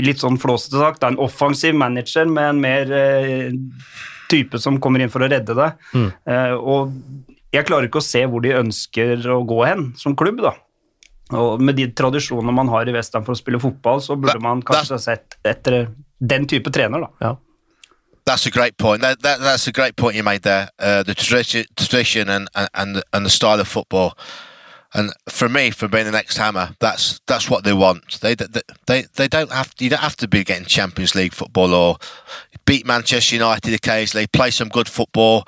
litt 0.00 0.22
sånn 0.22 0.40
flåsete 0.40 0.80
sagt, 0.80 1.04
en 1.04 1.20
offensiv 1.20 1.76
manager 1.76 2.24
med 2.26 2.48
en 2.48 2.62
mer 2.64 2.94
type 4.32 4.56
som 4.58 4.80
kommer 4.82 5.04
inn 5.04 5.12
for 5.12 5.22
å 5.22 5.28
redde 5.30 5.54
det. 5.54 5.68
Mm. 5.92 6.08
og 6.56 6.96
jeg 7.52 7.68
klarer 7.68 7.88
ikke 7.88 8.00
å 8.00 8.04
se 8.04 8.24
hvor 8.28 8.44
de 8.44 8.54
ønsker 8.56 9.26
å 9.30 9.42
gå 9.48 9.62
hen 9.66 9.90
som 10.00 10.16
klubb, 10.16 10.40
da. 10.44 10.54
Og 11.32 11.62
med 11.64 11.78
de 11.78 11.86
tradisjonene 11.96 12.52
man 12.54 12.68
har 12.72 12.88
i 12.88 12.94
Western 12.94 13.24
for 13.24 13.36
å 13.36 13.38
spille 13.38 13.60
fotball, 13.60 14.02
så 14.04 14.16
burde 14.20 14.40
man 14.42 14.64
kanskje 14.66 14.98
sett 15.00 15.38
etter 15.48 15.86
den 16.20 16.46
type 16.48 16.72
trener, 16.72 17.06
da. 17.06 17.28
Ja. 17.28 17.36
That's 18.24 18.46
a 18.46 18.50
great 18.50 18.76
point. 18.76 19.02
That, 19.02 19.22
that, 19.22 19.40
that's 19.40 19.66
a 19.66 19.72
great 19.72 19.96
point 19.96 20.14
you 20.14 20.22
made 20.22 20.42
there. 20.42 20.70
Uh, 20.78 21.02
the 21.02 21.14
tradition, 21.14 21.64
tradition 21.76 22.28
and, 22.28 22.48
and 22.54 23.02
and 23.12 23.26
the 23.26 23.30
style 23.30 23.60
of 23.60 23.66
football. 23.66 24.16
And 24.94 25.12
for 25.28 25.48
me, 25.48 25.70
for 25.70 25.88
being 25.88 26.04
the 26.04 26.10
next 26.10 26.36
hammer, 26.36 26.76
that's 26.78 27.20
that's 27.26 27.48
what 27.48 27.64
they 27.64 27.72
want. 27.72 28.20
They 28.20 28.34
they 28.34 29.04
they 29.14 29.28
don't 29.28 29.50
have 29.50 29.72
you 29.78 29.88
don't 29.88 30.00
have 30.00 30.16
to 30.16 30.28
be 30.28 30.44
getting 30.44 30.66
Champions 30.66 31.14
League 31.14 31.32
football 31.32 31.72
or 31.72 31.96
beat 32.66 32.86
Manchester 32.86 33.36
United 33.36 33.72
occasionally, 33.72 34.26
play 34.26 34.50
some 34.50 34.68
good 34.68 34.88
football, 34.88 35.46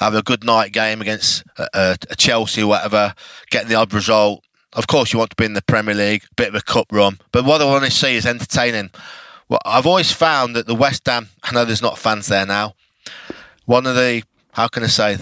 have 0.00 0.14
a 0.14 0.22
good 0.22 0.44
night 0.44 0.72
game 0.72 1.02
against 1.02 1.44
a, 1.58 1.96
a 2.08 2.16
Chelsea 2.16 2.62
or 2.62 2.68
whatever, 2.68 3.14
getting 3.50 3.68
the 3.68 3.74
odd 3.74 3.92
result. 3.92 4.42
Of 4.72 4.86
course, 4.86 5.12
you 5.12 5.18
want 5.18 5.30
to 5.30 5.36
be 5.36 5.44
in 5.44 5.54
the 5.54 5.62
Premier 5.62 5.94
League, 5.94 6.24
bit 6.36 6.48
of 6.48 6.54
a 6.54 6.62
cup 6.62 6.86
run, 6.90 7.18
but 7.32 7.44
what 7.44 7.60
I 7.60 7.66
want 7.66 7.84
to 7.84 7.90
see 7.90 8.16
is 8.16 8.26
entertaining. 8.26 8.90
Well, 9.48 9.60
I've 9.64 9.86
always 9.86 10.10
found 10.10 10.56
that 10.56 10.66
the 10.66 10.74
West 10.74 11.06
Ham, 11.06 11.28
I 11.42 11.52
know 11.52 11.64
there's 11.64 11.82
not 11.82 11.98
fans 11.98 12.26
there 12.26 12.44
now. 12.46 12.74
One 13.64 13.86
of 13.86 13.94
the, 13.94 14.22
how 14.52 14.68
can 14.68 14.82
I 14.82 14.88
say, 14.88 15.18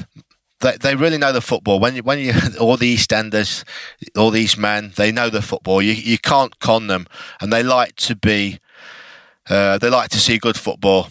they, 0.64 0.76
they 0.76 0.96
really 0.96 1.18
know 1.18 1.32
the 1.32 1.40
football. 1.40 1.78
When 1.78 1.94
you, 1.94 2.02
when 2.02 2.18
you, 2.18 2.32
all 2.60 2.76
the 2.76 2.96
EastEnders, 2.96 3.64
all 4.16 4.30
these 4.30 4.56
men, 4.56 4.92
they 4.96 5.12
know 5.12 5.30
the 5.30 5.42
football. 5.42 5.80
You, 5.80 5.92
you 5.92 6.18
can't 6.18 6.58
con 6.58 6.88
them, 6.88 7.06
and 7.40 7.52
they 7.52 7.62
like 7.62 7.96
to 7.96 8.16
be, 8.16 8.58
uh, 9.48 9.78
they 9.78 9.90
like 9.90 10.10
to 10.10 10.18
see 10.18 10.38
good 10.38 10.56
football 10.56 11.08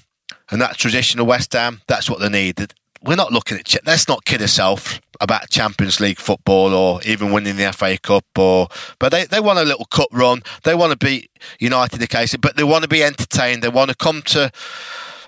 and 0.54 0.62
that 0.62 0.78
traditional 0.78 1.26
West 1.26 1.54
Ham, 1.54 1.82
that's 1.88 2.10
what 2.10 2.20
they 2.20 2.30
need. 2.30 2.74
We're 3.02 3.16
not 3.16 3.34
looking 3.34 3.58
at. 3.58 3.76
Let's 3.86 4.08
not 4.08 4.24
kid 4.24 4.42
ourselves 4.42 5.02
about 5.20 5.50
Champions 5.50 6.00
League 6.00 6.20
football 6.20 6.74
or 6.74 7.02
even 7.04 7.32
winning 7.32 7.58
the 7.58 7.74
FA 7.74 7.98
Cup. 7.98 8.26
Or 8.38 8.68
but 9.00 9.12
they, 9.12 9.26
they 9.26 9.40
want 9.40 9.60
a 9.60 9.64
little 9.64 9.86
cup 9.86 10.10
run. 10.12 10.42
They 10.64 10.76
want 10.76 10.92
to 10.92 11.06
beat 11.06 11.30
United 11.60 12.02
occasionally, 12.02 12.42
but 12.42 12.56
they 12.56 12.64
want 12.64 12.84
to 12.84 12.88
be 12.88 13.04
entertained. 13.04 13.62
They 13.62 13.70
want 13.70 13.90
to 13.90 13.96
come 13.96 14.22
to. 14.28 14.52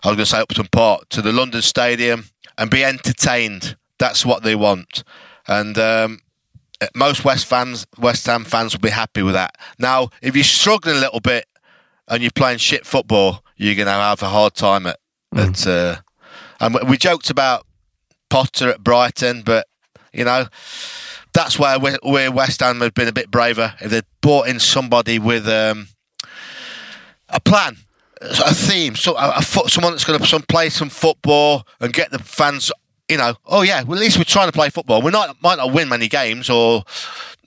I 0.04 0.10
was 0.10 0.16
going 0.16 0.18
to 0.18 0.26
say 0.26 0.40
Upton 0.40 0.68
Park 0.72 1.10
to 1.10 1.22
the 1.22 1.32
London 1.32 1.64
Stadium 1.64 2.26
and 2.58 2.70
be 2.70 2.84
entertained. 2.84 3.76
That's 4.06 4.24
what 4.26 4.44
they 4.44 4.56
want, 4.56 5.04
and 5.48 5.76
um, 5.80 6.20
most 6.94 7.26
West 7.26 7.48
fans, 7.48 7.88
West 7.98 8.26
Ham 8.28 8.44
fans, 8.44 8.74
will 8.74 8.82
be 8.82 8.90
happy 8.92 9.24
with 9.24 9.34
that. 9.34 9.58
Now, 9.80 10.10
if 10.22 10.36
you're 10.36 10.44
struggling 10.44 10.98
a 10.98 11.00
little 11.00 11.22
bit 11.22 11.46
and 12.08 12.22
you're 12.22 12.30
playing 12.30 12.60
shit 12.60 12.86
football, 12.86 13.44
you're 13.58 13.74
going 13.74 13.88
to 13.88 13.94
have 13.94 14.22
a 14.22 14.30
hard 14.30 14.54
time 14.54 14.86
at 14.86 15.00
Mm. 15.34 15.68
uh, 15.68 16.02
and 16.62 16.90
we 16.90 16.98
joked 16.98 17.30
about 17.30 17.66
Potter 18.30 18.70
at 18.70 18.84
Brighton, 18.84 19.42
but 19.42 19.68
you 20.14 20.24
know 20.24 20.46
that's 21.34 21.60
where 21.60 21.78
where 21.80 22.32
West 22.32 22.62
Ham 22.62 22.80
have 22.82 22.94
been 22.94 23.08
a 23.08 23.14
bit 23.14 23.32
braver. 23.32 23.74
If 23.82 23.92
they'd 23.92 24.06
brought 24.22 24.48
in 24.48 24.60
somebody 24.60 25.20
with 25.20 25.48
um, 25.50 25.88
a 27.28 27.40
plan, 27.42 27.78
a 28.22 28.54
theme, 28.54 28.96
so 28.96 29.18
a, 29.18 29.38
a 29.38 29.42
foot, 29.42 29.70
someone 29.70 29.94
that's 29.94 30.06
going 30.06 30.20
to 30.20 30.26
some 30.28 30.44
play 30.44 30.70
some 30.70 30.90
football 30.90 31.68
and 31.82 31.92
get 31.92 32.12
the 32.12 32.20
fans. 32.20 32.72
You 33.10 33.18
know, 33.18 33.36
oh 33.46 33.62
yeah, 33.62 33.84
well, 33.84 33.98
at 33.98 34.02
least 34.02 34.18
we're 34.18 34.24
trying 34.24 34.48
to 34.48 34.52
play 34.52 34.70
football. 34.70 35.02
We 35.02 35.12
might 35.12 35.32
might 35.42 35.58
not 35.58 35.72
win 35.72 35.90
many 35.90 36.08
games 36.08 36.50
or 36.50 36.84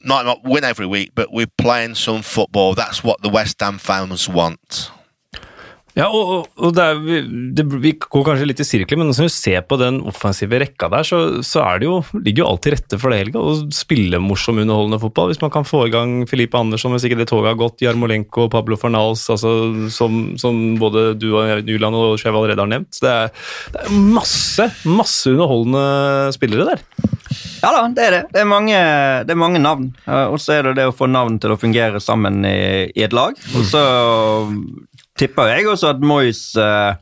might 0.05 0.25
not 0.25 0.45
win 0.45 0.63
every 0.63 0.87
week, 0.87 1.13
but 1.15 1.33
we're 1.33 1.49
playing 1.59 1.97
some 1.97 2.23
football. 2.23 2.75
That's 2.75 3.03
what 3.03 3.23
the 3.23 3.29
West 3.29 3.61
Ham 3.61 3.79
fans 3.79 4.29
want. 4.29 4.91
Ja, 5.99 6.07
og, 6.15 6.47
og 6.63 6.75
det 6.77 6.85
er, 6.85 7.29
det, 7.59 7.65
Vi 7.83 7.93
går 7.99 8.27
kanskje 8.29 8.47
litt 8.47 8.61
i 8.63 8.67
sirkler, 8.67 9.01
men 9.01 9.09
når 9.11 9.27
du 9.27 9.33
ser 9.35 9.65
på 9.67 9.79
den 9.81 9.99
offensive 10.07 10.61
rekka 10.63 10.87
der, 10.93 11.07
så, 11.07 11.19
så 11.43 11.65
jo, 11.83 11.99
ligger 12.15 12.45
jo 12.45 12.51
alt 12.53 12.63
til 12.65 12.77
rette 12.77 12.99
for 13.03 13.11
det, 13.11 13.19
Helga. 13.25 13.43
Å 13.43 13.57
spille 13.75 14.21
morsom, 14.23 14.61
underholdende 14.63 15.01
fotball. 15.03 15.33
Hvis 15.33 15.43
man 15.43 15.53
kan 15.55 15.67
få 15.67 15.87
i 15.89 15.93
gang 15.95 16.21
Filipe 16.31 16.59
Andersson, 16.59 16.95
hvis 16.95 17.09
ikke 17.09 17.19
det 17.19 17.29
toget 17.33 17.51
har 17.51 17.59
gått, 17.59 17.83
Jarmolenko, 17.83 18.47
Pablo 18.53 18.79
Fornals, 18.79 19.27
altså, 19.35 19.53
som, 19.95 20.21
som, 20.39 20.61
både 20.79 21.11
du 21.19 21.33
og 21.33 21.67
Julian 21.67 21.97
og 21.99 22.15
Chev 22.23 22.39
allerede 22.39 22.63
har 22.63 22.71
nevnt. 22.71 23.03
Det 23.03 23.11
er, 23.11 23.35
det 23.75 23.83
er 23.83 23.99
masse, 24.19 24.69
masse 24.87 25.35
underholdende 25.35 26.37
spillere 26.37 26.71
der. 26.71 26.87
Ja 27.59 27.73
da, 27.75 27.83
det 27.91 28.05
er 28.05 28.15
det. 28.15 28.23
Det 28.37 28.45
er 28.45 28.49
mange, 28.49 28.79
det 29.27 29.35
er 29.35 29.41
mange 29.41 29.59
navn. 29.63 29.91
Og 30.07 30.39
så 30.39 30.55
er 30.55 30.69
det 30.69 30.79
det 30.79 30.87
å 30.89 30.95
få 30.95 31.11
navn 31.11 31.41
til 31.43 31.53
å 31.53 31.59
fungere 31.59 31.99
sammen 32.03 32.45
i, 32.47 32.87
i 32.95 33.03
et 33.03 33.17
lag. 33.17 33.35
Og 33.59 33.67
så 33.67 33.83
tipper 35.19 35.53
jeg 35.53 35.69
også 35.69 35.93
at 35.95 36.05
Moyes 36.05 36.43
uh, 36.61 36.95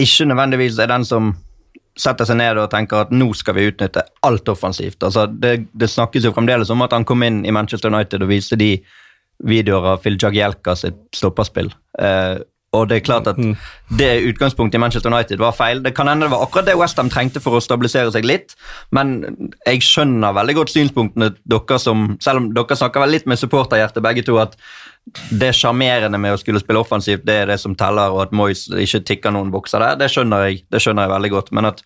ikke 0.00 0.28
nødvendigvis 0.30 0.78
er 0.82 0.90
den 0.90 1.06
som 1.08 1.32
setter 1.98 2.24
seg 2.24 2.38
ned 2.40 2.56
og 2.56 2.70
tenker 2.72 3.04
at 3.04 3.12
nå 3.12 3.28
skal 3.36 3.56
vi 3.58 3.66
utnytte 3.68 4.04
alt 4.24 4.48
offensivt. 4.48 5.02
Altså, 5.04 5.26
det, 5.26 5.68
det, 5.76 5.90
snakkes 5.92 6.24
jo 6.24 6.32
fremdeles 6.32 6.70
om 6.72 6.84
at 6.84 6.94
han 6.96 7.04
kom 7.08 7.22
inn 7.26 7.42
i 7.44 7.52
Manchester 7.52 7.92
United 7.92 8.24
og 8.24 8.32
viste 8.32 8.56
de 8.60 8.74
videoer 9.42 9.92
av 9.92 10.04
Phil 10.04 10.16
Jagielka 10.20 10.74
sitt 10.78 11.02
stopperspill. 11.16 11.68
Uh, 11.98 12.40
og 12.72 12.88
det 12.88 12.96
er 12.96 13.04
klart 13.04 13.26
at 13.28 13.36
mm. 13.36 13.52
det 13.98 14.10
utgangspunktet 14.30 14.78
i 14.78 14.80
Manchester 14.80 15.12
United 15.12 15.40
var 15.42 15.52
feil. 15.52 15.82
Det 15.84 15.92
kan 15.96 16.08
hende 16.08 16.24
det 16.24 16.32
var 16.32 16.46
akkurat 16.46 16.70
det 16.70 16.76
Westham 16.80 17.10
trengte 17.12 17.42
for 17.44 17.58
å 17.58 17.60
stabilisere 17.60 18.12
seg 18.14 18.24
litt, 18.24 18.54
men 18.96 19.18
jeg 19.66 19.84
skjønner 19.84 20.32
veldig 20.38 20.56
godt 20.56 20.72
synspunktene 20.72 21.34
dere 21.44 21.78
som 21.82 22.16
Selv 22.22 22.40
om 22.40 22.48
dere 22.54 22.78
snakker 22.78 23.02
vel 23.04 23.12
litt 23.16 23.28
med 23.28 23.40
supporterhjerte 23.40 24.02
begge 24.04 24.24
to, 24.24 24.38
at 24.40 24.56
det 25.34 25.50
sjarmerende 25.58 26.18
med 26.20 26.36
å 26.36 26.38
skulle 26.40 26.62
spille 26.62 26.80
offensivt, 26.80 27.26
det 27.26 27.40
er 27.42 27.50
det 27.50 27.58
som 27.60 27.74
teller, 27.76 28.14
og 28.14 28.22
at 28.26 28.34
Moyes 28.36 28.68
ikke 28.70 29.02
tikker 29.08 29.34
noen 29.34 29.50
bokser 29.52 29.82
der, 29.82 29.98
det 29.98 30.08
skjønner 30.12 30.46
jeg, 30.46 30.62
det 30.70 30.80
skjønner 30.82 31.08
jeg 31.08 31.12
veldig 31.12 31.32
godt. 31.34 31.50
Men 31.58 31.72
at 31.72 31.82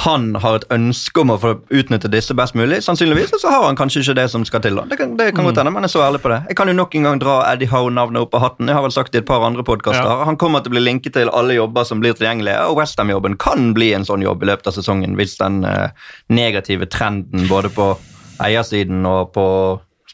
han 0.00 0.30
har 0.40 0.60
et 0.60 0.64
ønske 0.72 1.20
om 1.20 1.32
å 1.34 1.36
få 1.40 1.50
utnytte 1.76 2.08
disse 2.12 2.32
best 2.36 2.54
mulig, 2.56 2.78
sannsynligvis, 2.86 3.34
så 3.42 3.50
har 3.52 3.66
han 3.66 3.76
kanskje 3.76 4.00
ikke 4.00 4.16
det 4.16 4.26
som 4.32 4.46
skal 4.48 4.62
til. 4.64 4.80
Det 4.88 4.96
kan, 4.96 5.12
det 5.18 5.26
kan 5.34 5.44
godt 5.44 5.58
mm. 5.58 5.60
hende, 5.60 5.72
men 5.74 5.84
jeg 5.84 5.90
er 5.90 5.94
så 5.94 6.04
ærlig 6.06 6.22
på 6.24 6.32
det. 6.32 6.38
Jeg 6.48 6.56
kan 6.56 6.72
jo 6.72 6.76
nok 6.78 6.96
en 6.96 7.08
gang 7.08 7.20
dra 7.20 7.34
Eddie 7.50 7.68
Howe-navnet 7.68 8.24
opp 8.24 8.38
av 8.38 8.46
hatten. 8.46 8.70
Jeg 8.70 8.78
har 8.78 8.86
vel 8.86 8.94
sagt 8.96 9.12
det 9.12 9.20
i 9.20 9.24
et 9.24 9.28
par 9.28 9.44
andre 9.44 9.64
podkaster. 9.66 10.08
Ja. 10.08 10.24
Han 10.28 10.40
kommer 10.40 10.64
til 10.64 10.72
å 10.72 10.76
bli 10.78 10.84
linket 10.86 11.18
til 11.18 11.32
alle 11.36 11.58
jobber 11.58 11.84
som 11.88 12.00
blir 12.00 12.16
tilgjengelige, 12.16 12.64
og 12.70 12.80
Westham-jobben 12.80 13.36
kan 13.42 13.74
bli 13.76 13.92
en 13.98 14.08
sånn 14.08 14.24
jobb 14.24 14.46
i 14.46 14.50
løpet 14.52 14.72
av 14.72 14.78
sesongen 14.78 15.18
hvis 15.20 15.36
den 15.42 15.60
eh, 15.68 15.92
negative 16.32 16.88
trenden 16.88 17.44
både 17.50 17.72
på 17.76 17.92
eiersiden 18.40 19.04
og 19.04 19.34
på 19.36 19.46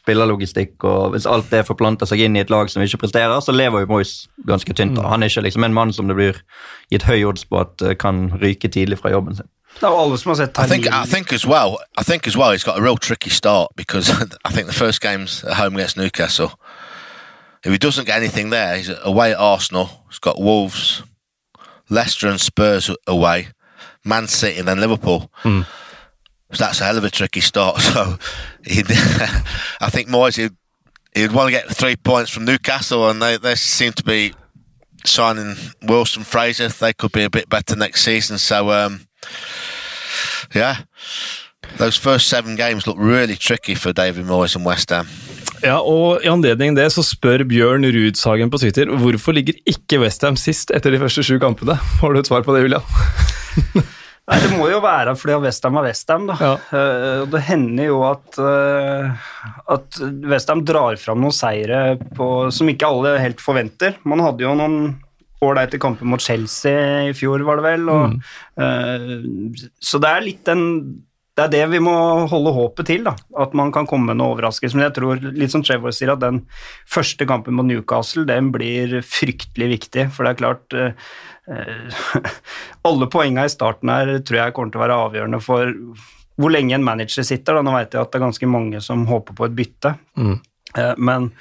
spillerlogistikk, 0.07 0.83
og 0.87 1.11
hvis 1.11 1.27
alt 1.27 1.51
det 1.51 1.65
forplanter 1.67 2.07
seg 2.07 2.23
inn 2.23 2.37
i 2.37 2.41
et 2.45 2.51
lag 2.53 2.69
som 2.71 2.83
ikke 2.83 3.01
presterer, 3.03 3.35
så 3.43 3.51
lever 3.51 3.83
jo 3.83 3.91
Moyes 3.91 4.13
ganske 4.47 4.73
tynt. 4.73 4.95
Mm. 4.95 5.05
Han 5.11 5.23
er 5.23 5.31
ikke 5.31 5.43
liksom 5.49 5.67
en 5.67 5.75
mann 5.75 5.91
som 5.93 6.07
det 6.07 6.15
blir 6.15 6.39
gitt 6.91 7.03
høy 7.03 7.25
odds 7.27 7.43
på 7.45 7.59
at 7.59 7.83
eh, 7.83 7.97
kan 7.99 8.29
ryke 8.39 8.71
tidlig 8.71 9.01
fra 9.01 9.11
jobben 9.11 9.35
sin. 9.35 9.49
Det 9.77 9.83
er 9.83 9.93
alle 9.93 10.17
som 10.17 10.31
har 10.31 10.39
sett 10.39 10.57
I 10.57 10.65
think, 10.65 10.87
I 10.87 11.05
think 11.05 11.33
as 11.33 11.45
well. 11.45 11.77
I 11.99 12.03
think 12.03 12.27
as 12.27 12.37
well. 12.37 12.51
He's 12.51 12.63
got 12.63 12.79
a 12.79 12.81
real 12.81 12.97
tricky 12.97 13.29
start 13.29 13.75
because 13.75 14.09
I 14.45 14.49
think 14.49 14.67
the 14.67 14.73
first 14.73 15.01
game's 15.01 15.43
at 15.43 15.57
home 15.57 15.75
against 15.75 15.97
Newcastle. 15.97 16.51
If 17.65 17.71
he 17.71 17.77
doesn't 17.77 18.05
get 18.05 18.17
anything 18.17 18.49
there, 18.49 18.77
he's 18.77 18.89
away 19.03 19.33
at 19.33 19.39
Arsenal. 19.39 19.89
He's 20.07 20.19
got 20.19 20.39
Wolves, 20.39 21.03
Leicester, 21.89 22.29
and 22.29 22.39
Spurs 22.39 22.89
away. 23.05 23.49
Man 24.05 24.27
City, 24.27 24.59
and 24.59 24.67
then 24.67 24.79
Liverpool. 24.79 25.29
Mm. 25.43 25.65
That's 26.49 26.81
a 26.81 26.85
hell 26.85 26.97
of 26.97 27.03
a 27.03 27.09
tricky 27.09 27.41
start. 27.41 27.81
So 27.93 28.17
I 29.79 29.89
think 29.89 30.09
Moyes 30.09 30.37
he'd, 30.37 30.55
he'd 31.15 31.31
want 31.31 31.47
to 31.47 31.51
get 31.51 31.69
three 31.69 31.95
points 31.95 32.29
from 32.29 32.45
Newcastle, 32.45 33.09
and 33.09 33.21
they, 33.21 33.37
they 33.37 33.55
seem 33.55 33.93
to 33.93 34.03
be 34.03 34.33
signing 35.05 35.55
Wilson 35.83 36.23
Fraser. 36.23 36.67
They 36.67 36.93
could 36.93 37.11
be 37.11 37.23
a 37.23 37.29
bit 37.29 37.49
better 37.49 37.75
next 37.75 38.03
season. 38.03 38.37
So 38.37 38.71
um, 38.71 39.07
yeah, 40.53 40.77
those 41.77 41.97
first 41.97 42.27
seven 42.27 42.55
games 42.55 42.87
look 42.87 42.97
really 42.99 43.35
tricky 43.35 43.75
for 43.75 43.93
David 43.93 44.25
Moyes 44.25 44.55
and 44.55 44.65
West 44.65 44.89
Ham. 44.89 45.07
Ja, 45.63 45.79
og 45.81 46.21
I 46.23 46.29
anledning 46.29 46.75
det 46.77 46.91
så 46.93 47.01
spør 47.01 47.41
Bjørn 47.49 47.85
Rudshagen 47.85 48.51
på 48.53 48.59
Twitter 48.61 48.91
hvorfor 48.93 49.33
ligger 49.33 49.57
ikke 49.65 49.99
Westham 50.03 50.37
sist 50.37 50.71
etter 50.75 50.93
de 50.93 50.99
første 51.01 51.23
sju 51.23 51.39
kampene. 51.41 51.79
Har 52.01 52.13
du 52.13 52.19
et 52.19 52.29
svar 52.29 52.45
på 52.45 52.53
det, 52.55 52.67
Julian? 52.67 52.83
Nei, 54.27 54.37
Det 54.43 54.51
må 54.59 54.67
jo 54.67 54.81
være 54.83 55.13
fordi 55.15 55.37
Westham 55.45 55.79
er 55.79 55.87
Westham. 55.87 56.27
Ja. 56.35 56.53
Uh, 56.71 57.23
det 57.31 57.43
hender 57.47 57.87
jo 57.87 58.01
at, 58.09 58.39
uh, 58.41 59.27
at 59.71 59.99
Westham 60.27 60.65
drar 60.67 60.99
fram 60.99 61.23
noen 61.23 61.35
seire 61.35 61.95
på, 62.17 62.29
som 62.51 62.71
ikke 62.71 62.89
alle 62.91 63.17
helt 63.23 63.43
forventer. 63.43 63.95
Man 64.07 64.23
hadde 64.25 64.43
jo 64.43 64.55
noen 64.59 64.97
ålreite 65.45 65.79
kamper 65.79 66.09
mot 66.09 66.23
Chelsea 66.23 67.07
i 67.07 67.15
fjor, 67.15 67.45
var 67.47 67.61
det 67.61 67.67
vel. 67.69 67.91
Og, 67.93 68.17
mm. 68.17 68.23
uh, 68.59 69.67
så 69.79 70.01
det 70.03 70.11
er 70.11 70.27
litt 70.27 70.43
den 70.49 70.65
det 71.37 71.43
er 71.45 71.51
det 71.53 71.65
vi 71.75 71.79
må 71.85 71.93
holde 72.31 72.53
håpet 72.55 72.87
til. 72.89 73.03
da, 73.05 73.13
At 73.37 73.53
man 73.57 73.69
kan 73.73 73.85
komme 73.85 74.09
med 74.09 74.17
noe 74.17 74.33
overraskelse. 74.33 74.73
Men 74.73 74.87
jeg 74.87 74.95
tror, 74.95 75.21
litt 75.37 75.53
som 75.53 75.61
Trevor 75.61 75.93
sier, 75.93 76.15
at 76.15 76.23
den 76.23 76.41
første 76.89 77.27
kampen 77.29 77.53
mot 77.53 77.67
Newcastle 77.67 78.25
den 78.25 78.49
blir 78.55 78.97
fryktelig 79.05 79.67
viktig. 79.75 80.07
For 80.15 80.25
det 80.25 80.31
er 80.33 80.39
klart 80.39 80.73
eh, 80.73 81.11
Alle 82.87 83.07
poengene 83.11 83.47
i 83.47 83.51
starten 83.51 83.91
her 83.91 84.13
tror 84.19 84.39
jeg 84.41 84.55
kommer 84.55 84.73
til 84.73 84.81
å 84.81 84.85
være 84.85 85.01
avgjørende 85.07 85.41
for 85.43 85.73
hvor 86.37 86.53
lenge 86.53 86.75
en 86.77 86.85
manager 86.85 87.25
sitter. 87.25 87.57
da, 87.57 87.63
Nå 87.65 87.73
vet 87.73 87.95
jeg 87.95 88.03
at 88.03 88.11
det 88.11 88.19
er 88.19 88.27
ganske 88.27 88.49
mange 88.51 88.81
som 88.85 89.07
håper 89.09 89.37
på 89.37 89.47
et 89.47 89.55
bytte. 89.57 89.93
Mm. 90.19 90.35
Eh, 90.77 90.93
men, 90.97 91.31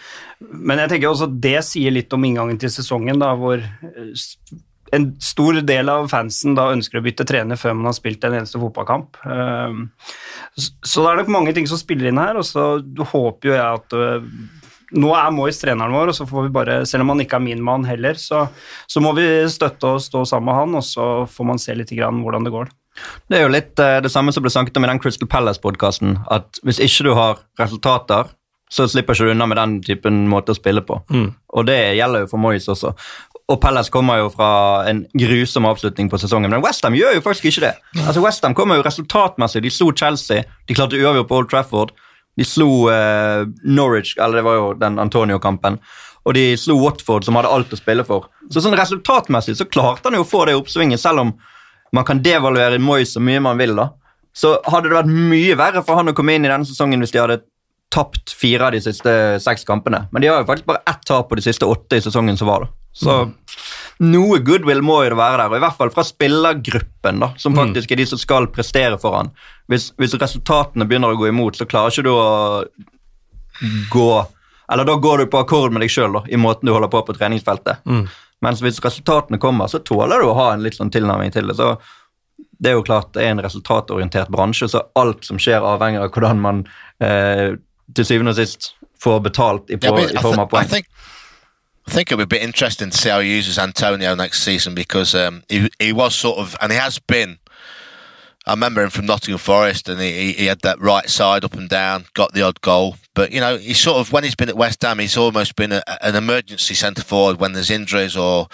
men, 0.41 0.81
jeg 0.83 0.93
tenker 0.93 1.11
også 1.11 1.29
det 1.29 1.59
sier 1.67 1.93
litt 1.93 2.13
om 2.17 2.25
inngangen 2.25 2.61
til 2.63 2.73
sesongen, 2.73 3.21
da, 3.21 3.35
hvor 3.37 3.61
eh, 3.61 4.55
en 4.97 5.09
stor 5.21 5.61
del 5.67 5.91
av 5.91 6.07
fansen 6.09 6.55
da 6.57 6.71
ønsker 6.73 7.01
å 7.01 7.05
bytte 7.05 7.27
trener 7.29 7.59
før 7.61 7.75
man 7.77 7.91
har 7.91 7.97
spilt 7.99 8.25
en 8.25 8.37
eneste 8.39 8.61
fotballkamp. 8.63 9.19
Så 10.55 11.03
det 11.03 11.09
er 11.11 11.19
nok 11.19 11.33
mange 11.35 11.57
ting 11.57 11.67
som 11.67 11.81
spiller 11.81 12.13
inn 12.13 12.21
her, 12.23 12.39
og 12.39 12.47
så 12.47 12.77
håper 13.11 13.51
jo 13.51 13.57
jeg 13.57 13.81
at 13.81 13.97
nå 14.97 15.13
er 15.17 15.35
Moyes 15.35 15.61
treneren 15.61 15.95
vår, 15.95 16.13
og 16.13 16.17
så 16.19 16.27
får 16.29 16.47
vi 16.47 16.55
bare, 16.55 16.79
selv 16.89 17.05
om 17.05 17.15
han 17.15 17.23
ikke 17.25 17.39
er 17.39 17.45
min 17.45 17.63
mann 17.65 17.87
heller, 17.89 18.19
så, 18.21 18.47
så 18.89 19.03
må 19.05 19.13
vi 19.17 19.27
støtte 19.53 19.97
og 19.97 20.03
stå 20.05 20.25
sammen 20.29 20.51
med 20.51 20.59
han, 20.61 20.81
og 20.81 20.85
så 20.87 21.07
får 21.31 21.49
man 21.53 21.63
se 21.63 21.77
litt 21.77 21.93
grann 21.97 22.23
hvordan 22.25 22.49
det 22.49 22.55
går. 22.55 22.73
Det 23.29 23.39
er 23.39 23.45
jo 23.45 23.53
litt 23.53 23.77
uh, 23.83 23.99
det 24.01 24.13
samme 24.13 24.33
som 24.33 24.45
ble 24.45 24.53
snakket 24.53 24.79
om 24.81 24.87
i 24.87 24.91
den 24.91 25.01
Crystal 25.03 25.29
Palace-podkasten, 25.29 26.19
at 26.33 26.61
hvis 26.65 26.81
ikke 26.83 27.09
du 27.09 27.15
har 27.19 27.41
resultater, 27.61 28.33
så 28.73 28.89
slipper 28.91 29.15
ikke 29.15 29.29
du 29.29 29.33
unna 29.35 29.47
med 29.47 29.61
den 29.61 29.75
typen 29.85 30.25
måte 30.31 30.55
å 30.55 30.59
spille 30.59 30.83
på. 30.83 30.99
Mm. 31.13 31.29
Og 31.55 31.67
det 31.69 31.79
gjelder 31.99 32.25
jo 32.25 32.31
for 32.33 32.43
Moyes 32.43 32.67
også. 32.73 32.97
Og 33.47 33.61
Palace 33.63 33.93
kommer 33.95 34.19
jo 34.19 34.31
fra 34.33 34.49
en 34.91 35.05
grusom 35.15 35.69
avslutning 35.71 36.09
på 36.11 36.19
sesongen. 36.19 36.51
Men 36.51 36.65
Westham 36.65 36.97
gjør 36.99 37.15
jo 37.15 37.23
faktisk 37.23 37.47
ikke 37.53 37.69
det. 37.69 37.75
Altså 38.03 38.25
Westham 38.25 38.57
kommer 38.59 38.81
jo 38.81 38.87
resultatmessig. 38.87 39.63
De 39.63 39.71
slo 39.71 39.93
Chelsea, 39.95 40.43
de 40.67 40.75
klarte 40.75 40.99
uavgjort 40.99 41.31
på 41.31 41.39
Old 41.39 41.53
Trafford. 41.53 41.95
De 42.37 42.45
slo 42.45 42.89
eh, 42.93 43.47
Norwich, 43.65 44.17
eller 44.19 44.41
det 44.41 44.47
var 44.47 44.59
jo 44.59 44.71
den 44.81 44.99
Antonio-kampen. 45.03 45.79
Og 46.27 46.35
de 46.35 46.49
slo 46.59 46.79
Watford, 46.83 47.25
som 47.25 47.39
hadde 47.39 47.53
alt 47.53 47.73
å 47.73 47.79
spille 47.79 48.05
for. 48.07 48.27
Så 48.51 48.63
sånn 48.63 48.77
resultatmessig 48.77 49.57
så 49.59 49.69
klarte 49.71 50.11
han 50.11 50.19
jo 50.19 50.25
å 50.25 50.29
få 50.29 50.45
det 50.49 50.57
oppsvinget, 50.59 51.01
selv 51.01 51.23
om 51.23 51.37
man 51.95 52.07
kan 52.07 52.21
devaluere 52.23 52.81
Moyes 52.83 53.15
så 53.15 53.23
mye 53.23 53.43
man 53.43 53.61
vil. 53.61 53.77
da. 53.79 53.91
Så 54.37 54.57
hadde 54.67 54.91
det 54.91 54.99
vært 54.99 55.13
mye 55.13 55.57
verre 55.57 55.85
for 55.87 55.97
han 55.97 56.13
å 56.13 56.17
komme 56.17 56.35
inn 56.37 56.45
i 56.45 56.51
denne 56.51 56.69
sesongen 56.69 57.01
hvis 57.01 57.15
de 57.15 57.23
hadde 57.23 57.41
tapt 57.95 58.35
fire 58.35 58.67
av 58.67 58.75
de 58.75 58.83
siste 58.85 59.13
seks 59.41 59.65
kampene. 59.65 60.03
Men 60.13 60.23
de 60.23 60.29
har 60.29 60.43
jo 60.43 60.49
faktisk 60.49 60.69
bare 60.69 60.83
ett 60.91 61.07
tap 61.07 61.31
på 61.31 61.39
de 61.39 61.45
siste 61.47 61.69
åtte 61.71 61.97
i 61.97 62.05
sesongen 62.05 62.37
som 62.37 62.51
var. 62.51 62.67
da. 62.67 62.75
Så 62.97 63.15
mm. 63.23 63.33
Noe 64.05 64.41
goodwill 64.45 64.83
må 64.85 64.99
jo 65.05 65.15
det 65.15 65.19
være 65.19 65.39
der, 65.41 65.51
og 65.51 65.57
i 65.57 65.63
hvert 65.65 65.79
fall 65.79 65.93
fra 65.95 66.05
spillergruppen, 66.05 67.23
da, 67.23 67.31
som 67.41 67.55
mm. 67.55 67.61
faktisk 67.63 67.93
er 67.93 68.01
de 68.03 68.07
som 68.11 68.21
skal 68.21 68.49
prestere 68.53 68.99
for 69.01 69.17
han. 69.17 69.33
Hvis, 69.73 69.89
hvis 69.97 70.17
resultatene 70.21 70.85
begynner 70.89 71.15
å 71.15 71.21
gå 71.21 71.31
imot, 71.31 71.57
så 71.57 71.69
klarer 71.69 71.95
ikke 71.95 72.07
du 72.07 72.13
å 72.13 72.27
gå 73.91 74.11
Eller 74.69 74.85
da 74.85 74.97
går 75.01 75.19
du 75.23 75.29
på 75.33 75.39
akkord 75.41 75.73
med 75.73 75.81
deg 75.81 75.93
sjøl 75.95 76.19
i 76.27 76.37
måten 76.37 76.67
du 76.67 76.73
holder 76.75 76.91
på 76.91 77.01
på 77.07 77.15
treningsfeltet. 77.17 77.85
Mm. 77.87 78.09
Mens 78.43 78.61
hvis 78.61 78.83
resultatene 78.83 79.39
kommer, 79.41 79.71
så 79.71 79.79
tåler 79.79 80.21
du 80.21 80.27
å 80.29 80.37
ha 80.37 80.49
en 80.53 80.65
litt 80.65 80.77
sånn 80.77 80.91
tilnærming 80.93 81.33
til 81.33 81.47
det. 81.49 81.57
så 81.57 81.77
det 82.59 82.73
er 82.73 82.77
jo 82.79 82.85
klart 82.85 83.13
det 83.15 83.25
er 83.25 83.35
en 83.35 83.43
resultatorientert 83.45 84.31
bransje, 84.33 84.69
så 84.73 84.83
alt 84.99 85.25
som 85.29 85.39
skjer, 85.41 85.65
avhenger 85.65 86.07
av 86.07 86.13
hvordan 86.13 86.41
man 86.41 86.63
eh, 87.05 87.57
til 87.97 88.09
syvende 88.09 88.33
og 88.33 88.39
sist 88.41 88.73
får 89.03 89.21
betalt 89.29 89.71
i, 89.71 89.79
på, 89.81 89.93
yeah, 89.93 90.15
i 90.17 90.25
form 90.25 90.41
av 90.43 90.49
poeng. 90.53 90.67
I 90.67 90.73
think, 90.73 90.89
I 91.87 91.91
think 91.93 92.11
it'll 92.11 92.19
be 92.19 92.25
a 92.25 92.39
bit 92.39 92.43
interesting 92.43 92.91
to 92.91 92.97
see 92.97 93.09
how 93.09 93.21
he 93.21 93.35
uses 93.35 93.59
Antonio 93.59 94.15
next 94.15 94.43
season 94.43 94.75
because 94.75 95.15
um, 95.15 95.45
he 95.49 95.71
he 95.79 95.93
was 95.93 96.15
sort 96.15 96.39
of 96.39 96.57
and 96.61 96.73
he 96.73 96.79
has 96.79 96.99
been. 96.99 97.39
I 98.49 98.53
remember 98.53 98.85
him 98.85 98.91
from 98.91 99.07
Nottingham 99.07 99.39
Forest, 99.39 99.89
and 99.89 100.01
he, 100.01 100.33
he 100.33 100.47
had 100.47 100.61
that 100.61 100.81
right 100.81 101.11
side 101.11 101.45
up 101.45 101.55
and 101.55 101.69
down, 101.69 102.05
got 102.15 102.33
the 102.33 102.43
odd 102.43 102.61
goal. 102.61 102.97
But 103.13 103.33
you 103.33 103.41
know, 103.41 103.57
he's 103.57 103.81
sort 103.81 103.99
of 103.99 104.13
when 104.13 104.23
he's 104.23 104.37
been 104.37 104.49
at 104.49 104.57
West 104.57 104.83
Ham, 104.83 105.01
he's 105.01 105.17
almost 105.17 105.57
been 105.57 105.73
a, 105.73 105.83
an 106.01 106.15
emergency 106.15 106.75
centre 106.75 107.03
forward 107.03 107.41
when 107.41 107.55
there's 107.55 107.71
injuries 107.71 108.17
or 108.17 108.47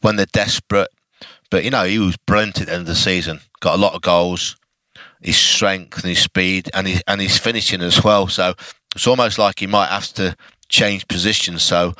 when 0.00 0.14
they're 0.14 0.26
desperate. 0.26 0.90
But 1.50 1.64
you 1.64 1.70
know, 1.70 1.84
he 1.84 1.98
was 1.98 2.16
brilliant 2.18 2.60
at 2.60 2.66
the 2.66 2.72
end 2.72 2.82
of 2.82 2.86
the 2.86 2.94
season. 2.94 3.40
Got 3.60 3.74
a 3.74 3.82
lot 3.82 3.94
of 3.94 4.02
goals. 4.02 4.56
His 5.20 5.36
strength 5.36 5.98
and 5.98 6.08
his 6.08 6.20
speed, 6.20 6.70
and 6.72 6.86
his 6.86 7.02
and 7.08 7.20
his 7.20 7.36
finishing 7.36 7.82
as 7.82 8.04
well. 8.04 8.28
So 8.28 8.54
it's 8.94 9.06
almost 9.08 9.38
like 9.38 9.58
he 9.58 9.66
might 9.66 9.88
have 9.88 10.12
to 10.14 10.36
change 10.68 11.08
positions. 11.08 11.62
So 11.62 11.94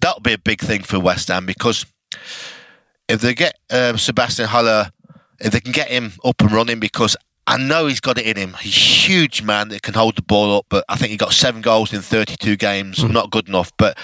that'll 0.00 0.20
be 0.20 0.32
a 0.32 0.38
big 0.38 0.60
thing 0.60 0.82
for 0.82 0.98
West 0.98 1.28
Ham 1.28 1.46
because 1.46 1.86
if 3.08 3.20
they 3.20 3.34
get 3.34 3.58
um, 3.70 3.98
Sebastian 3.98 4.46
Haller, 4.46 4.90
if 5.40 5.52
they 5.52 5.60
can 5.60 5.72
get 5.72 5.88
him 5.88 6.12
up 6.24 6.40
and 6.40 6.52
running, 6.52 6.78
because 6.78 7.16
I 7.46 7.56
know 7.56 7.86
he's 7.86 8.00
got 8.00 8.18
it 8.18 8.26
in 8.26 8.36
him. 8.36 8.54
He's 8.60 8.76
a 8.76 8.78
huge 8.78 9.42
man 9.42 9.68
that 9.68 9.82
can 9.82 9.94
hold 9.94 10.16
the 10.16 10.22
ball 10.22 10.58
up, 10.58 10.66
but 10.68 10.84
I 10.88 10.96
think 10.96 11.10
he 11.10 11.16
got 11.16 11.32
seven 11.32 11.62
goals 11.62 11.92
in 11.92 12.02
32 12.02 12.56
games. 12.56 12.98
Mm. 12.98 13.12
Not 13.12 13.30
good 13.30 13.48
enough, 13.48 13.72
but 13.78 13.96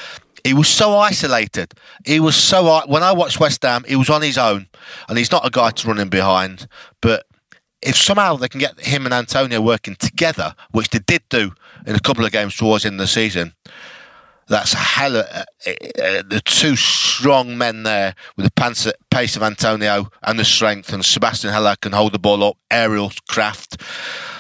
he 0.45 0.55
was 0.55 0.69
so 0.69 0.97
isolated. 0.97 1.75
He 2.07 2.21
was 2.21 2.37
so 2.37 2.83
when 2.87 3.03
I 3.03 3.13
watched 3.13 3.41
West 3.41 3.63
Ham, 3.63 3.85
he 3.87 3.97
was 3.97 4.09
on 4.09 4.23
his 4.23 4.39
own, 4.39 4.67
and 5.09 5.19
he's 5.19 5.31
not 5.31 5.47
a 5.47 5.51
guy 5.51 5.71
to 5.71 5.89
run 5.89 5.99
in 5.99 6.09
behind. 6.09 6.67
But 7.03 7.27
if 7.83 7.97
somehow 7.97 8.37
they 8.37 8.49
can 8.49 8.61
get 8.61 8.81
him 8.81 9.05
and 9.05 9.15
Antonio 9.15 9.61
working 9.61 9.97
together, 9.97 10.55
which 10.71 10.89
they 10.89 11.01
did 11.01 11.23
do 11.29 11.53
in 11.87 11.95
a 11.95 12.01
couple 12.01 12.25
of 12.25 12.33
games 12.33 12.57
towards 12.57 12.85
the 12.85 12.89
end 12.89 13.01
of 13.01 13.05
the 13.05 13.09
season, 13.09 13.53
that's 14.49 14.75
a 14.75 14.79
hell 14.79 15.17
of, 15.17 15.27
uh, 15.27 15.45
uh, 15.67 16.23
the 16.29 16.41
two 16.45 16.77
strong 16.77 17.57
men 17.57 17.83
there 17.83 18.15
with 18.37 18.47
the 18.47 18.95
pace 19.11 19.37
of 19.37 19.43
Antonio 19.43 20.11
and 20.23 20.39
the 20.39 20.45
strength, 20.45 20.93
and 20.93 21.05
Sebastian 21.05 21.53
Heller 21.53 21.77
can 21.81 21.93
hold 21.93 22.13
the 22.13 22.19
ball 22.19 22.43
up, 22.45 22.57
aerial 22.71 23.13
craft. 23.29 23.81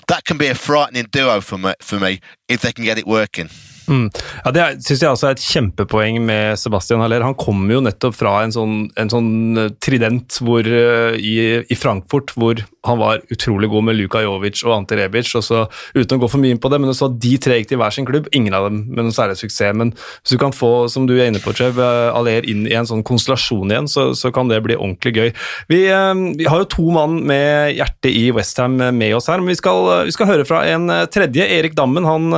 That 0.08 0.24
can 0.24 0.38
be 0.38 0.48
a 0.48 0.54
frightening 0.54 1.06
duo 1.10 1.40
for 1.40 1.58
me, 1.58 1.74
for 1.80 1.98
me 1.98 2.20
if 2.48 2.60
they 2.60 2.72
can 2.72 2.84
get 2.84 2.98
it 2.98 3.06
working. 3.06 3.48
Mm. 3.86 4.10
Ja, 4.44 4.50
Det 4.50 4.84
syns 4.84 5.02
jeg 5.02 5.10
også 5.12 5.26
er 5.28 5.36
et 5.36 5.44
kjempepoeng 5.44 6.20
med 6.24 6.58
Sebastian 6.60 7.02
Haller. 7.04 7.24
Han 7.24 7.36
kommer 7.36 7.76
jo 7.76 7.82
nettopp 7.84 8.16
fra 8.16 8.38
en 8.44 8.54
sånn, 8.54 8.76
en 8.96 9.12
sånn 9.12 9.32
eh, 9.60 9.72
trident 9.84 10.38
hvor, 10.40 10.64
i, 10.64 11.34
i, 11.60 11.76
Frankfurt 11.76 12.32
hvor 12.38 12.62
han 12.84 13.00
var 13.00 13.22
utrolig 13.32 13.70
god 13.72 13.86
med 13.88 13.96
Luka 13.98 14.20
Jovic 14.24 14.62
og 14.66 14.74
Ante 14.76 14.98
Rebic. 14.98 15.32
og 15.38 15.44
så 15.46 15.64
Uten 15.94 16.18
å 16.18 16.22
gå 16.24 16.30
for 16.30 16.42
mye 16.42 16.54
inn 16.54 16.60
på 16.60 16.70
det, 16.72 16.80
men 16.82 16.94
så 16.96 17.08
de 17.08 17.34
tre 17.40 17.58
gikk 17.58 17.70
til 17.72 17.80
hver 17.80 17.94
sin 17.94 18.06
klubb. 18.08 18.28
Ingen 18.36 18.56
av 18.56 18.68
dem 18.68 18.82
med 18.88 19.06
noen 19.06 19.14
særlig 19.14 19.38
suksess. 19.40 19.74
Men 19.76 19.94
hvis 19.94 20.34
du 20.34 20.40
kan 20.40 20.54
få, 20.54 20.86
som 20.92 21.08
du 21.08 21.14
er 21.16 21.30
inne 21.30 21.42
på, 21.42 21.54
Trev, 21.56 21.78
uh, 21.80 22.12
Aller 22.16 22.46
inn 22.50 22.66
i 22.68 22.74
en 22.76 22.88
sånn 22.88 23.04
konstellasjon 23.06 23.72
igjen, 23.72 23.88
så, 23.90 24.08
så 24.18 24.32
kan 24.34 24.50
det 24.50 24.62
bli 24.66 24.76
ordentlig 24.76 25.14
gøy. 25.14 25.30
Vi, 25.72 25.80
uh, 25.88 26.12
vi, 26.36 26.48
har 26.50 26.64
jo 26.64 26.70
to 26.76 26.88
mann 26.94 27.20
med 27.28 27.78
hjertet 27.78 28.10
i 28.12 28.26
Westham 28.34 28.76
med 28.76 29.16
oss 29.16 29.30
her, 29.30 29.40
men 29.40 29.54
vi 29.54 29.58
skal, 29.60 30.08
vi 30.08 30.14
skal 30.14 30.30
høre 30.30 30.48
fra 30.48 30.64
en 30.68 30.90
tredje. 31.14 31.46
Erik 31.54 31.76
Dammen, 31.78 32.06
han 32.08 32.28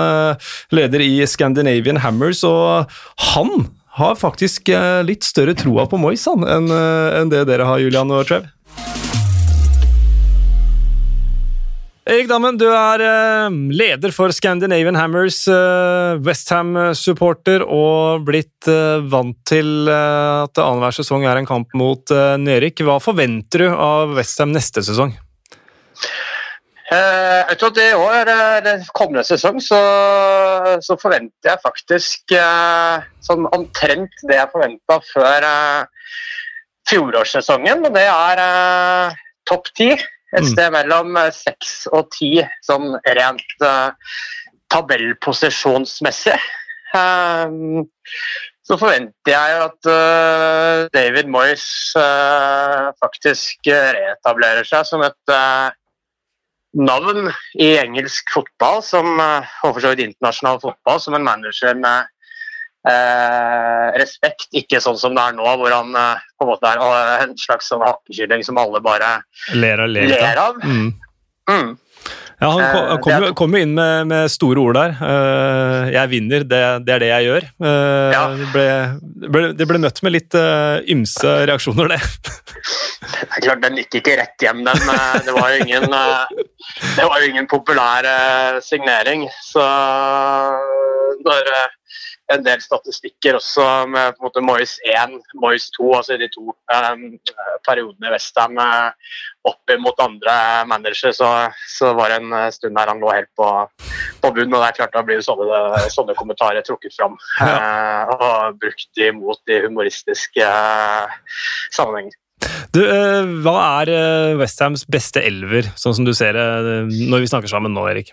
leder 0.74 1.02
i 1.02 1.24
Scandinavian 1.28 2.00
Hammers, 2.04 2.42
og 2.46 2.92
han 3.32 3.68
har 3.96 4.16
faktisk 4.20 4.68
eh, 4.68 5.00
litt 5.06 5.24
større 5.24 5.56
troa 5.56 5.86
på 5.88 5.98
Moyes 6.00 6.26
enn 6.28 6.44
eh, 6.68 7.20
en 7.20 7.32
det 7.32 7.46
dere 7.48 7.68
har, 7.68 7.80
Julian 7.80 8.12
og 8.12 8.26
Trev. 8.28 8.48
Erik 12.06 12.28
Dammen, 12.30 12.54
du 12.54 12.68
er 12.70 13.02
uh, 13.02 13.54
leder 13.74 14.12
for 14.14 14.30
Scandinavian 14.30 14.94
Hammers, 14.94 15.40
uh, 15.50 16.14
Westham-supporter, 16.22 17.64
og 17.66 18.22
blitt 18.28 18.68
uh, 18.70 19.02
vant 19.10 19.34
til 19.50 19.90
at 19.90 20.54
annenhver 20.62 20.94
sesong 20.94 21.26
er 21.26 21.40
en 21.40 21.48
kamp 21.50 21.74
mot 21.74 22.14
Nerik. 22.38 22.84
Hva 22.86 23.00
forventer 23.02 23.66
du 23.66 23.66
av 23.74 24.14
Westham 24.14 24.54
neste 24.54 24.86
sesong? 24.86 25.16
jeg 26.86 27.58
tror 27.58 27.72
det 27.74 27.84
år, 27.98 28.28
den 28.62 28.84
kommende 28.94 29.24
sesong, 29.26 29.56
så, 29.58 29.78
så, 30.86 30.94
forventer 31.02 31.50
jeg 31.50 31.58
faktisk 31.64 32.34
sånn 33.26 33.48
omtrent 33.56 34.22
det 34.30 34.36
jeg 34.38 34.52
forventa 34.52 35.00
før 35.08 35.46
fjorårssesongen. 36.86 37.82
Og 37.90 37.98
det 37.98 38.06
er 38.06 39.18
topp 39.50 39.72
ti. 39.74 39.96
Et 40.36 40.44
mm. 40.44 40.50
sted 40.52 40.72
mellom 40.74 41.16
eh, 41.16 41.32
seks 41.32 41.86
og 41.94 42.10
ti, 42.12 42.36
sånn 42.66 42.96
rent 43.16 43.64
uh, 43.64 43.92
tabellposisjonsmessig. 44.72 46.36
Um, 46.96 47.86
så 48.66 48.76
forventer 48.80 49.32
jeg 49.32 49.56
at 49.62 49.88
uh, 49.90 50.86
David 50.94 51.30
Moyes 51.30 51.66
uh, 51.98 52.92
faktisk 53.02 53.68
reetablerer 53.70 54.66
seg 54.66 54.86
som 54.88 55.04
et 55.06 55.34
navn 56.76 57.30
i 57.62 57.70
engelsk 57.80 58.28
fotball, 58.34 58.82
som, 58.84 59.16
og 59.16 59.70
for 59.70 59.80
så 59.80 59.94
vidt 59.94 60.04
internasjonal 60.10 60.60
fotball, 60.60 61.00
som 61.00 61.16
en 61.16 61.24
manager 61.24 61.78
med 61.78 62.10
eh, 62.90 63.88
respekt, 64.00 64.48
ikke 64.56 64.80
sånn 64.82 64.98
som 65.00 65.16
det 65.16 65.24
er 65.24 65.38
nå, 65.38 65.48
hvor 65.60 65.74
han 65.74 65.96
eh, 65.96 66.22
på 66.36 66.46
en 66.46 66.52
måte 66.52 66.74
er 66.74 67.26
en 67.26 67.34
slags 67.40 67.72
sånn 67.72 67.84
hakkekylling 67.86 68.44
som 68.46 68.60
alle 68.60 68.82
bare 68.84 69.18
ler, 69.56 69.86
ler, 69.88 70.14
ler 70.14 70.42
av. 70.42 70.62
Mm. 70.62 70.94
Mm. 71.50 71.74
Ja, 72.36 72.50
Han 72.50 72.60
kom, 72.72 72.98
kom, 73.00 73.12
jo, 73.24 73.28
kom 73.38 73.54
jo 73.56 73.60
inn 73.64 73.72
med, 73.78 74.08
med, 74.10 74.28
store 74.28 74.60
ord 74.60 74.76
der. 74.76 74.92
Uh, 75.00 75.88
'Jeg 75.88 76.10
vinner, 76.12 76.44
det, 76.44 76.60
det, 76.84 76.92
er 76.92 77.00
det 77.00 77.08
jeg 77.08 77.24
gjør'. 77.26 77.46
Uh, 77.56 78.10
ja. 78.12 78.24
det, 78.36 78.48
ble, 78.52 78.66
ble, 79.32 79.42
det, 79.56 79.68
ble, 79.70 79.80
møtt 79.80 80.02
med 80.04 80.14
litt 80.18 80.36
uh, 80.36 80.84
ymse 80.92 81.32
reaksjoner, 81.48 81.94
det. 81.94 82.00
det 83.22 83.38
er 83.38 83.46
klart, 83.46 83.62
Den 83.64 83.80
gikk 83.80 84.00
ikke 84.02 84.18
rett 84.20 84.44
hjem, 84.44 84.60
den. 84.68 84.84
Det 85.24 85.32
var 85.32 85.54
jo 85.54 85.64
ingen, 85.64 85.88
det 85.88 87.08
var 87.08 87.24
jo 87.24 87.30
ingen 87.32 87.48
populær 87.48 88.10
signering. 88.60 89.24
Så 89.48 89.64
når 91.24 91.52
en 92.32 92.42
del 92.42 92.62
statistikker 92.62 93.38
også 93.38 93.64
med 93.90 94.16
på 94.16 94.20
en 94.20 94.26
måte 94.26 94.42
Moyes 94.44 94.74
1, 94.88 95.14
Moyes 95.38 95.68
2, 95.76 95.86
altså 95.94 96.16
de 96.18 96.28
to 96.32 96.50
um, 96.50 97.04
periodene 97.66 98.08
i 98.08 98.12
Westham 98.14 98.58
uh, 98.58 98.90
opp 99.46 99.74
mot 99.82 100.02
andre 100.02 100.34
managere, 100.66 101.14
så, 101.14 101.30
så, 101.70 101.92
var 101.94 102.10
det 102.10 102.18
en 102.24 102.34
stund 102.54 102.74
der 102.78 102.90
han 102.90 103.02
lå 103.02 103.12
helt 103.14 103.30
på, 103.38 103.50
på 104.24 104.32
bunnen. 104.34 104.56
og 104.56 104.64
det 104.64 104.72
er 104.72 104.78
klart 104.80 104.96
Da 104.96 105.04
blir 105.06 105.22
sånne, 105.22 105.86
sånne 105.94 106.18
kommentarer 106.18 106.66
trukket 106.66 106.96
fram 106.98 107.14
ja. 107.38 107.54
uh, 107.54 108.14
og 108.16 108.60
brukt 108.62 109.06
imot 109.06 109.54
i 109.54 109.62
humoristiske 109.68 110.50
uh, 110.50 111.06
sammenhenger. 111.74 112.18
Du, 112.74 112.82
hva 113.46 113.54
er 113.80 114.36
Westhams 114.36 114.82
beste 114.92 115.22
elver, 115.24 115.70
sånn 115.78 115.94
som 115.96 116.04
du 116.04 116.12
ser 116.14 116.36
det 116.36 117.06
når 117.08 117.22
vi 117.22 117.30
snakker 117.30 117.48
sammen 117.48 117.72
nå, 117.72 117.86
Erik? 117.88 118.12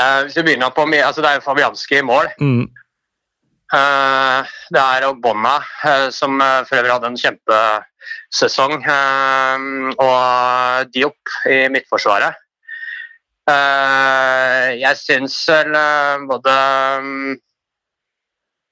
Uh, 0.00 0.22
hvis 0.24 0.36
vi 0.38 0.42
begynner 0.46 0.72
på, 0.72 0.86
altså 0.88 1.20
Det 1.22 1.30
er 1.30 1.40
Fabianski 1.44 1.98
i 1.98 2.06
mål. 2.06 2.30
Mm. 2.40 2.68
Uh, 3.70 4.40
det 4.72 4.80
er 4.80 5.06
Ogbonna, 5.08 5.56
uh, 5.84 6.08
som 6.10 6.40
for 6.40 6.78
øvrig 6.78 6.92
hadde 6.92 7.10
en 7.10 7.20
kjempesesong. 7.20 8.74
og 9.98 10.94
Diop 10.94 11.34
i 11.50 11.68
midtforsvaret. 11.68 12.34
jeg 14.80 14.96
syns 14.96 15.48
vel 15.48 15.72
både 16.30 16.52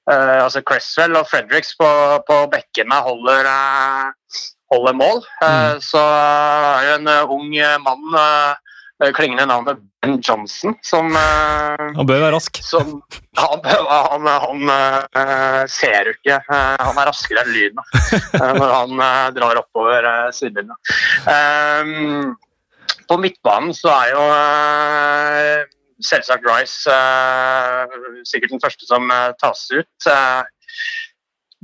altså 0.07 0.61
Cresswell 0.61 1.17
og 1.19 1.27
Fredericks 1.27 1.73
på, 1.75 1.89
på 2.29 2.37
bekkene 2.53 2.95
holder, 2.95 3.49
holder 4.71 4.93
mål. 4.93 5.19
Mm. 5.43 5.81
så 5.81 5.99
er 5.99 6.87
det 6.87 6.95
en 7.01 7.09
ung 7.35 7.51
mann 7.83 8.15
klingende 9.15 9.45
navnet 9.47 9.79
Ben 10.01 10.19
Johnson, 10.23 10.75
som 10.83 11.15
eh, 11.15 11.85
Han 11.95 12.07
bør 12.07 12.23
være 12.25 12.33
rask? 12.35 12.59
Som, 12.63 12.99
han, 13.39 13.63
han, 13.63 14.27
han 14.27 14.71
uh, 14.71 15.63
ser 15.71 16.09
jo 16.09 16.15
ikke 16.17 16.39
Han 16.49 16.99
er 16.99 17.09
raskere 17.09 17.45
enn 17.45 17.53
lyden 17.55 17.79
når 18.59 18.75
han 18.75 19.03
drar 19.35 19.61
oppover 19.61 20.07
sidelinja. 20.35 20.75
Um, 21.27 22.35
på 23.09 23.17
midtbanen 23.21 23.73
så 23.73 23.91
er 23.95 24.11
jo 24.13 24.23
selvsagt 26.05 26.45
Rice 26.47 26.99
sikkert 28.29 28.53
den 28.53 28.61
første 28.63 28.87
som 28.87 29.09
tas 29.41 29.65
ut. 29.73 30.09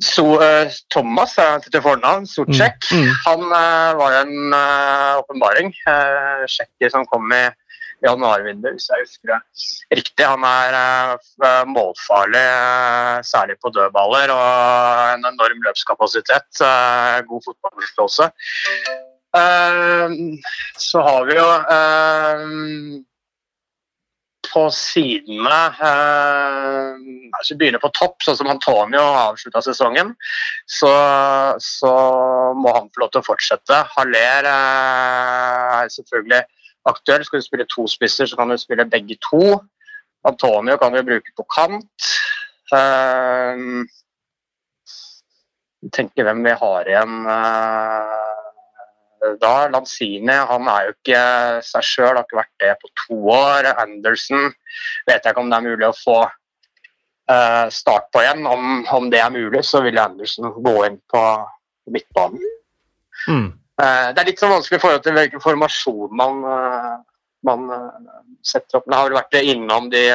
So, 0.04 0.36
uh, 0.44 0.68
Thomas 0.92 1.38
til 1.72 1.82
fornavn, 1.82 2.26
Socek, 2.28 2.82
mm, 2.92 3.00
mm. 3.00 3.12
han 3.24 3.44
uh, 3.48 3.92
var 3.96 4.18
en 4.26 4.56
åpenbaring. 5.22 5.72
Uh, 5.88 6.44
sjekker 6.52 6.92
som 6.92 7.08
kom 7.08 7.32
i 7.32 7.46
januarvinduet, 8.04 8.76
hvis 8.76 8.90
jeg 8.92 9.06
husker 9.06 9.32
det 9.32 10.02
riktig. 10.02 10.28
Han 10.28 10.44
er 10.44 11.16
målfarlig, 11.72 12.44
særlig 13.24 13.56
på 13.64 13.72
dødballer, 13.72 14.36
og 14.36 15.16
en 15.16 15.26
enorm 15.32 15.64
løpskapasitet. 15.64 16.60
god 17.30 17.42
fotballforståelse. 17.48 18.30
så 20.90 21.02
har 21.08 21.26
vi 21.28 21.40
jo 21.40 21.48
på 24.56 24.64
sidene 24.72 25.58
eh, 25.84 26.92
altså 27.36 27.58
Begynner 27.60 27.82
på 27.84 27.92
topp, 27.98 28.22
sånn 28.24 28.38
som 28.40 28.52
Antonio 28.54 29.04
avslutta 29.04 29.62
sesongen, 29.66 30.14
så, 30.70 30.92
så, 31.62 31.92
må 32.56 32.72
han 32.78 32.88
få 32.94 33.04
lov 33.04 33.12
til 33.14 33.22
å 33.24 33.28
fortsette. 33.28 33.82
Haller 33.98 34.48
eh, 34.52 35.74
er 35.82 35.92
selvfølgelig 35.92 36.42
aktuell. 36.92 37.26
Skal 37.28 37.42
du 37.42 37.48
spille 37.48 37.68
to 37.72 37.88
spisser, 37.92 38.30
så 38.30 38.40
kan 38.40 38.54
du 38.54 38.58
spille 38.62 38.88
begge 38.90 39.20
to. 39.28 39.60
Antonio 40.26 40.80
kan 40.82 40.96
du 40.96 41.04
bruke 41.06 41.36
på 41.38 41.48
kant. 41.52 42.10
Eh, 42.74 43.68
tenker 45.94 46.26
hvem 46.26 46.42
vi 46.48 46.56
har 46.64 46.90
igjen. 46.90 47.20
Eh, 47.36 48.35
da. 49.42 49.54
Lanzini 49.72 50.38
han 50.50 50.70
er 50.72 50.88
jo 50.88 50.96
ikke 50.96 51.22
seg 51.66 51.88
sjøl, 51.88 52.14
har 52.14 52.24
ikke 52.26 52.40
vært 52.42 52.64
det 52.64 52.74
på 52.82 52.92
to 53.04 53.20
år. 53.34 53.70
Anderson 53.82 54.50
vet 55.08 55.20
jeg 55.20 55.32
ikke 55.32 55.44
om 55.44 55.52
det 55.52 55.60
er 55.60 55.68
mulig 55.68 55.88
å 55.90 55.98
få 55.98 56.20
uh, 56.26 57.66
start 57.74 58.10
på 58.14 58.24
igjen. 58.24 58.46
Om, 58.50 58.86
om, 58.98 59.10
det 59.14 59.22
er 59.24 59.34
mulig, 59.34 59.64
så 59.66 59.84
vil 59.86 60.00
Anderson 60.02 60.54
gå 60.56 60.76
inn 60.88 61.00
på 61.12 61.24
midtbanen. 61.94 62.48
Mm. 63.28 63.52
Uh, 63.82 64.08
det 64.16 64.22
er 64.22 64.32
litt 64.32 64.42
sånn 64.42 64.56
vanskelig 64.56 64.80
i 64.80 64.86
forhold 64.86 65.06
til 65.06 65.18
hvilken 65.18 65.44
formasjon 65.44 66.16
man, 66.16 66.42
uh, 66.48 66.96
man 67.46 67.70
setter 68.46 68.80
opp. 68.80 68.90
Det 68.90 68.98
har 68.98 69.10
vel 69.10 69.20
vært 69.20 69.40
innom 69.42 69.90
de 69.94 70.08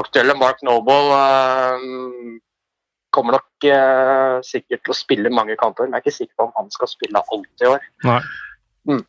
aktuelle. 0.00 0.36
Mark 0.38 0.62
Noble 0.64 1.02
kommer 3.16 3.38
nok 3.38 3.68
eh, 3.68 4.38
sikkert 4.46 4.84
til 4.84 4.94
å 4.94 4.98
spille 4.98 5.32
mange 5.32 5.56
kamper, 5.60 5.88
men 5.88 5.96
jeg 5.96 6.04
er 6.04 6.06
ikke 6.06 6.18
sikker 6.20 6.34
på 6.36 6.48
om 6.50 6.58
han 6.60 6.74
skal 6.74 6.92
spille 6.92 7.22
alt 7.32 7.64
i 7.64 7.70
år. 7.72 7.88
Nei. 8.06 8.20
Mm. 8.86 9.02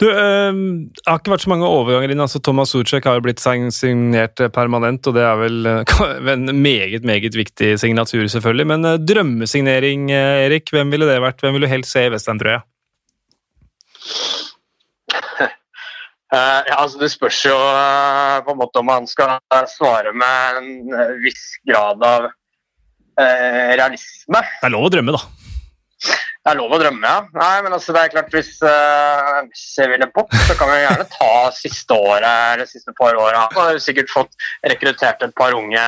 Du, 0.00 0.06
uh, 0.08 0.52
det 0.52 1.06
har 1.06 1.20
ikke 1.20 1.32
vært 1.32 1.44
så 1.46 1.52
mange 1.52 1.68
overganger 1.68 2.12
inn. 2.12 2.22
altså 2.24 2.40
Thomas 2.44 2.72
Sucek 2.74 3.06
har 3.08 3.16
jo 3.16 3.24
blitt 3.24 3.40
signert 3.40 4.40
permanent, 4.52 5.06
og 5.08 5.16
det 5.16 5.24
er 5.24 5.38
vel 5.40 5.68
uh, 5.72 6.32
en 6.32 6.52
meget 6.62 7.06
meget 7.08 7.36
viktig 7.36 7.74
signatur, 7.80 8.26
selvfølgelig. 8.28 8.68
Men 8.74 8.84
uh, 8.88 8.98
drømmesignering, 9.00 10.10
Erik, 10.12 10.72
hvem 10.74 10.92
ville 10.92 11.08
det 11.08 11.22
vært? 11.24 11.40
Hvem 11.40 11.56
ville 11.56 11.68
du 11.68 11.72
helst 11.72 11.94
se 11.94 12.06
i 12.06 12.12
Westham, 12.12 12.40
tror 12.42 12.56
jeg? 12.56 12.66
Uh, 16.32 16.60
ja, 16.68 16.76
altså 16.76 17.00
Det 17.00 17.12
spørs 17.12 17.40
jo 17.46 17.56
uh, 17.56 18.38
på 18.44 18.54
en 18.54 18.60
måte 18.60 18.82
om 18.82 18.92
han 18.92 19.08
skal 19.08 19.38
svare 19.72 20.12
med 20.16 20.62
en 20.62 21.18
viss 21.24 21.56
grad 21.68 22.04
av 22.04 22.30
eh, 23.22 23.72
realisme. 23.78 24.42
Det 24.60 24.68
er 24.68 24.74
lov 24.74 24.88
å 24.88 24.92
drømme, 24.92 25.16
da. 25.16 25.24
Det 26.42 26.50
er 26.50 26.58
lov 26.58 26.72
å 26.74 26.78
drømme, 26.80 27.06
ja. 27.06 27.20
Nei, 27.38 27.58
men 27.62 27.74
altså, 27.76 27.92
det 27.94 28.00
er 28.00 28.10
klart 28.16 28.32
Hvis, 28.34 28.56
uh, 28.66 29.44
hvis 29.46 29.66
jeg 29.78 29.92
ville 29.92 30.08
bort, 30.10 30.34
så 30.48 30.56
kan 30.58 30.72
vi 30.72 30.80
gjerne 30.80 31.06
ta 31.12 31.28
siste 31.54 31.94
året 31.94 32.26
eller 32.26 32.66
siste 32.66 32.94
par 32.98 33.14
åra. 33.14 33.44
Har 33.54 33.78
sikkert 33.82 34.10
fått 34.10 34.34
rekruttert 34.66 35.22
et 35.22 35.36
par 35.38 35.54
unge 35.54 35.84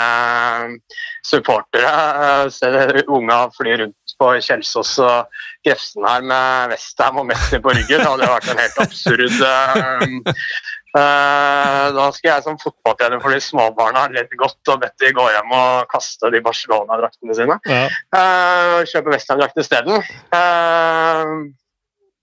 supportere. 1.26 1.90
Uh, 1.90 2.46
se 2.54 2.70
unga 3.08 3.40
fly 3.56 3.74
rundt 3.82 4.16
på 4.20 4.30
Kjelsås 4.46 4.94
og 5.02 5.42
Grefsen 5.66 6.06
her 6.06 6.22
med 6.22 6.70
Westham 6.70 7.18
og 7.24 7.26
Messi 7.32 7.58
på 7.58 7.74
ryggen. 7.74 7.98
Det 7.98 8.12
hadde 8.12 8.30
vært 8.36 8.54
en 8.54 8.62
helt 8.62 8.82
absurd 8.86 9.42
uh, 9.42 10.06
Eh, 10.06 10.83
da 10.94 12.06
skal 12.14 12.30
jeg 12.30 12.44
som 12.44 12.60
fotballtrener 12.60 13.18
for 13.22 13.34
de 13.34 13.40
småbarna 13.42 14.06
ledd 14.14 14.30
godt 14.38 14.72
og 14.74 14.84
bedt 14.84 14.94
de 15.02 15.10
gå 15.16 15.24
hjem 15.34 15.50
og 15.58 15.90
kaste 15.90 16.30
de 16.30 16.42
Barcelona-draktene 16.44 17.34
sine. 17.34 17.58
Ja. 17.66 17.84
Uh, 18.14 18.78
kjøpe 18.86 19.10
Westham-drakt 19.14 19.58
isteden. 19.60 19.98
Uh, 20.30 21.50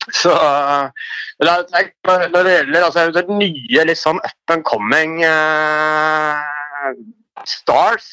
Så 0.09 0.33
når 1.39 2.43
det 2.43 2.53
gjelder 2.55 2.85
altså, 2.87 3.11
det 3.13 3.25
nye, 3.29 3.83
litt 3.85 3.99
sånn 3.99 4.17
up 4.17 4.53
and 4.53 4.65
coming 4.65 5.19
stars, 7.49 8.07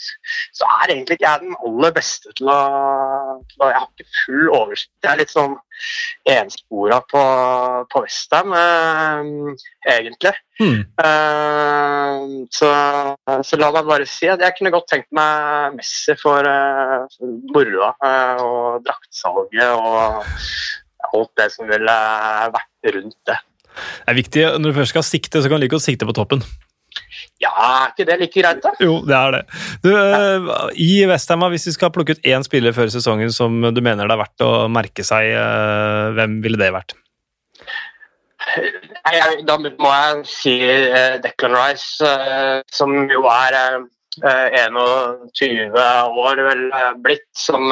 så 0.57 0.69
er 0.79 0.93
egentlig 0.93 1.19
ikke 1.19 1.29
jeg 1.29 1.45
den 1.45 1.57
aller 1.67 1.95
beste 1.97 2.33
til 2.39 2.51
å, 2.53 2.61
til 3.51 3.65
å 3.65 3.71
Jeg 3.71 3.79
har 3.79 3.89
ikke 3.89 4.21
full 4.25 4.53
oversikt. 4.57 4.93
Jeg 5.05 5.11
er 5.13 5.21
litt 5.23 5.35
sånn 5.35 5.57
enspora 6.29 7.01
på, 7.07 7.23
på 7.93 8.03
Western, 8.05 8.55
eh, 8.59 9.67
egentlig. 9.95 10.35
Mm. 10.59 10.81
Eh, 11.05 12.25
så, 12.55 12.71
så, 13.47 13.61
la 13.61 13.73
meg 13.75 13.91
bare 13.91 14.09
si 14.11 14.31
at 14.31 14.43
jeg 14.43 14.57
kunne 14.59 14.75
godt 14.75 14.91
tenkt 14.91 15.11
meg 15.15 15.77
Messi 15.79 16.17
for, 16.19 16.47
eh, 16.47 17.05
for 17.15 17.37
moroa 17.55 17.93
og 18.43 18.87
draktsalget 18.87 19.77
og 19.77 20.25
alt 21.15 21.31
det 21.39 21.51
som 21.55 21.69
ville 21.71 21.99
vært 22.55 22.97
rundt 22.97 23.21
det. 23.31 23.39
Det 23.79 24.11
er 24.11 24.19
viktig 24.19 24.49
når 24.59 24.73
du 24.73 24.79
først 24.81 24.97
skal 24.97 25.07
sikte, 25.07 25.43
så 25.43 25.51
kan 25.51 25.61
du 25.61 25.67
like 25.67 25.77
godt 25.77 25.87
sikte 25.87 26.09
på 26.09 26.17
toppen. 26.17 26.43
Ja, 27.39 27.51
er 27.55 27.93
ikke 27.93 28.07
det 28.09 28.17
like 28.19 28.43
greit, 28.43 28.63
da? 28.65 28.73
Jo, 28.83 28.97
det 29.07 29.15
er 29.15 29.35
det. 29.37 29.43
Du, 29.85 29.91
ja. 29.95 30.57
I 30.75 31.07
Westham, 31.07 31.45
hvis 31.53 31.69
vi 31.69 31.75
skal 31.77 31.93
plukke 31.95 32.17
ut 32.17 32.27
én 32.27 32.43
spiller 32.47 32.75
før 32.75 32.91
sesongen 32.91 33.31
som 33.35 33.61
du 33.63 33.79
mener 33.85 34.09
det 34.09 34.17
er 34.17 34.23
verdt 34.25 34.47
å 34.47 34.51
merke 34.73 35.07
seg, 35.07 35.31
uh, 35.39 36.11
hvem 36.17 36.41
ville 36.43 36.59
det 36.59 36.73
vært? 36.75 36.97
Nei, 38.59 39.15
Da 39.47 39.59
må 39.61 39.93
jeg 39.93 40.27
si 40.31 40.57
uh, 40.67 41.15
Declan 41.23 41.55
Rice, 41.55 42.11
som 42.75 42.97
jo 43.13 43.23
er 43.31 43.61
21 44.19 45.79
år 45.79 46.43
vel 46.49 46.65
blitt, 47.05 47.29
som 47.39 47.71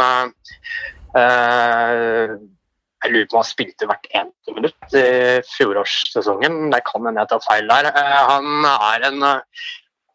jeg 3.05 3.13
lurer 3.13 3.27
på 3.29 3.37
om 3.37 3.43
han 3.43 3.49
spilte 3.49 3.89
hvert 3.89 4.07
eneste 4.11 4.55
minutt 4.57 4.95
i 4.97 5.09
fjorårssesongen. 5.53 6.71
Det 6.73 6.83
kan 6.89 7.05
hende 7.05 7.23
jeg 7.23 7.33
tar 7.33 7.45
feil 7.45 7.69
der. 7.71 7.91
Eh, 7.93 8.23
han 8.31 8.69
er 8.71 9.07
en 9.11 9.27
eh, 9.29 9.67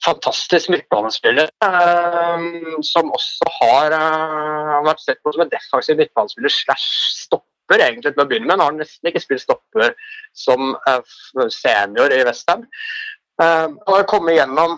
fantastisk 0.06 0.72
midtbanespiller 0.74 1.52
eh, 1.68 2.48
som 2.88 3.14
også 3.14 3.54
har 3.60 3.96
vært 4.88 5.04
sett 5.06 5.22
på 5.22 5.34
som 5.34 5.46
en 5.46 5.54
defensiv 5.54 6.00
midtbanespiller 6.02 6.54
slash 6.56 6.90
stopper 7.22 7.86
egentlig 7.86 8.16
til 8.16 8.26
å 8.26 8.28
begynne 8.28 8.50
med. 8.50 8.58
Han 8.58 8.66
har 8.66 8.80
nesten 8.82 9.12
ikke 9.12 9.24
spilt 9.24 9.46
stopper 9.46 9.94
som 10.36 10.74
senior 11.54 12.12
i 12.12 12.24
Westham. 12.28 12.66
Han 13.40 13.78
har 13.88 14.10
kommet 14.10 14.36
gjennom 14.36 14.76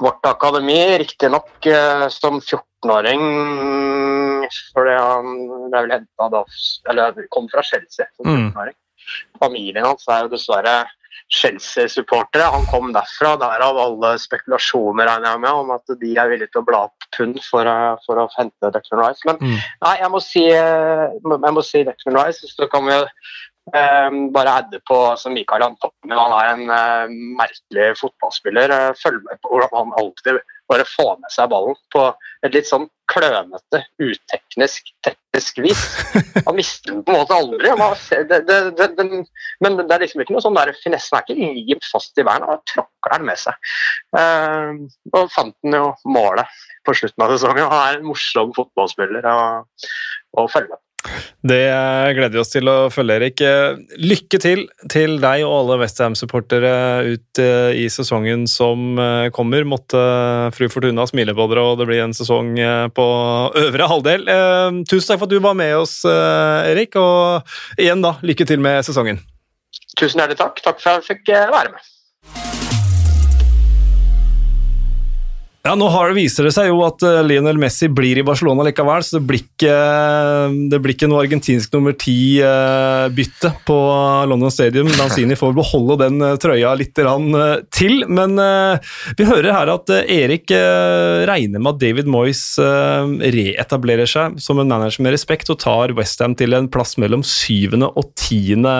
vårt 0.00 0.24
akademi, 0.30 0.78
riktignok 1.02 1.68
som 2.14 2.38
14-åring 2.40 4.29
fordi 4.74 4.94
han 4.98 5.34
ble 5.70 5.82
vel 5.86 5.96
henta 5.98 6.30
da 6.32 6.44
Eller 6.90 7.26
kom 7.34 7.48
fra 7.52 7.64
Chelsea. 7.66 8.06
Mm. 8.24 8.52
Familien 9.40 9.86
hans 9.86 10.08
er 10.08 10.24
jo 10.24 10.32
dessverre 10.34 10.78
Chelsea-supportere. 11.30 12.42
Han 12.42 12.66
kom 12.70 12.92
derfra. 12.94 13.36
Derav 13.40 13.78
alle 13.78 14.14
spekulasjoner 14.18 15.06
regner 15.06 15.34
jeg 15.34 15.42
med, 15.44 15.60
om 15.62 15.74
at 15.76 15.94
de 16.02 16.14
er 16.18 16.30
villige 16.32 16.50
til 16.50 16.62
å 16.62 16.66
bla 16.66 16.82
opp 16.88 17.08
pund 17.16 17.38
for, 17.44 17.70
for, 18.06 18.22
å 18.22 18.28
hente 18.36 18.72
Declan 18.74 19.02
Rice. 19.04 19.26
Men 19.28 19.38
mm. 19.42 19.58
nei, 19.84 19.94
jeg 20.02 20.12
må 20.14 20.22
si, 20.24 20.46
jeg 20.50 21.54
må 21.54 21.64
si 21.66 21.84
Declan 21.86 22.18
Rice. 22.18 22.50
Så 22.50 22.68
kan 22.72 22.86
vi 22.88 22.98
um, 22.98 24.20
bare 24.34 24.56
adde 24.62 24.82
på 24.90 24.98
som 25.20 25.36
Mikael 25.36 25.68
Antonio. 25.68 26.18
Han 26.18 26.36
er 26.40 26.52
en 26.54 26.64
uh, 26.72 27.18
merkelig 27.38 27.92
fotballspiller. 28.02 28.74
Følg 28.98 29.22
med 29.26 29.42
på 29.42 29.54
hvordan 29.54 29.76
han 29.76 29.98
alltid 30.02 30.42
bare 30.70 30.86
få 30.88 31.06
med 31.18 31.32
seg 31.34 31.50
ballen 31.50 31.76
på 31.92 32.06
et 32.46 32.54
litt 32.54 32.68
sånn 32.68 32.86
klønete, 33.10 33.80
uteknisk, 33.98 34.92
teknisk 35.02 35.58
vis. 35.64 35.80
Han 36.46 36.56
mister 36.56 36.92
den 36.92 37.02
på 37.06 37.12
en 37.12 37.18
måte 37.18 37.36
aldri. 37.36 37.72
Det, 38.30 38.40
det, 38.46 38.58
det, 38.78 39.06
men 39.64 39.80
det 39.80 39.88
er 39.96 40.04
liksom 40.04 40.22
ikke 40.22 40.36
noe 40.36 40.44
sånn 40.44 40.58
der 40.58 40.72
finessen 40.78 41.18
er 41.18 41.26
ikke 41.26 41.50
limt 41.70 41.88
fast 41.90 42.18
i 42.18 42.26
verden, 42.26 42.46
han 42.50 42.62
tråkker 42.70 43.16
den 43.16 43.26
med 43.26 43.40
seg. 43.40 43.72
Uh, 44.14 44.86
og 45.14 45.32
fant 45.34 45.56
den 45.64 45.80
jo 45.80 45.88
målet 46.06 46.60
på 46.86 46.94
slutten 46.96 47.26
av 47.26 47.34
sesongen. 47.34 47.66
Han 47.66 47.82
er 47.88 47.98
en 47.98 48.06
morsom 48.06 48.54
fotballspiller 48.56 49.26
å 49.26 50.46
følge 50.46 50.70
med. 50.70 50.84
Det 51.40 51.62
gleder 52.16 52.34
vi 52.34 52.40
oss 52.42 52.52
til 52.52 52.68
å 52.68 52.76
følge, 52.92 53.16
Erik. 53.16 53.42
Lykke 54.00 54.40
til 54.42 54.66
til 54.90 55.16
deg 55.22 55.44
og 55.46 55.54
alle 55.54 55.78
Westham-supportere 55.82 56.72
ut 57.08 57.40
eh, 57.42 57.78
i 57.82 57.86
sesongen 57.92 58.46
som 58.50 58.98
eh, 59.00 59.28
kommer. 59.34 59.66
Måtte 59.68 60.00
fru 60.56 60.68
Fortuna 60.72 61.06
smile 61.08 61.34
på 61.36 61.46
dere, 61.50 61.64
og 61.64 61.80
det 61.80 61.88
blir 61.90 62.02
en 62.04 62.16
sesong 62.16 62.52
eh, 62.58 62.86
på 62.94 63.06
øvre 63.60 63.88
halvdel. 63.90 64.26
Tusen 64.90 65.12
takk 65.12 65.22
for 65.22 65.28
at 65.28 65.34
du 65.34 65.40
var 65.42 65.56
med 65.58 65.76
oss, 65.80 66.00
Erik, 66.06 66.96
og 67.00 67.80
igjen 67.80 68.04
da, 68.04 68.16
lykke 68.26 68.46
til 68.48 68.62
med 68.62 68.84
sesongen. 68.86 69.20
Tusen 69.98 70.20
hjertelig 70.20 70.40
takk. 70.40 70.60
Takk 70.64 70.82
for 70.82 70.98
at 70.98 71.08
jeg 71.08 71.20
fikk 71.20 71.34
være 71.52 71.74
med. 71.74 71.90
Ja, 75.60 75.74
Nå 75.76 75.90
har, 75.92 76.08
viser 76.16 76.46
det 76.46 76.54
seg 76.56 76.70
jo 76.70 76.78
at 76.86 77.02
uh, 77.04 77.18
Lionel 77.20 77.58
Messi 77.60 77.90
blir 77.92 78.16
i 78.16 78.24
Barcelona 78.24 78.64
likevel, 78.64 79.02
så 79.04 79.18
det 79.18 79.26
blir 79.28 79.42
ikke, 79.42 79.74
det 80.72 80.78
blir 80.80 80.94
ikke 80.94 81.08
noe 81.10 81.20
argentinsk 81.20 81.74
nummer 81.76 81.92
ti-bytte 82.00 83.50
uh, 83.50 83.58
på 83.68 83.76
London 84.30 84.54
Stadium. 84.54 84.88
Lanzini 84.96 85.36
får 85.36 85.52
beholde 85.58 85.98
den 86.00 86.16
uh, 86.24 86.38
trøya 86.40 86.72
litt 86.80 86.96
til. 86.96 88.00
Men 88.08 88.40
vi 89.16 89.26
hører 89.28 89.52
her 89.52 89.70
at 89.72 89.92
Erik 90.00 90.50
regner 91.28 91.60
med 91.60 91.70
at 91.74 91.80
David 91.80 92.08
Moyes 92.10 92.42
reetablerer 92.58 94.08
seg 94.10 94.40
som 94.42 94.60
en 94.60 94.68
manager 94.68 95.04
med 95.04 95.14
respekt 95.14 95.52
og 95.52 95.60
tar 95.62 95.94
Westham 95.96 96.34
til 96.36 96.56
en 96.56 96.68
plass 96.72 96.96
mellom 97.00 97.22
syvende 97.26 97.88
og 97.94 98.10
tiende, 98.18 98.72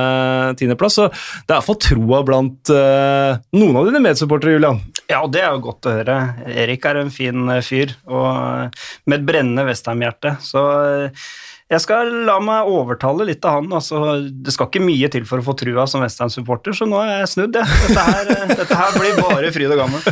tiendeplass. 0.59 0.99
Så 0.99 1.09
det 1.13 1.55
er 1.55 1.59
iallfall 1.61 1.81
troa 1.87 2.23
blant 2.27 2.73
noen 2.73 3.81
av 3.81 3.89
dine 3.89 4.03
medsupportere, 4.05 4.57
Julian. 4.57 4.83
Ja, 5.11 5.23
det 5.31 5.45
er 5.45 5.55
jo 5.55 5.65
godt 5.71 5.89
å 5.89 5.97
høre. 6.01 6.19
Erik 6.51 6.70
er 6.79 7.01
en 7.01 7.13
fin 7.15 7.49
eh, 7.51 7.63
fyr 7.65 7.95
og 8.09 8.27
eh, 8.31 8.83
med 9.07 9.21
et 9.21 9.27
brennende 9.29 9.65
Westham-hjerte. 9.69 10.37
Så 10.45 10.65
eh, 10.81 11.25
jeg 11.71 11.85
skal 11.85 12.09
la 12.27 12.37
meg 12.43 12.67
overtale 12.67 13.29
litt 13.29 13.45
av 13.47 13.61
han. 13.61 13.69
Altså, 13.79 14.19
det 14.31 14.55
skal 14.55 14.67
ikke 14.67 14.83
mye 14.83 15.11
til 15.13 15.27
for 15.29 15.39
å 15.39 15.47
få 15.47 15.55
trua 15.59 15.85
som 15.91 16.03
Westham-supporter, 16.03 16.75
så 16.75 16.89
nå 16.91 16.99
er 17.05 17.21
jeg 17.21 17.31
snudd. 17.37 17.59
Ja. 17.61 17.67
Dette, 17.87 18.39
dette, 18.63 18.79
her, 18.81 18.97
blir 18.99 19.21
bare 19.21 19.53
fryd 19.55 19.71
og 19.71 19.85
gammen. 19.85 20.03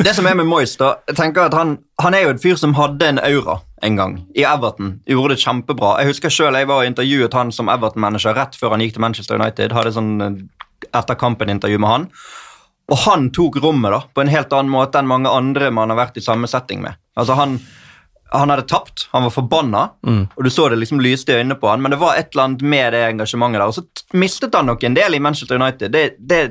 Det 0.00 0.14
som 0.16 0.26
er 0.26 0.38
med 0.38 0.48
Moyes, 0.48 0.78
da, 0.80 0.94
jeg 1.10 1.18
tenker 1.20 1.44
at 1.44 1.56
han, 1.56 1.76
han, 2.00 2.16
er 2.16 2.24
jo 2.24 2.32
et 2.34 2.42
fyr 2.42 2.56
som 2.60 2.72
hadde 2.78 3.12
en 3.12 3.20
aura 3.20 3.60
en 3.84 4.00
gang 4.00 4.16
i 4.32 4.46
Everton. 4.48 4.96
Gjorde 5.08 5.36
det 5.36 5.44
kjempebra. 5.44 5.98
Jeg 6.00 6.14
husker 6.14 6.32
selv 6.32 6.56
jeg 6.56 6.70
var 6.72 6.80
og 6.80 6.88
intervjuet 6.88 7.36
han 7.36 7.52
som 7.52 7.68
Everton-manager 7.72 8.36
rett 8.40 8.56
før 8.56 8.72
han 8.72 8.84
gikk 8.84 8.96
til 8.96 9.04
Manchester 9.04 9.36
United. 9.36 9.76
Hadde 9.76 9.92
sånn 9.92 10.14
etter 10.88 11.20
kampen-intervju 11.20 11.80
med 11.84 11.92
han. 11.92 12.08
Og 12.92 13.00
han 13.06 13.30
tok 13.32 13.56
rommet 13.64 13.94
da, 13.94 14.02
på 14.12 14.20
en 14.20 14.32
helt 14.32 14.52
annen 14.52 14.72
måte 14.72 15.00
enn 15.00 15.08
mange 15.08 15.30
andre 15.32 15.70
man 15.72 15.92
har 15.92 16.02
vært 16.02 16.20
i 16.20 16.24
samme 16.24 16.48
setting 16.50 16.82
med. 16.84 16.98
Altså 17.16 17.36
han, 17.38 17.56
han 18.34 18.52
hadde 18.52 18.66
tapt, 18.68 19.06
han 19.14 19.24
var 19.24 19.32
forbanna, 19.32 19.86
mm. 20.04 20.20
og 20.36 20.44
du 20.44 20.50
så 20.52 20.68
det 20.68 20.82
liksom 20.82 21.00
lyste 21.04 21.32
i 21.32 21.40
øynene 21.40 21.56
på 21.60 21.70
han, 21.70 21.80
men 21.80 21.94
det 21.94 22.00
var 22.02 22.18
et 22.18 22.34
eller 22.34 22.48
annet 22.48 22.64
med 22.74 22.92
det 22.92 23.02
engasjementet 23.08 23.62
der. 23.62 23.72
Og 23.72 23.78
så 23.78 24.18
mistet 24.20 24.58
han 24.58 24.68
nok 24.68 24.84
en 24.84 24.98
del 24.98 25.16
i 25.16 25.22
Manchester 25.24 25.60
United. 25.60 25.94
Det, 25.96 26.04
det, 26.18 26.42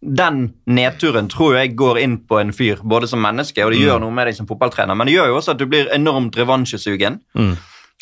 den 0.00 0.42
nedturen 0.68 1.30
tror 1.32 1.56
jeg 1.56 1.76
går 1.80 2.00
inn 2.04 2.18
på 2.28 2.42
en 2.42 2.52
fyr, 2.56 2.82
både 2.84 3.08
som 3.08 3.22
menneske, 3.24 3.64
og 3.64 3.72
det 3.72 3.80
mm. 3.80 3.86
gjør 3.86 4.02
noe 4.04 4.16
med 4.16 4.28
deg 4.28 4.36
som 4.36 4.48
fotballtrener, 4.50 4.98
men 4.98 5.08
det 5.08 5.16
gjør 5.16 5.32
jo 5.32 5.38
også 5.40 5.54
at 5.54 5.62
du 5.62 5.68
blir 5.70 5.88
enormt 5.96 6.36
revansjesugen. 6.40 7.22
Mm. 7.32 7.54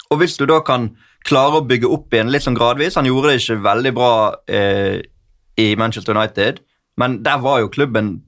Og 0.08 0.22
hvis 0.22 0.38
du 0.40 0.46
da 0.50 0.58
kan 0.66 0.92
klare 1.26 1.60
å 1.60 1.66
bygge 1.66 1.90
opp 1.90 2.14
igjen 2.14 2.30
litt 2.32 2.44
sånn 2.46 2.56
gradvis 2.56 2.96
Han 2.96 3.08
gjorde 3.08 3.32
det 3.32 3.40
ikke 3.42 3.56
veldig 3.64 3.90
bra 3.92 4.12
eh, 4.46 5.00
i 5.58 5.72
Manchester 5.76 6.14
United. 6.16 6.62
Men 6.98 7.20
der 7.26 7.38
var 7.42 7.62
jo 7.62 7.70
klubben 7.72 8.18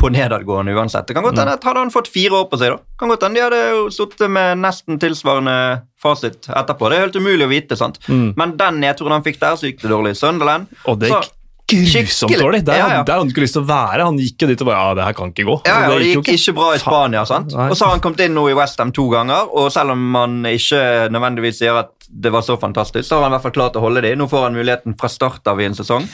på 0.00 0.08
nedadgående 0.08 0.72
uansett. 0.74 1.06
Det 1.06 1.14
kan 1.14 1.22
godt 1.22 1.38
hende 1.38 1.52
mm. 1.58 1.66
Hadde 1.66 1.82
han 1.84 1.92
fått 1.94 2.08
fire 2.10 2.40
år 2.40 2.48
på 2.50 2.58
seg, 2.58 2.72
da. 2.74 2.96
Kan 2.98 3.12
godt 3.12 3.26
hende 3.26 3.38
De 3.38 3.44
hadde 3.44 3.60
jo 3.74 3.84
sittet 3.92 4.32
med 4.32 4.62
nesten 4.62 4.98
tilsvarende 5.02 5.56
fasit 6.02 6.48
etterpå. 6.48 6.88
Det 6.90 6.98
er 6.98 7.06
helt 7.06 7.20
umulig 7.20 7.46
å 7.46 7.52
vite, 7.52 7.78
sant. 7.78 8.00
Mm. 8.08 8.32
Men 8.40 8.56
den 8.58 8.80
nedturen 8.82 9.18
han 9.18 9.26
fikk 9.26 9.38
der, 9.42 9.60
så 9.60 9.68
gikk 9.68 9.84
det 9.84 9.92
dårlig. 9.92 10.16
Sunderland 10.18 10.72
Og 10.88 10.98
det 11.02 11.12
gikk 11.12 11.30
grusomt 11.72 12.34
dårlig. 12.38 12.64
Der, 12.66 12.76
ja, 12.76 12.88
ja. 12.88 12.88
der 12.88 13.14
hadde 13.14 13.18
han 13.20 13.30
ikke 13.32 13.44
lyst 13.44 13.56
til 13.56 13.64
å 13.64 13.68
være. 13.68 14.06
Han 14.08 14.18
gikk 14.20 14.44
jo 14.44 14.50
dit 14.50 14.64
og 14.64 14.68
bare 14.68 14.80
Ja, 14.82 14.96
det 14.98 15.06
her 15.06 15.16
kan 15.16 15.32
ikke 15.32 15.46
gå. 15.48 15.56
Ja, 15.68 15.78
ja, 15.84 15.94
Det 15.94 16.08
gikk, 16.08 16.24
ikke. 16.24 16.36
ikke 16.40 16.56
bra 16.58 16.68
i 16.74 16.82
Spania. 16.82 17.24
sant? 17.28 17.54
Og 17.54 17.74
så 17.78 17.86
har 17.86 17.96
han 17.96 18.04
kommet 18.04 18.24
inn 18.26 18.36
nå 18.36 18.48
i 18.50 18.56
Westham 18.58 18.92
to 18.92 19.06
ganger, 19.12 19.48
og 19.48 19.70
selv 19.72 19.94
om 19.94 20.04
man 20.18 20.42
ikke 20.48 20.82
nødvendigvis 21.12 21.62
sier 21.62 21.78
at 21.84 21.92
det 22.08 22.32
var 22.34 22.44
så 22.44 22.58
fantastisk, 22.60 23.06
så 23.08 23.16
har 23.16 23.28
han 23.28 23.32
i 23.32 23.38
hvert 23.38 23.48
fall 23.48 23.58
klart 23.60 23.78
å 23.80 23.84
holde 23.84 24.04
det. 24.04 24.16
Nå 24.18 24.28
får 24.28 24.48
han 24.48 24.58
muligheten 24.58 24.98
fra 25.00 25.10
start 25.12 25.48
av 25.48 25.60
i 25.62 25.68
en 25.70 25.78
sesong. 25.78 26.08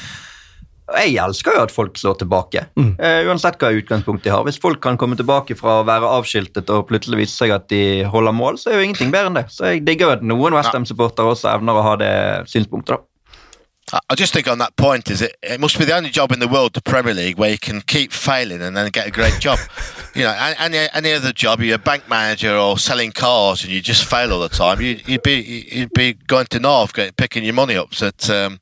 Jeg 0.89 1.19
elsker 1.21 1.57
jo 1.59 1.65
at 1.67 1.73
folk 1.75 1.99
slår 2.01 2.17
tilbake, 2.23 2.63
mm. 2.79 2.95
uh, 2.97 3.29
uansett 3.29 3.59
hva 3.61 3.75
utgangspunkt 3.77 4.25
de 4.25 4.33
har. 4.33 4.45
Hvis 4.47 4.61
folk 4.63 4.81
kan 4.85 4.97
komme 5.01 5.19
tilbake 5.19 5.57
fra 5.59 5.81
å 5.83 5.87
være 5.89 6.09
avskiltet 6.17 6.73
og 6.73 6.87
plutselig 6.89 7.21
vise 7.21 7.37
seg 7.37 7.53
at 7.53 7.69
de 7.73 8.07
holder 8.09 8.37
mål, 8.37 8.57
så 8.61 8.73
er 8.73 8.81
jo 8.81 8.89
ingenting 8.89 9.13
bedre 9.13 9.33
enn 9.33 9.41
det. 9.41 9.47
Så 9.53 9.75
jeg 9.75 9.85
digger 9.85 10.17
at 10.17 10.25
noen 10.25 10.57
Westham-supportere 10.57 11.35
også 11.35 11.53
evner 11.53 11.77
å 11.77 11.85
ha 11.91 11.95
det 12.01 12.15
synspunktet. 12.49 12.97
da. 12.97 13.08
I 13.93 14.15
just 14.15 14.33
think 14.33 14.47
on 14.49 14.59
that 14.59 14.77
point 14.77 15.11
is 15.11 15.23
it, 15.23 15.37
it 15.43 15.61
must 15.61 15.79
be 15.79 15.85
the 15.85 15.97
only 15.97 16.11
job 16.11 16.33
in 16.33 16.41
the 16.41 16.49
world, 16.49 16.75
the 16.75 16.83
Premier 16.83 17.15
League, 17.15 17.39
where 17.39 17.51
you 17.51 17.59
can 17.59 17.81
keep 17.81 18.13
failing 18.13 18.61
and 18.61 18.77
then 18.77 18.91
get 18.91 19.07
a 19.07 19.11
great 19.11 19.41
job. 19.41 19.59
you 20.15 20.23
know, 20.23 20.35
any 20.59 20.89
any 20.93 21.13
other 21.13 21.33
job, 21.33 21.61
you're 21.61 21.77
a 21.77 21.79
bank 21.79 22.09
manager 22.09 22.55
or 22.55 22.79
selling 22.79 23.13
cars, 23.13 23.63
and 23.63 23.73
you 23.73 23.81
just 23.81 24.05
fail 24.05 24.33
all 24.33 24.41
the 24.41 24.49
time. 24.49 24.81
You, 24.81 25.01
would 25.09 25.23
be 25.23 25.69
you'd 25.73 25.93
be 25.95 26.15
going 26.15 26.47
to 26.47 26.61
North, 26.61 26.93
picking 27.17 27.45
your 27.45 27.55
money 27.55 27.77
up. 27.77 27.95
So, 27.95 28.11
um, 28.31 28.61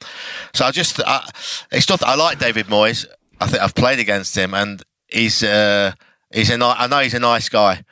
so 0.54 0.64
I 0.64 0.70
just 0.70 1.00
I, 1.04 1.28
it's 1.72 1.88
not. 1.88 2.02
I 2.02 2.14
like 2.14 2.38
David 2.38 2.66
Moyes. 2.66 3.06
I 3.40 3.46
think 3.48 3.62
I've 3.62 3.74
played 3.74 3.98
against 3.98 4.36
him, 4.36 4.54
and 4.54 4.82
he's 5.08 5.42
uh, 5.42 5.92
he's 6.32 6.50
a 6.50 6.62
I 6.62 6.86
know 6.86 7.00
he's 7.00 7.14
a 7.14 7.20
nice 7.20 7.48
guy, 7.48 7.82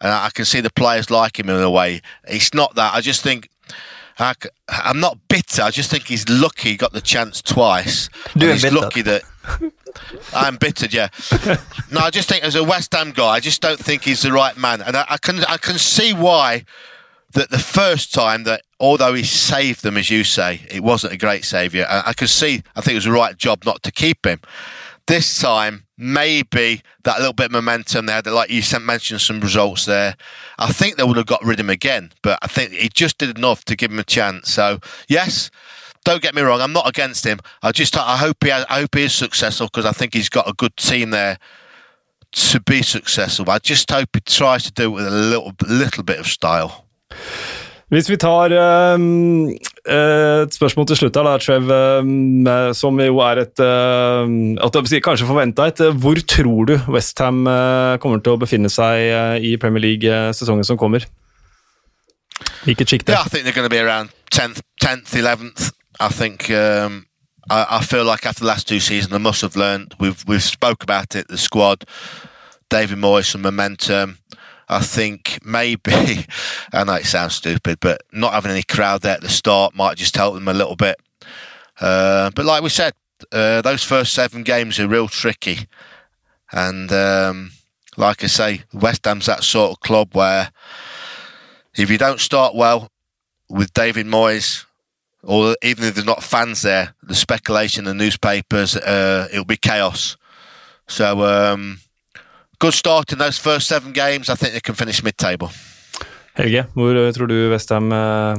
and 0.00 0.12
I 0.12 0.30
can 0.32 0.44
see 0.44 0.60
the 0.60 0.70
players 0.70 1.10
like 1.10 1.38
him 1.38 1.48
in 1.48 1.56
a 1.56 1.70
way. 1.70 2.02
It's 2.28 2.54
not 2.54 2.74
that. 2.76 2.94
I 2.94 3.00
just 3.00 3.22
think 3.22 3.48
I, 4.18 4.34
am 4.68 5.00
not 5.00 5.18
bitter. 5.28 5.62
I 5.62 5.70
just 5.70 5.90
think 5.90 6.04
he's 6.04 6.28
lucky 6.28 6.70
he 6.70 6.76
got 6.76 6.92
the 6.92 7.00
chance 7.00 7.42
twice. 7.42 8.08
he's 8.34 8.62
bitter. 8.62 8.74
lucky 8.74 9.02
that 9.02 9.22
I'm 10.34 10.56
bitter. 10.56 10.86
Yeah. 10.86 11.08
no, 11.90 12.00
I 12.00 12.10
just 12.10 12.28
think 12.28 12.44
as 12.44 12.54
a 12.54 12.64
West 12.64 12.94
Ham 12.94 13.12
guy, 13.12 13.28
I 13.28 13.40
just 13.40 13.60
don't 13.60 13.78
think 13.78 14.04
he's 14.04 14.22
the 14.22 14.32
right 14.32 14.56
man, 14.56 14.82
and 14.82 14.96
I, 14.96 15.04
I 15.10 15.18
can 15.18 15.44
I 15.44 15.56
can 15.56 15.78
see 15.78 16.12
why. 16.12 16.64
That 17.32 17.50
the 17.50 17.58
first 17.58 18.14
time 18.14 18.44
that, 18.44 18.62
although 18.78 19.12
he 19.12 19.24
saved 19.24 19.82
them, 19.82 19.96
as 19.96 20.08
you 20.08 20.22
say, 20.22 20.60
it 20.70 20.84
wasn't 20.84 21.14
a 21.14 21.16
great 21.16 21.44
saviour. 21.44 21.84
I, 21.88 22.10
I 22.10 22.12
could 22.12 22.28
see. 22.28 22.62
I 22.76 22.80
think 22.80 22.92
it 22.92 22.98
was 22.98 23.06
the 23.06 23.10
right 23.10 23.36
job 23.36 23.64
not 23.64 23.82
to 23.82 23.90
keep 23.90 24.24
him. 24.24 24.40
This 25.06 25.38
time, 25.38 25.84
maybe 25.98 26.82
that 27.04 27.18
little 27.18 27.34
bit 27.34 27.46
of 27.46 27.52
momentum 27.52 28.06
there, 28.06 28.22
like 28.22 28.50
you 28.50 28.62
mentioned 28.80 29.20
some 29.20 29.40
results 29.40 29.84
there. 29.84 30.16
I 30.58 30.72
think 30.72 30.96
they 30.96 31.04
would 31.04 31.16
have 31.16 31.26
got 31.26 31.44
rid 31.44 31.60
of 31.60 31.66
him 31.66 31.70
again, 31.70 32.12
but 32.22 32.38
I 32.42 32.46
think 32.46 32.72
he 32.72 32.88
just 32.88 33.18
did 33.18 33.36
enough 33.36 33.64
to 33.66 33.76
give 33.76 33.90
him 33.90 33.98
a 33.98 34.04
chance. 34.04 34.50
So 34.50 34.80
yes, 35.08 35.50
don't 36.04 36.22
get 36.22 36.34
me 36.34 36.42
wrong, 36.42 36.60
I'm 36.60 36.72
not 36.72 36.88
against 36.88 37.24
him. 37.24 37.38
I 37.62 37.72
just 37.72 37.96
I 37.96 38.16
hope 38.16 38.44
he 38.44 38.50
I 38.50 38.64
hope 38.80 38.94
he 38.94 39.04
is 39.04 39.14
successful 39.14 39.66
because 39.66 39.86
I 39.86 39.92
think 39.92 40.14
he's 40.14 40.28
got 40.28 40.48
a 40.48 40.52
good 40.54 40.76
team 40.76 41.10
there 41.10 41.38
to 42.32 42.60
be 42.60 42.82
successful. 42.82 43.50
I 43.50 43.58
just 43.58 43.90
hope 43.90 44.08
he 44.14 44.20
tries 44.20 44.64
to 44.64 44.72
do 44.72 44.84
it 44.84 44.94
with 44.94 45.06
a 45.06 45.10
little 45.10 45.52
little 45.68 46.02
bit 46.02 46.18
of 46.18 46.26
style. 46.26 46.84
Hvis 47.88 48.08
vi 48.08 48.16
tar 48.16 48.50
um, 48.52 49.56
et 49.84 50.54
spørsmål 50.56 50.86
til 50.88 50.96
slutt 50.96 51.18
her, 51.18 51.26
da, 51.26 51.34
Trev, 51.42 51.72
um, 52.00 52.46
som 52.72 53.00
jo 53.04 53.18
er 53.20 53.42
et 53.42 53.60
uh, 53.60 55.00
Kanskje 55.04 55.28
forventa 55.28 55.66
et. 55.68 55.82
Hvor 56.00 56.20
tror 56.24 56.70
du 56.70 56.74
Westham 56.88 57.44
kommer 58.00 58.22
til 58.24 58.36
å 58.36 58.40
befinne 58.40 58.72
seg 58.72 59.44
i 59.44 59.56
Premier 59.60 59.84
League-sesongen 59.84 60.64
som 60.64 60.80
kommer? 60.80 61.04
Hvilket 62.64 62.88
sjikte? 62.88 63.12
Yeah, 63.12 63.24
I 63.24 63.28
think 63.28 63.44
they're 63.44 63.52
going 63.52 63.68
to 63.68 63.70
be 63.70 63.80
around 63.80 64.10
10th, 64.32 64.62
10th 64.80 65.12
11th. 65.14 65.72
I 66.00 66.08
think 66.08 66.50
um, 66.50 67.06
I, 67.50 67.66
I, 67.78 67.84
feel 67.84 68.04
like 68.04 68.26
after 68.26 68.40
the 68.40 68.46
last 68.46 68.66
two 68.66 68.80
seasons, 68.80 69.10
they 69.10 69.18
must 69.18 69.42
have 69.42 69.56
learned. 69.56 69.94
We've 70.00 70.24
we've 70.26 70.42
spoke 70.42 70.82
about 70.82 71.14
it. 71.14 71.28
The 71.28 71.38
squad, 71.38 71.84
David 72.70 72.98
Moyes, 72.98 73.26
some 73.26 73.42
momentum. 73.42 74.18
I 74.68 74.80
think 74.80 75.38
maybe, 75.44 75.92
I 76.72 76.84
know 76.84 76.94
it 76.94 77.06
sounds 77.06 77.34
stupid, 77.34 77.78
but 77.80 78.02
not 78.12 78.32
having 78.32 78.52
any 78.52 78.62
crowd 78.62 79.02
there 79.02 79.14
at 79.14 79.20
the 79.20 79.28
start 79.28 79.74
might 79.74 79.96
just 79.96 80.16
help 80.16 80.34
them 80.34 80.48
a 80.48 80.54
little 80.54 80.76
bit. 80.76 80.96
Uh, 81.80 82.30
but 82.34 82.44
like 82.44 82.62
we 82.62 82.68
said, 82.68 82.94
uh, 83.32 83.62
those 83.62 83.84
first 83.84 84.14
seven 84.14 84.42
games 84.42 84.78
are 84.78 84.88
real 84.88 85.08
tricky. 85.08 85.68
And 86.52 86.90
um, 86.92 87.52
like 87.96 88.22
I 88.24 88.28
say, 88.28 88.62
West 88.72 89.04
Ham's 89.04 89.26
that 89.26 89.44
sort 89.44 89.72
of 89.72 89.80
club 89.80 90.14
where 90.14 90.50
if 91.76 91.90
you 91.90 91.98
don't 91.98 92.20
start 92.20 92.54
well 92.54 92.88
with 93.48 93.72
David 93.74 94.06
Moyes, 94.06 94.64
or 95.22 95.56
even 95.62 95.84
if 95.84 95.94
there's 95.94 96.06
not 96.06 96.22
fans 96.22 96.62
there, 96.62 96.94
the 97.02 97.14
speculation 97.14 97.86
in 97.86 97.96
the 97.96 98.04
newspapers, 98.04 98.76
uh, 98.76 99.28
it'll 99.32 99.44
be 99.44 99.56
chaos. 99.56 100.16
So, 100.86 101.24
um, 101.24 101.80
good 102.58 102.74
start 102.74 103.12
in 103.12 103.18
those 103.18 103.38
first 103.38 103.68
seven 103.68 103.92
games. 103.92 104.28
I 104.28 104.34
think 104.34 104.52
they 104.52 104.60
can 104.60 104.74
finish 104.74 105.02
mid-table. 105.02 105.50
Helge, 106.34 106.66
hvor 106.74 106.96
eh, 106.98 107.12
tror 107.14 107.30
du 107.30 107.36
Westham 107.52 107.92
uh, 107.94 108.34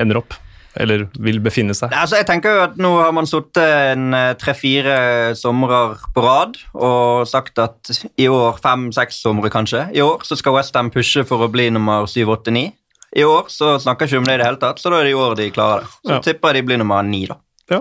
ender 0.00 0.22
opp? 0.22 0.34
Eller 0.76 1.06
vil 1.24 1.38
befinne 1.40 1.72
seg? 1.76 1.92
Altså, 1.96 2.18
jeg 2.20 2.26
tenker 2.28 2.52
jo 2.52 2.62
at 2.66 2.74
Nå 2.80 2.90
har 2.98 3.12
man 3.16 3.28
sittet 3.28 3.64
en 3.94 4.12
eh, 4.16 4.34
tre-fire 4.36 4.96
somrer 5.38 5.96
på 6.12 6.24
rad 6.24 6.58
og 6.74 7.24
sagt 7.28 7.56
at 7.62 7.92
i 8.20 8.28
år, 8.28 8.58
fem-seks 8.60 9.22
somre 9.24 9.48
kanskje, 9.52 9.86
i 9.96 10.04
år 10.04 10.26
så 10.28 10.36
skal 10.36 10.58
Westham 10.58 10.92
pushe 10.92 11.24
for 11.28 11.46
å 11.46 11.50
bli 11.52 11.70
nummer 11.72 12.04
syv, 12.10 12.34
åtte, 12.36 12.52
ni. 12.52 12.68
I 13.16 13.24
år 13.24 13.48
så 13.52 13.76
snakker 13.80 14.08
ikke 14.08 14.20
om 14.20 14.28
det 14.28 14.36
i 14.36 14.42
det 14.42 14.48
hele 14.50 14.60
tatt, 14.60 14.82
så 14.82 14.92
da 14.92 15.00
er 15.00 15.08
det 15.08 15.14
i 15.14 15.20
år 15.24 15.36
de 15.38 15.50
klarer 15.54 15.86
det. 15.86 15.92
Så 16.04 16.12
ja. 16.12 16.22
tipper 16.28 16.52
jeg 16.52 16.60
de 16.60 16.68
blir 16.68 16.82
nummer 16.82 17.06
ni, 17.06 17.24
da. 17.30 17.38
Ja. 17.72 17.80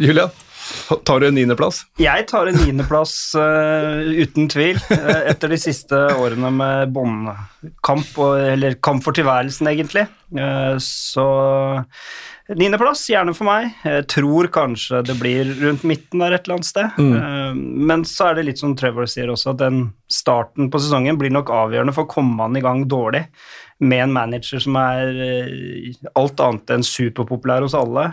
Julia? 0.00 0.30
Tar 1.04 1.20
du 1.20 1.28
en 1.28 1.36
niendeplass? 1.36 1.82
Jeg 2.00 2.26
tar 2.28 2.48
en 2.48 2.58
niendeplass 2.58 3.14
uh, 3.38 4.04
uten 4.04 4.48
tvil. 4.52 4.80
Uh, 4.90 5.28
etter 5.30 5.52
de 5.52 5.60
siste 5.60 5.96
årene 6.18 6.50
med 6.54 6.92
båndkamp, 6.96 8.18
eller 8.52 8.78
kamp 8.84 9.04
for 9.04 9.16
tilværelsen, 9.16 9.70
egentlig. 9.72 10.06
Uh, 10.36 10.76
så 10.82 11.26
niendeplass, 12.48 13.06
gjerne 13.12 13.34
for 13.36 13.48
meg. 13.48 13.74
Jeg 13.84 14.06
tror 14.12 14.48
kanskje 14.52 15.02
det 15.04 15.18
blir 15.20 15.52
rundt 15.60 15.84
midten 15.88 16.24
der 16.24 16.36
et 16.36 16.46
eller 16.46 16.58
annet 16.58 16.68
sted. 16.70 16.96
Mm. 16.96 17.58
men 17.88 18.04
så 18.08 18.30
er 18.30 18.38
det 18.38 18.46
litt 18.48 18.60
som 18.60 18.72
Trevor 18.76 19.08
sier 19.08 19.28
også, 19.32 19.52
at 19.52 19.60
den 19.60 19.82
starten 20.08 20.70
på 20.72 20.80
sesongen 20.80 21.20
blir 21.20 21.32
nok 21.34 21.52
avgjørende 21.52 21.92
for 21.96 22.08
å 22.08 22.12
komme 22.12 22.40
han 22.40 22.56
i 22.56 22.64
gang 22.64 22.86
dårlig 22.88 23.26
med 23.84 24.06
en 24.06 24.14
manager 24.16 24.64
som 24.64 24.74
er 24.80 25.20
alt 26.18 26.40
annet 26.42 26.72
enn 26.72 26.88
superpopulær 26.88 27.62
hos 27.62 27.76
alle, 27.78 28.08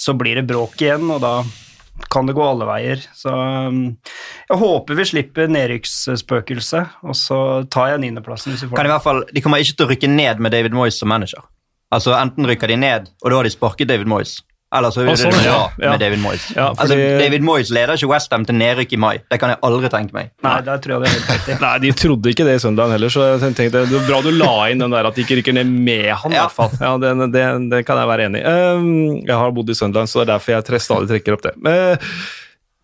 så 0.00 0.16
blir 0.16 0.40
det 0.40 0.48
bråk 0.48 0.80
igjen, 0.80 1.04
og 1.12 1.20
da 1.22 1.36
kan 2.10 2.26
det 2.26 2.34
gå 2.36 2.44
alle 2.44 2.66
veier. 2.68 3.02
Så 3.14 3.32
um, 3.32 3.82
jeg 4.48 4.60
håper 4.60 4.98
vi 4.98 5.06
slipper 5.08 5.50
nedrykksspøkelset, 5.52 7.00
og 7.06 7.18
så 7.18 7.38
tar 7.72 7.94
jeg 7.94 8.04
niendeplassen. 8.04 8.56
De 8.56 9.42
kommer 9.44 9.62
ikke 9.62 9.78
til 9.78 9.86
å 9.86 9.92
rykke 9.92 10.10
ned 10.10 10.42
med 10.42 10.54
David 10.54 10.76
Moyes 10.76 10.98
som 11.00 11.10
manager. 11.12 11.44
Altså 11.94 12.16
Enten 12.18 12.48
rykker 12.48 12.70
de 12.72 12.80
ned, 12.80 13.12
og 13.22 13.30
da 13.30 13.38
har 13.38 13.46
de 13.46 13.54
sparket 13.54 13.90
David 13.90 14.10
Moyes. 14.10 14.38
Eller 14.74 14.90
så 14.90 15.04
vil 15.04 15.12
ah, 15.12 15.18
sånn, 15.20 15.34
bra 15.36 15.58
ja. 15.78 15.92
med 15.92 16.00
David 16.02 16.20
Moyes. 16.22 16.46
Ja, 16.54 16.68
altså, 16.72 16.88
fordi... 16.90 17.04
altså, 17.06 17.22
David 17.22 17.46
Moyes 17.46 17.70
leder 17.74 17.98
ikke 17.98 18.10
Westham 18.10 18.46
til 18.48 18.58
nedrykk 18.58 18.94
i 18.96 19.00
mai. 19.04 19.12
Det 19.30 19.38
kan 19.42 19.52
jeg 19.54 19.60
aldri 19.68 19.90
tenke 19.92 20.16
meg. 20.16 20.32
Nei, 20.44 20.56
Nei, 20.66 20.76
tror 20.82 20.96
jeg 20.96 21.04
det 21.04 21.10
er 21.10 21.28
helt. 21.30 21.50
Nei, 21.64 21.74
De 21.84 21.92
trodde 22.04 22.32
ikke 22.34 22.46
det 22.48 22.56
i 22.58 22.62
søndagen 22.64 22.96
heller, 22.96 23.14
så 23.14 23.28
jeg 23.30 23.42
tenkte 23.44 23.84
det 23.84 23.84
var 23.92 24.06
bra 24.08 24.22
du 24.24 24.30
la 24.34 24.54
inn 24.72 24.82
den 24.82 24.94
der 24.96 25.10
at 25.10 25.18
de 25.18 25.26
ikke 25.26 25.38
rykker 25.40 25.58
ned 25.60 25.70
med 25.70 26.08
han. 26.10 26.34
Ja. 26.34 26.44
i 26.44 26.46
hvert 26.48 26.56
fall. 26.56 26.78
Ja, 26.80 26.94
det, 27.00 27.14
det, 27.34 27.44
det, 27.70 27.84
kan 27.86 28.00
jeg 28.02 28.10
være 28.10 28.30
enig 28.30 28.42
i. 28.42 28.46
Um, 28.46 29.20
jeg 29.22 29.36
har 29.44 29.54
bodd 29.54 29.70
i 29.70 29.76
Søndagen, 29.78 30.10
så 30.10 30.22
det 30.22 30.26
er 30.26 30.32
derfor 30.34 30.58
jeg 30.58 30.86
stadig 30.88 31.12
trekker 31.12 31.38
opp 31.38 31.46
det. 31.46 31.54
Uh, 31.62 32.16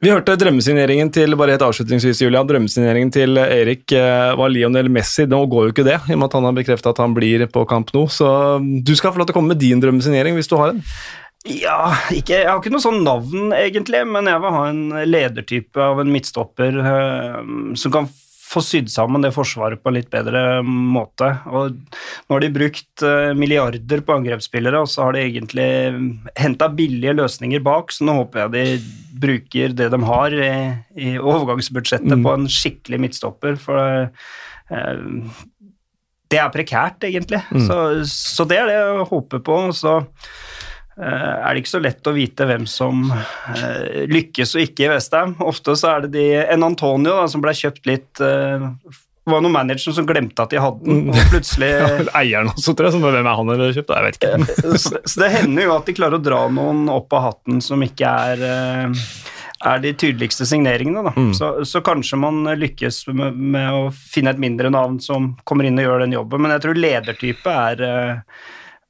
vi 0.01 0.09
hørte 0.09 0.32
drømmesigneringen 0.41 1.11
til 1.12 1.34
bare 1.36 1.53
helt 1.53 1.64
avslutningsvis, 1.66 2.22
Julia, 2.24 2.41
drømmesigneringen 2.49 3.11
til 3.12 3.36
Erik 3.36 3.93
uh, 3.93 4.32
var 4.38 4.49
Lionel 4.49 4.88
Messi. 4.93 5.26
Nå 5.28 5.43
går 5.51 5.66
jo 5.66 5.74
ikke 5.74 5.84
det, 5.84 5.99
i 6.07 6.14
og 6.14 6.22
med 6.22 6.30
at 6.30 6.36
han 6.38 6.47
har 6.49 6.55
bekrefta 6.57 6.95
at 6.95 7.03
han 7.03 7.16
blir 7.16 7.45
på 7.53 7.66
kamp 7.68 7.93
nå. 7.97 8.07
Så 8.09 8.30
du 8.61 8.95
skal 8.97 9.12
få 9.12 9.20
lov 9.20 9.28
til 9.28 9.36
å 9.36 9.41
komme 9.41 9.53
med 9.53 9.61
din 9.61 9.82
drømmesignering 9.82 10.38
hvis 10.38 10.49
du 10.49 10.57
har 10.57 10.72
en. 10.72 10.80
Ja, 11.49 11.95
ikke, 12.12 12.43
jeg 12.43 12.49
har 12.51 12.59
ikke 12.61 12.72
noe 12.74 12.84
sånn 12.84 13.01
navn, 13.01 13.53
egentlig, 13.57 14.03
men 14.09 14.28
jeg 14.28 14.43
vil 14.43 14.53
ha 14.53 14.64
en 14.68 14.82
ledertype 15.09 15.80
av 15.80 16.03
en 16.03 16.11
midtstopper 16.12 16.76
øh, 16.82 17.38
som 17.80 17.95
kan 17.95 18.11
få 18.51 18.61
sydd 18.64 18.91
sammen 18.91 19.22
det 19.22 19.30
forsvaret 19.32 19.80
på 19.80 19.88
en 19.88 19.97
litt 19.97 20.11
bedre 20.12 20.61
måte. 20.66 21.30
Og 21.49 21.76
nå 21.78 22.34
har 22.34 22.45
de 22.45 22.51
brukt 22.53 23.05
øh, 23.07 23.30
milliarder 23.38 24.03
på 24.05 24.16
angrepsspillere, 24.18 24.82
og 24.82 24.91
så 24.91 25.07
har 25.07 25.16
de 25.16 25.22
egentlig 25.22 25.68
henta 26.41 26.68
billige 26.74 27.14
løsninger 27.16 27.62
bak, 27.64 27.95
så 27.95 28.09
nå 28.09 28.18
håper 28.20 28.45
jeg 28.45 28.55
de 28.57 28.66
bruker 29.22 29.76
det 29.78 29.88
de 29.95 30.03
har 30.11 30.36
i, 30.36 30.53
i 30.99 31.14
overgangsbudsjettet 31.16 32.18
mm. 32.18 32.26
på 32.26 32.36
en 32.36 32.47
skikkelig 32.51 33.01
midtstopper, 33.07 33.57
for 33.61 33.80
øh, 33.80 35.41
det 36.30 36.38
er 36.38 36.53
prekært, 36.55 37.09
egentlig. 37.09 37.41
Mm. 37.51 37.64
Så, 37.66 37.78
så, 38.12 38.47
det 38.47 38.61
er 38.61 38.68
det 38.68 38.76
jeg 38.76 39.11
håper 39.11 39.41
på. 39.47 39.61
så 39.74 40.01
er 40.99 41.55
det 41.55 41.62
ikke 41.62 41.72
så 41.72 41.82
lett 41.82 42.09
å 42.11 42.14
vite 42.16 42.47
hvem 42.49 42.66
som 42.68 43.07
eh, 43.12 44.03
lykkes 44.11 44.57
og 44.57 44.64
ikke 44.64 44.86
i 44.86 44.91
Westham. 44.93 45.36
Ofte 45.47 45.76
så 45.78 45.95
er 45.95 46.05
det 46.07 46.11
de, 46.16 46.26
en 46.43 46.66
Antonio 46.66 47.14
da, 47.20 47.28
som 47.30 47.45
ble 47.45 47.55
kjøpt 47.57 47.88
litt 47.88 48.22
uh, 48.24 48.68
var 49.30 49.43
noen 49.45 49.55
managere 49.55 49.95
som 49.95 50.09
glemte 50.09 50.43
at 50.43 50.53
de 50.53 50.61
hadde 50.61 50.84
den, 50.84 51.03
og 51.12 51.32
plutselig 51.32 51.70
Eieren 52.18 52.51
også, 52.53 52.74
tror 52.74 52.88
jeg. 52.88 52.97
Som, 52.97 53.07
hvem 53.07 53.20
er 53.20 53.41
han 53.41 53.53
eller 53.55 53.74
kjøpt? 53.76 53.93
Jeg 53.97 54.07
vet 54.09 54.20
ikke. 54.20 54.76
så, 54.76 54.95
så, 55.05 55.16
det 55.22 55.34
hender 55.38 55.68
jo 55.68 55.74
at 55.76 55.88
de 55.88 55.97
klarer 55.97 56.18
å 56.18 56.24
dra 56.24 56.47
noen 56.53 56.86
opp 56.93 57.14
av 57.16 57.28
hatten 57.30 57.62
som 57.64 57.84
ikke 57.86 58.14
er 58.32 58.49
er 59.61 59.82
de 59.82 59.91
tydeligste 59.93 60.47
signeringene. 60.49 61.03
Da. 61.05 61.11
Mm. 61.12 61.34
Så, 61.36 61.51
så, 61.68 61.82
kanskje 61.84 62.16
man 62.16 62.47
lykkes 62.57 63.03
med, 63.12 63.36
med, 63.36 63.66
å 63.68 63.91
finne 63.93 64.32
et 64.32 64.41
mindre 64.41 64.70
navn 64.72 64.97
som 65.05 65.34
kommer 65.45 65.68
inn 65.68 65.76
og 65.76 65.84
gjør 65.84 66.05
den 66.07 66.16
jobben, 66.16 66.41
men 66.41 66.55
jeg 66.55 66.64
tror 66.64 66.80
ledertype 66.80 67.57
er 67.68 67.84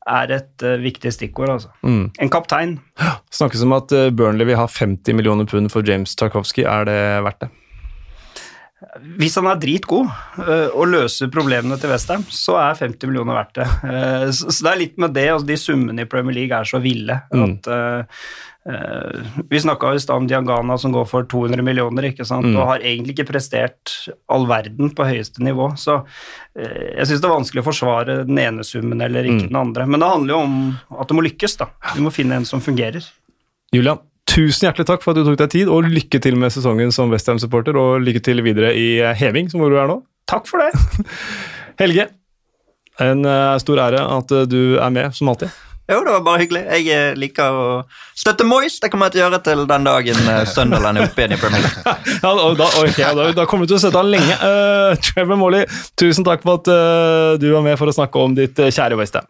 er 0.08 0.34
et 0.36 0.64
uh, 0.64 0.76
viktig 0.80 1.12
stikkord. 1.12 1.50
altså. 1.56 1.72
Mm. 1.82 2.10
En 2.20 2.32
kaptein. 2.32 2.78
Snakkes 3.32 3.64
om 3.66 3.76
at 3.76 3.92
uh, 3.92 4.08
Burnley 4.14 4.48
vil 4.48 4.58
ha 4.60 4.66
50 4.66 5.16
millioner 5.16 5.48
pund 5.48 5.70
for 5.72 5.86
James 5.86 6.14
Tarkovsky. 6.16 6.64
Er 6.64 6.88
det 6.88 7.00
verdt 7.26 7.44
det? 7.44 7.50
Hvis 9.20 9.34
han 9.36 9.48
er 9.50 9.58
dritgod 9.60 10.06
uh, 10.08 10.70
og 10.72 10.86
løser 10.88 11.28
problemene 11.32 11.76
til 11.80 11.90
Westham, 11.92 12.22
så 12.32 12.56
er 12.62 12.78
50 12.78 13.10
millioner 13.10 13.36
verdt 13.36 13.58
det. 13.58 13.66
Uh, 13.84 14.30
så, 14.32 14.48
det 14.48 14.70
er 14.70 14.80
litt 14.80 15.02
med 15.02 15.12
det, 15.16 15.26
altså 15.34 15.48
de 15.50 15.58
summene 15.60 16.06
i 16.06 16.08
Premier 16.08 16.38
League 16.38 16.56
er 16.56 16.68
så 16.68 16.80
ville 16.80 17.18
mm. 17.28 17.42
at 17.44 17.68
uh, 17.74 18.24
Vi 19.52 19.60
snakka 19.60 19.92
i 19.96 20.00
stad 20.00 20.22
om 20.22 20.26
Diangana 20.30 20.78
som 20.80 20.94
går 20.96 21.06
for 21.12 21.28
200 21.28 21.64
millioner 21.64 22.08
ikke 22.08 22.24
sant? 22.28 22.48
Mm. 22.48 22.56
og 22.56 22.72
har 22.72 22.84
egentlig 22.84 23.18
ikke 23.18 23.30
prestert 23.34 23.94
all 24.32 24.48
verden 24.48 24.92
på 24.96 25.06
høyeste 25.08 25.44
nivå. 25.44 25.70
Så 25.80 26.02
jeg 26.56 27.08
syns 27.08 27.22
det 27.22 27.28
er 27.28 27.32
vanskelig 27.32 27.62
å 27.62 27.68
forsvare 27.70 28.18
den 28.28 28.40
ene 28.40 28.64
summen 28.66 29.00
eller 29.04 29.28
ikke 29.28 29.46
mm. 29.46 29.48
den 29.48 29.60
andre. 29.60 29.88
Men 29.88 30.04
det 30.04 30.12
handler 30.12 30.34
jo 30.34 30.42
om 30.44 30.60
at 31.00 31.08
det 31.08 31.16
må 31.16 31.24
lykkes. 31.24 31.56
da. 31.60 31.70
Du 31.96 32.04
må 32.04 32.12
finne 32.12 32.36
en 32.36 32.48
som 32.48 32.60
fungerer. 32.64 33.08
Julian, 33.72 34.02
Tusen 34.30 34.68
hjertelig 34.68 34.86
takk 34.86 35.02
for 35.02 35.10
at 35.10 35.18
du 35.18 35.26
tok 35.26 35.40
deg 35.40 35.50
tid, 35.56 35.70
og 35.72 35.88
lykke 35.90 36.20
til 36.22 36.36
med 36.38 36.52
sesongen 36.54 36.92
som 36.94 37.10
Westham-supporter. 37.10 37.74
Og 37.80 38.04
lykke 38.04 38.22
til 38.22 38.42
videre 38.46 38.70
i 38.78 39.00
eh, 39.02 39.16
heving, 39.18 39.50
som 39.50 39.62
hvor 39.62 39.72
du 39.72 39.80
er 39.80 39.90
nå. 39.90 39.98
Takk 40.30 40.46
for 40.46 40.62
det. 40.62 40.70
Helge, 41.80 42.06
en 43.02 43.26
uh, 43.26 43.56
stor 43.58 43.80
ære 43.88 44.04
at 44.04 44.36
uh, 44.36 44.44
du 44.46 44.78
er 44.78 44.94
med, 44.94 45.16
som 45.16 45.32
alltid. 45.32 45.50
Jo, 45.90 46.04
det 46.06 46.12
var 46.12 46.22
bare 46.22 46.44
hyggelig. 46.44 46.60
Jeg 46.86 47.16
liker 47.18 47.50
å 47.50 47.64
støtte 48.14 48.46
Moyes. 48.46 48.76
Det 48.78 48.92
kommer 48.92 49.08
jeg 49.08 49.16
til 49.16 49.24
å 49.24 49.24
gjøre 49.24 49.40
til 49.48 49.64
den 49.72 49.88
dagen 49.88 50.20
uh, 50.28 50.44
Sunderland 50.46 51.00
er 51.00 51.08
oppe 51.08 51.24
igjen 51.24 51.34
i 51.34 51.40
Premier 51.40 51.64
League. 51.64 51.82
ja, 52.22 52.34
da, 52.60 52.68
okay, 52.84 53.08
da, 53.18 53.28
da, 53.34 53.48
kommer 53.50 53.66
du 53.66 53.72
til 53.72 53.80
å 53.80 53.82
støtte 53.82 53.98
han 53.98 54.12
lenge. 54.14 54.36
Uh, 54.38 54.94
Trevor 55.08 55.40
Morley, 55.40 55.66
tusen 55.98 56.26
takk 56.28 56.46
for 56.46 56.62
at 56.62 56.70
uh, 56.70 57.34
du 57.42 57.50
var 57.50 57.66
med 57.66 57.80
for 57.80 57.90
å 57.90 57.96
snakke 57.98 58.22
om 58.22 58.38
ditt 58.38 58.62
kjære 58.62 59.00
Westham. 59.00 59.26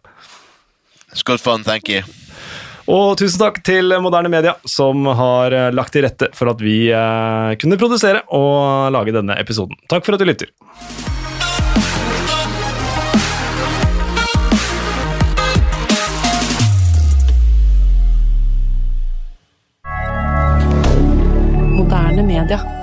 It's 1.09 1.25
good 1.25 1.41
fun, 1.41 1.65
thank 1.65 1.89
you. 1.89 2.05
Og 2.91 3.13
tusen 3.15 3.39
takk 3.39 3.61
til 3.63 3.93
Moderne 4.03 4.31
Media, 4.31 4.57
som 4.67 5.05
har 5.15 5.55
eh, 5.55 5.69
lagt 5.71 5.93
til 5.95 6.03
rette 6.03 6.27
for 6.35 6.51
at 6.51 6.59
vi 6.63 6.89
eh, 6.91 7.53
kunne 7.61 7.79
produsere 7.79 8.25
og 8.35 8.91
lage 8.91 9.15
denne 9.15 9.37
episoden. 9.39 9.79
Takk 9.87 10.03
for 10.03 10.17
at 10.17 10.19
du 10.19 10.27
lytter. 10.27 10.51
Moderne. 21.71 22.80